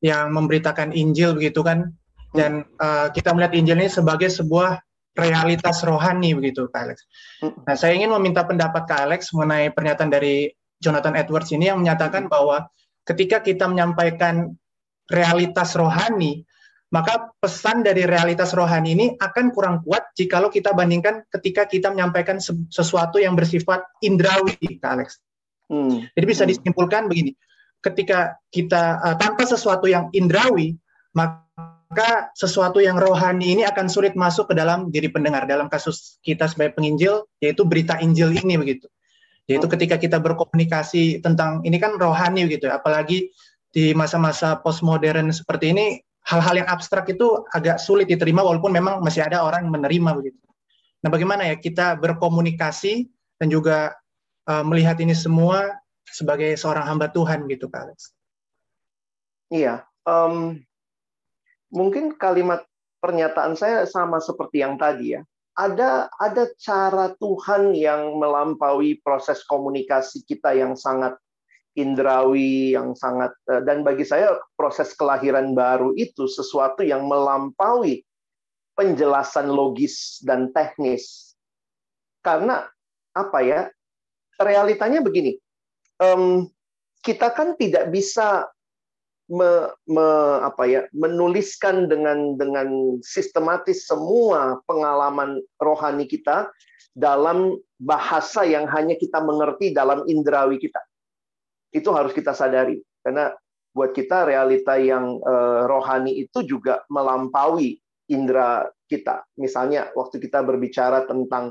[0.02, 1.94] yang memberitakan Injil begitu kan,
[2.34, 4.82] dan uh, kita melihat Injil ini sebagai sebuah
[5.14, 6.98] realitas rohani begitu Kak Alex.
[7.42, 10.50] Nah, saya ingin meminta pendapat Kak Alex mengenai pernyataan dari
[10.82, 12.66] Jonathan Edwards ini yang menyatakan bahwa
[13.06, 14.52] ketika kita menyampaikan
[15.08, 16.42] realitas rohani,
[16.90, 22.42] maka pesan dari realitas rohani ini akan kurang kuat jikalau kita bandingkan ketika kita menyampaikan
[22.70, 25.22] sesuatu yang bersifat indrawi, Kak Alex.
[25.70, 26.04] Hmm.
[26.12, 27.32] Jadi bisa disimpulkan begini,
[27.80, 30.76] ketika kita uh, tanpa sesuatu yang indrawi,
[31.16, 31.43] maka
[31.90, 35.44] maka sesuatu yang rohani ini akan sulit masuk ke dalam diri pendengar.
[35.44, 38.88] Dalam kasus kita sebagai penginjil, yaitu berita Injil ini begitu.
[39.44, 43.28] Yaitu ketika kita berkomunikasi tentang ini kan rohani gitu, apalagi
[43.74, 45.86] di masa-masa postmodern seperti ini,
[46.24, 50.40] hal-hal yang abstrak itu agak sulit diterima walaupun memang masih ada orang yang menerima begitu.
[51.04, 53.92] Nah, bagaimana ya kita berkomunikasi dan juga
[54.48, 55.76] uh, melihat ini semua
[56.08, 58.16] sebagai seorang hamba Tuhan gitu, Kak Alex?
[59.52, 60.64] Iya, um,
[61.74, 62.62] mungkin kalimat
[63.02, 65.20] pernyataan saya sama seperti yang tadi ya.
[65.54, 71.14] Ada ada cara Tuhan yang melampaui proses komunikasi kita yang sangat
[71.74, 78.02] indrawi, yang sangat eh, dan bagi saya proses kelahiran baru itu sesuatu yang melampaui
[78.74, 81.34] penjelasan logis dan teknis.
[82.22, 82.66] Karena
[83.14, 83.60] apa ya?
[84.34, 85.38] Realitanya begini.
[86.02, 86.50] Um,
[87.06, 88.50] kita kan tidak bisa
[89.30, 90.06] me, me,
[90.44, 96.50] apa ya, menuliskan dengan dengan sistematis semua pengalaman rohani kita
[96.94, 100.78] dalam bahasa yang hanya kita mengerti dalam indrawi kita.
[101.74, 103.34] Itu harus kita sadari karena
[103.74, 109.26] buat kita realita yang uh, rohani itu juga melampaui indera kita.
[109.34, 111.50] Misalnya waktu kita berbicara tentang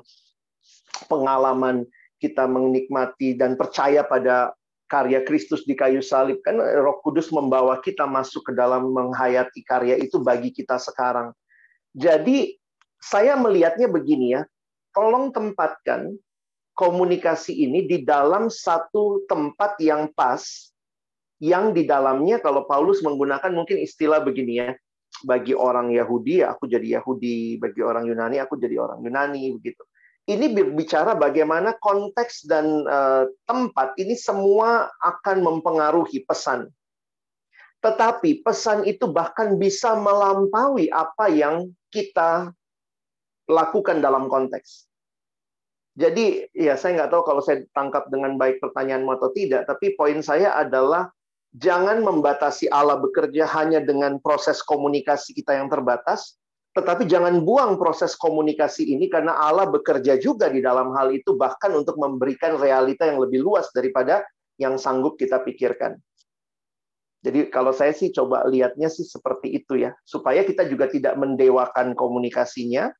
[1.11, 1.83] pengalaman
[2.23, 4.55] kita menikmati dan percaya pada
[4.93, 6.37] karya Kristus di kayu salib.
[6.45, 11.33] Kan Roh Kudus membawa kita masuk ke dalam menghayati karya itu bagi kita sekarang.
[11.97, 12.53] Jadi
[13.01, 14.45] saya melihatnya begini ya,
[14.93, 16.13] tolong tempatkan
[16.77, 20.45] komunikasi ini di dalam satu tempat yang pas
[21.41, 24.69] yang di dalamnya kalau Paulus menggunakan mungkin istilah begini ya,
[25.25, 29.83] bagi orang Yahudi aku jadi Yahudi, bagi orang Yunani aku jadi orang Yunani begitu
[30.23, 36.71] ini berbicara bagaimana konteks dan uh, tempat ini semua akan mempengaruhi pesan.
[37.83, 42.55] Tetapi pesan itu bahkan bisa melampaui apa yang kita
[43.51, 44.87] lakukan dalam konteks.
[45.93, 50.23] Jadi ya saya nggak tahu kalau saya tangkap dengan baik pertanyaanmu atau tidak, tapi poin
[50.23, 51.11] saya adalah
[51.53, 56.39] jangan membatasi Allah bekerja hanya dengan proses komunikasi kita yang terbatas,
[56.73, 61.69] tetapi jangan buang proses komunikasi ini karena Allah bekerja juga di dalam hal itu bahkan
[61.77, 64.25] untuk memberikan realita yang lebih luas daripada
[64.57, 66.01] yang sanggup kita pikirkan.
[67.23, 71.95] Jadi kalau saya sih coba lihatnya sih seperti itu ya, supaya kita juga tidak mendewakan
[71.95, 72.91] komunikasinya.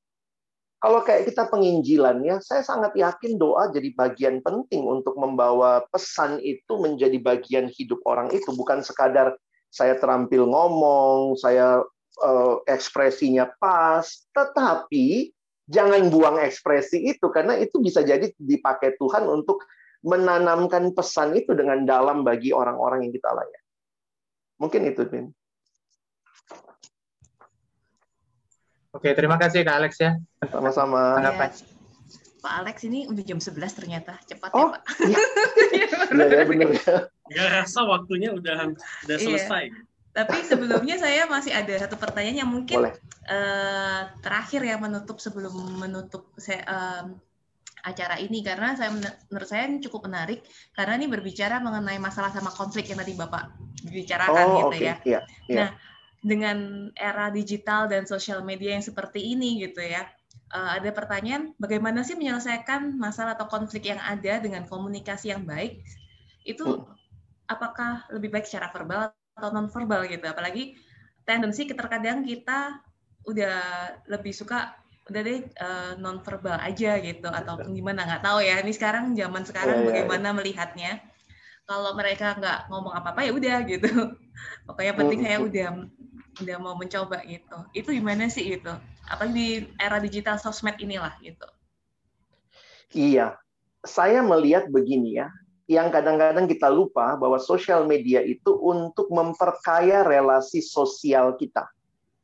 [0.80, 6.76] Kalau kayak kita penginjilannya, saya sangat yakin doa jadi bagian penting untuk membawa pesan itu
[6.80, 9.36] menjadi bagian hidup orang itu, bukan sekadar
[9.72, 11.84] saya terampil ngomong, saya
[12.69, 15.34] ekspresinya pas, tetapi
[15.68, 19.64] jangan buang ekspresi itu karena itu bisa jadi dipakai Tuhan untuk
[20.03, 23.72] menanamkan pesan itu dengan dalam bagi orang-orang yang kita layani.
[24.60, 25.26] Mungkin itu, Tim.
[28.94, 30.19] Oke, terima kasih Kak Alex ya.
[30.53, 31.18] Sama-sama.
[31.18, 31.34] Ya,
[32.44, 34.19] Pak Alex ini udah jam 11 ternyata.
[34.27, 34.84] Cepat ya, oh, ya, Pak.
[34.99, 35.19] Iya,
[35.72, 35.88] iya
[36.27, 36.95] ya, benar ya.
[37.31, 38.76] Gak rasa waktunya udah
[39.07, 39.23] udah iya.
[39.23, 39.64] selesai.
[39.72, 39.93] Iya.
[40.14, 46.30] Tapi sebelumnya saya masih ada satu pertanyaan yang mungkin uh, terakhir ya menutup sebelum menutup
[46.38, 47.18] saya, um,
[47.84, 50.45] acara ini karena saya menurut saya ini cukup menarik
[50.77, 53.57] karena ini berbicara mengenai masalah sama konflik yang tadi Bapak
[53.90, 54.85] bicarakan oh, gitu okay.
[54.85, 54.95] ya.
[55.03, 55.57] Yeah, yeah.
[55.57, 55.69] Nah,
[56.23, 56.57] dengan
[56.95, 60.07] era digital dan sosial media yang seperti ini gitu ya.
[60.53, 65.81] Uh, ada pertanyaan bagaimana sih menyelesaikan masalah atau konflik yang ada dengan komunikasi yang baik?
[66.45, 67.49] Itu hmm.
[67.49, 70.26] apakah lebih baik secara verbal atau non verbal gitu?
[70.26, 70.78] Apalagi
[71.24, 72.82] tendensi terkadang kita
[73.24, 73.58] udah
[74.12, 78.64] lebih suka udah deh uh, non verbal aja gitu atau gimana nggak tahu ya.
[78.64, 80.38] Ini sekarang zaman sekarang yeah, iya, bagaimana yeah.
[80.38, 80.92] melihatnya?
[81.64, 83.92] Kalau mereka nggak ngomong apa apa ya udah gitu.
[84.68, 85.68] Pokoknya penting saya udah
[86.44, 87.58] udah mau mencoba gitu.
[87.76, 88.74] Itu gimana sih itu
[89.08, 91.48] apa di era digital sosmed inilah gitu.
[92.96, 93.36] Iya.
[93.84, 95.28] Saya melihat begini ya
[95.68, 101.68] yang kadang-kadang kita lupa bahwa sosial media itu untuk memperkaya relasi sosial kita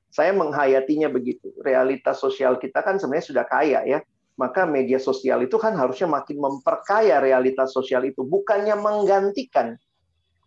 [0.09, 1.53] saya menghayatinya begitu.
[1.61, 3.99] Realitas sosial kita kan sebenarnya sudah kaya ya.
[4.39, 9.75] Maka media sosial itu kan harusnya makin memperkaya realitas sosial itu, bukannya menggantikan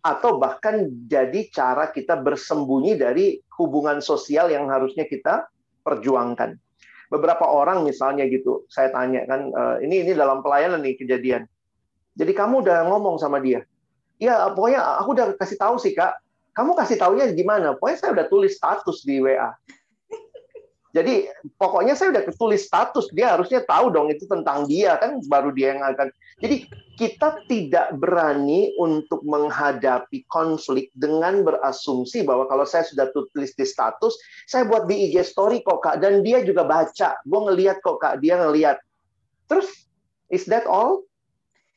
[0.01, 5.45] atau bahkan jadi cara kita bersembunyi dari hubungan sosial yang harusnya kita
[5.85, 6.57] perjuangkan.
[7.13, 11.45] Beberapa orang misalnya gitu, saya tanya kan, eh, ini ini dalam pelayanan nih kejadian.
[12.13, 13.65] Jadi kamu udah ngomong sama dia,
[14.21, 16.13] ya pokoknya aku udah kasih tahu sih kak,
[16.53, 17.73] kamu kasih taunya gimana?
[17.73, 19.49] Pokoknya saya udah tulis status di WA.
[20.93, 21.25] Jadi
[21.57, 25.73] pokoknya saya udah tulis status, dia harusnya tahu dong itu tentang dia kan baru dia
[25.73, 26.13] yang akan.
[26.37, 26.69] Jadi
[27.01, 34.13] kita tidak berani untuk menghadapi konflik dengan berasumsi bahwa kalau saya sudah tulis di status,
[34.45, 38.21] saya buat di IG story kok kak dan dia juga baca, gue ngeliat kok kak
[38.21, 38.77] dia ngeliat.
[39.49, 39.89] Terus
[40.29, 41.01] is that all?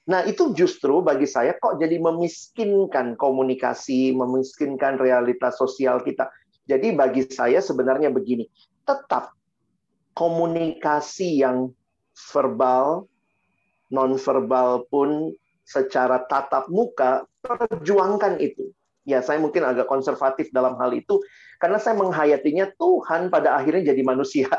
[0.07, 6.31] Nah, itu justru bagi saya kok jadi memiskinkan komunikasi, memiskinkan realitas sosial kita.
[6.67, 8.47] Jadi bagi saya sebenarnya begini,
[8.87, 9.35] tetap
[10.15, 11.75] komunikasi yang
[12.31, 13.11] verbal,
[13.91, 15.35] nonverbal pun
[15.67, 18.71] secara tatap muka, perjuangkan itu.
[19.07, 21.23] Ya, saya mungkin agak konservatif dalam hal itu,
[21.63, 24.51] karena saya menghayatinya Tuhan pada akhirnya jadi manusia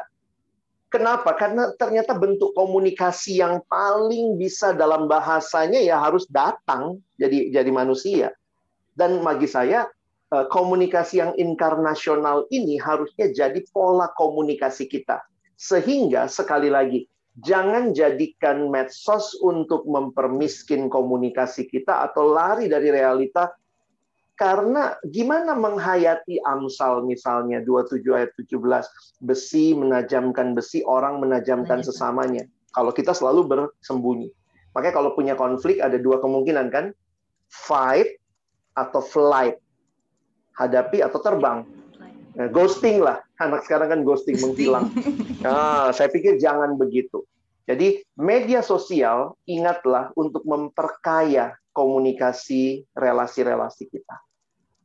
[0.88, 1.36] Kenapa?
[1.36, 8.32] Karena ternyata bentuk komunikasi yang paling bisa dalam bahasanya ya harus datang jadi jadi manusia.
[8.96, 9.84] Dan bagi saya
[10.32, 15.20] eh, komunikasi yang inkarnasional ini harusnya jadi pola komunikasi kita.
[15.60, 17.04] Sehingga sekali lagi
[17.38, 23.52] jangan jadikan medsos untuk mempermiskin komunikasi kita atau lari dari realita
[24.38, 28.54] karena gimana menghayati Amsal misalnya 27 ayat 17,
[29.26, 32.46] besi menajamkan besi, orang menajamkan sesamanya.
[32.70, 34.30] Kalau kita selalu bersembunyi.
[34.78, 36.94] Makanya kalau punya konflik ada dua kemungkinan kan?
[37.50, 38.22] Fight
[38.78, 39.58] atau flight.
[40.54, 41.66] Hadapi atau terbang.
[42.38, 43.18] Nah, ghosting lah.
[43.42, 44.94] Anak sekarang kan ghosting, menghilang.
[45.42, 47.26] Nah, saya pikir jangan begitu.
[47.66, 54.27] Jadi media sosial ingatlah untuk memperkaya komunikasi relasi-relasi kita.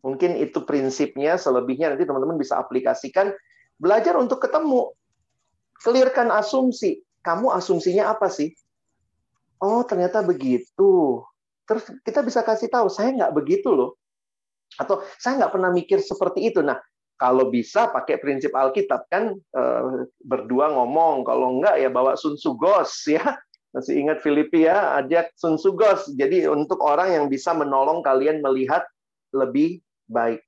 [0.03, 3.31] Mungkin itu prinsipnya, selebihnya nanti teman-teman bisa aplikasikan.
[3.79, 4.91] Belajar untuk ketemu.
[5.79, 7.03] Clearkan asumsi.
[7.23, 8.51] Kamu asumsinya apa sih?
[9.63, 11.23] Oh, ternyata begitu.
[11.63, 13.95] Terus kita bisa kasih tahu, saya nggak begitu loh.
[14.75, 16.59] Atau saya nggak pernah mikir seperti itu.
[16.67, 16.83] Nah,
[17.15, 19.83] kalau bisa pakai prinsip Alkitab kan eh,
[20.27, 23.39] berdua ngomong, kalau enggak ya bawa Sun Sugos ya.
[23.73, 26.11] Masih ingat Filipi ya, ajak Sun Sugos.
[26.19, 28.83] Jadi untuk orang yang bisa menolong kalian melihat
[29.33, 29.81] lebih
[30.13, 30.41] baik.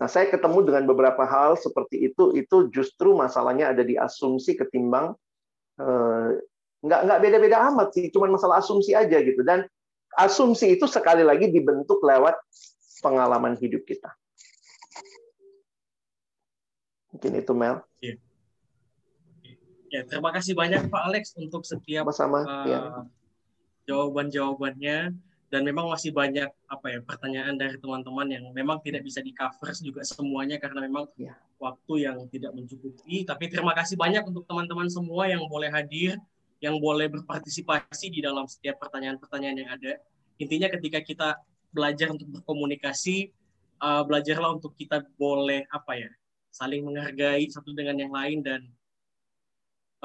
[0.00, 5.12] Nah, saya ketemu dengan beberapa hal seperti itu, itu justru masalahnya ada di asumsi ketimbang
[5.76, 6.28] uh,
[6.80, 9.44] nggak nggak beda-beda amat sih, cuma masalah asumsi aja gitu.
[9.44, 9.68] Dan
[10.16, 12.32] asumsi itu sekali lagi dibentuk lewat
[13.04, 14.08] pengalaman hidup kita.
[17.12, 17.84] Mungkin itu Mel.
[18.00, 18.14] Ya,
[19.92, 22.80] ya terima kasih banyak Pak Alex untuk setiap Sama-sama, uh, ya.
[23.84, 25.12] jawaban-jawabannya
[25.50, 29.74] dan memang masih banyak apa ya pertanyaan dari teman-teman yang memang tidak bisa di cover
[29.82, 31.34] juga semuanya karena memang ya.
[31.58, 33.26] waktu yang tidak mencukupi.
[33.26, 36.22] Tapi terima kasih banyak untuk teman-teman semua yang boleh hadir,
[36.62, 39.92] yang boleh berpartisipasi di dalam setiap pertanyaan-pertanyaan yang ada.
[40.38, 41.28] Intinya ketika kita
[41.74, 43.34] belajar untuk berkomunikasi,
[43.82, 46.10] uh, belajarlah untuk kita boleh apa ya
[46.54, 48.60] saling menghargai satu dengan yang lain dan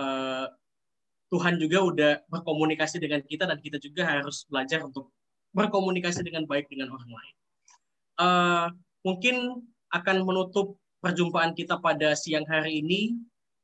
[0.01, 0.49] uh,
[1.33, 5.09] Tuhan juga udah berkomunikasi dengan kita dan kita juga harus belajar untuk
[5.55, 7.35] berkomunikasi dengan baik dengan orang lain.
[8.19, 8.67] Uh,
[9.07, 9.63] mungkin
[9.95, 13.15] akan menutup perjumpaan kita pada siang hari ini.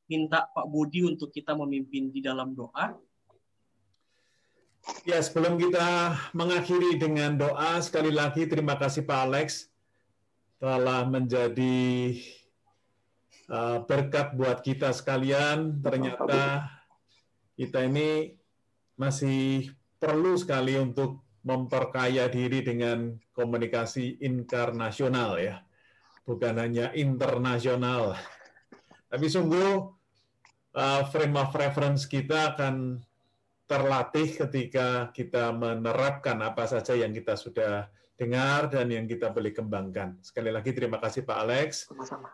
[0.07, 2.91] Minta Pak Budi untuk kita memimpin di dalam doa.
[5.07, 9.72] Ya, sebelum kita mengakhiri dengan doa, sekali lagi terima kasih Pak Alex
[10.59, 12.18] telah menjadi
[13.47, 15.80] uh, berkat buat kita sekalian.
[15.80, 16.68] Ternyata
[17.55, 18.35] kita ini
[18.99, 25.61] masih perlu sekali untuk memperkaya diri dengan komunikasi inkarnasional ya,
[26.26, 28.13] bukan hanya internasional.
[29.11, 29.69] Tapi sungguh
[30.77, 33.01] uh, frame of reference kita akan
[33.68, 37.88] terlatih ketika kita menerapkan apa saja yang kita sudah
[38.19, 40.19] dengar dan yang kita boleh kembangkan.
[40.22, 41.89] Sekali lagi terima kasih Pak Alex.
[41.89, 42.30] Sama-sama.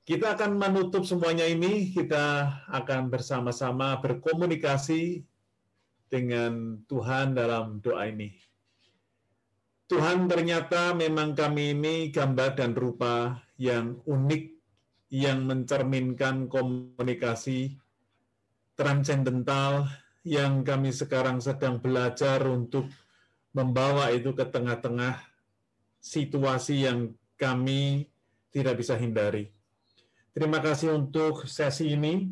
[0.00, 5.22] Kita akan menutup semuanya ini, kita akan bersama-sama berkomunikasi
[6.10, 8.34] dengan Tuhan dalam doa ini.
[9.86, 14.44] Tuhan ternyata memang kami ini gambar dan rupa yang unik
[15.10, 17.74] yang mencerminkan komunikasi
[18.78, 19.90] transendental
[20.22, 22.86] yang kami sekarang sedang belajar untuk
[23.50, 25.18] membawa itu ke tengah-tengah
[25.98, 28.06] situasi yang kami
[28.54, 29.50] tidak bisa hindari.
[30.30, 32.30] Terima kasih untuk sesi ini.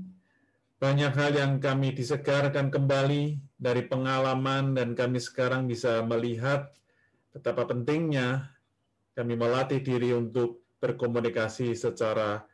[0.79, 6.71] Banyak hal yang kami disegarkan kembali dari pengalaman dan kami sekarang bisa melihat
[7.35, 8.55] betapa pentingnya
[9.19, 12.47] kami melatih diri untuk berkomunikasi secara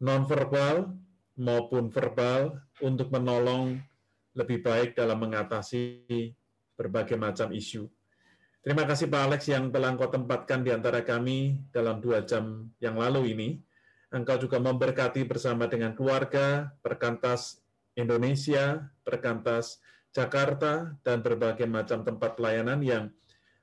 [0.00, 0.88] nonverbal
[1.36, 3.76] maupun verbal untuk menolong
[4.32, 6.00] lebih baik dalam mengatasi
[6.80, 7.84] berbagai macam isu.
[8.64, 12.96] Terima kasih Pak Alex yang telah Engkau tempatkan di antara kami dalam dua jam yang
[12.96, 13.48] lalu ini.
[14.10, 17.62] Engkau juga memberkati bersama dengan keluarga, perkantas
[17.94, 19.78] Indonesia, perkantas
[20.10, 23.04] Jakarta, dan berbagai macam tempat pelayanan yang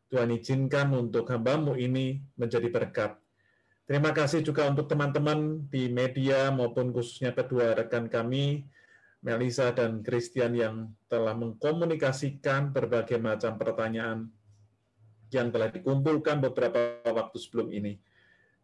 [0.08, 3.20] Tuhan izinkan untuk hambamu ini menjadi berkat.
[3.88, 8.68] Terima kasih juga untuk teman-teman di media maupun khususnya kedua rekan kami,
[9.20, 14.32] Melisa dan Christian yang telah mengkomunikasikan berbagai macam pertanyaan
[15.32, 18.00] yang telah dikumpulkan beberapa waktu sebelum ini.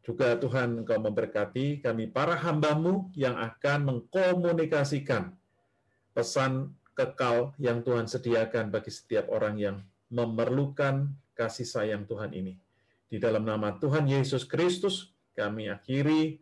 [0.03, 5.31] Juga Tuhan Engkau memberkati kami para hambamu yang akan mengkomunikasikan
[6.11, 9.77] pesan kekal yang Tuhan sediakan bagi setiap orang yang
[10.11, 12.59] memerlukan kasih sayang Tuhan ini.
[13.09, 16.38] Di dalam nama Tuhan Yesus Kristus, kami akhiri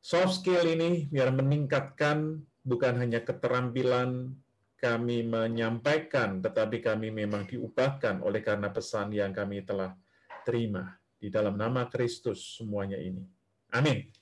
[0.00, 4.32] soft skill ini biar meningkatkan bukan hanya keterampilan
[4.80, 9.96] kami menyampaikan, tetapi kami memang diubahkan oleh karena pesan yang kami telah
[10.44, 10.92] terima.
[11.24, 13.24] Di dalam nama Kristus semuanya ini.
[13.72, 14.12] Amin.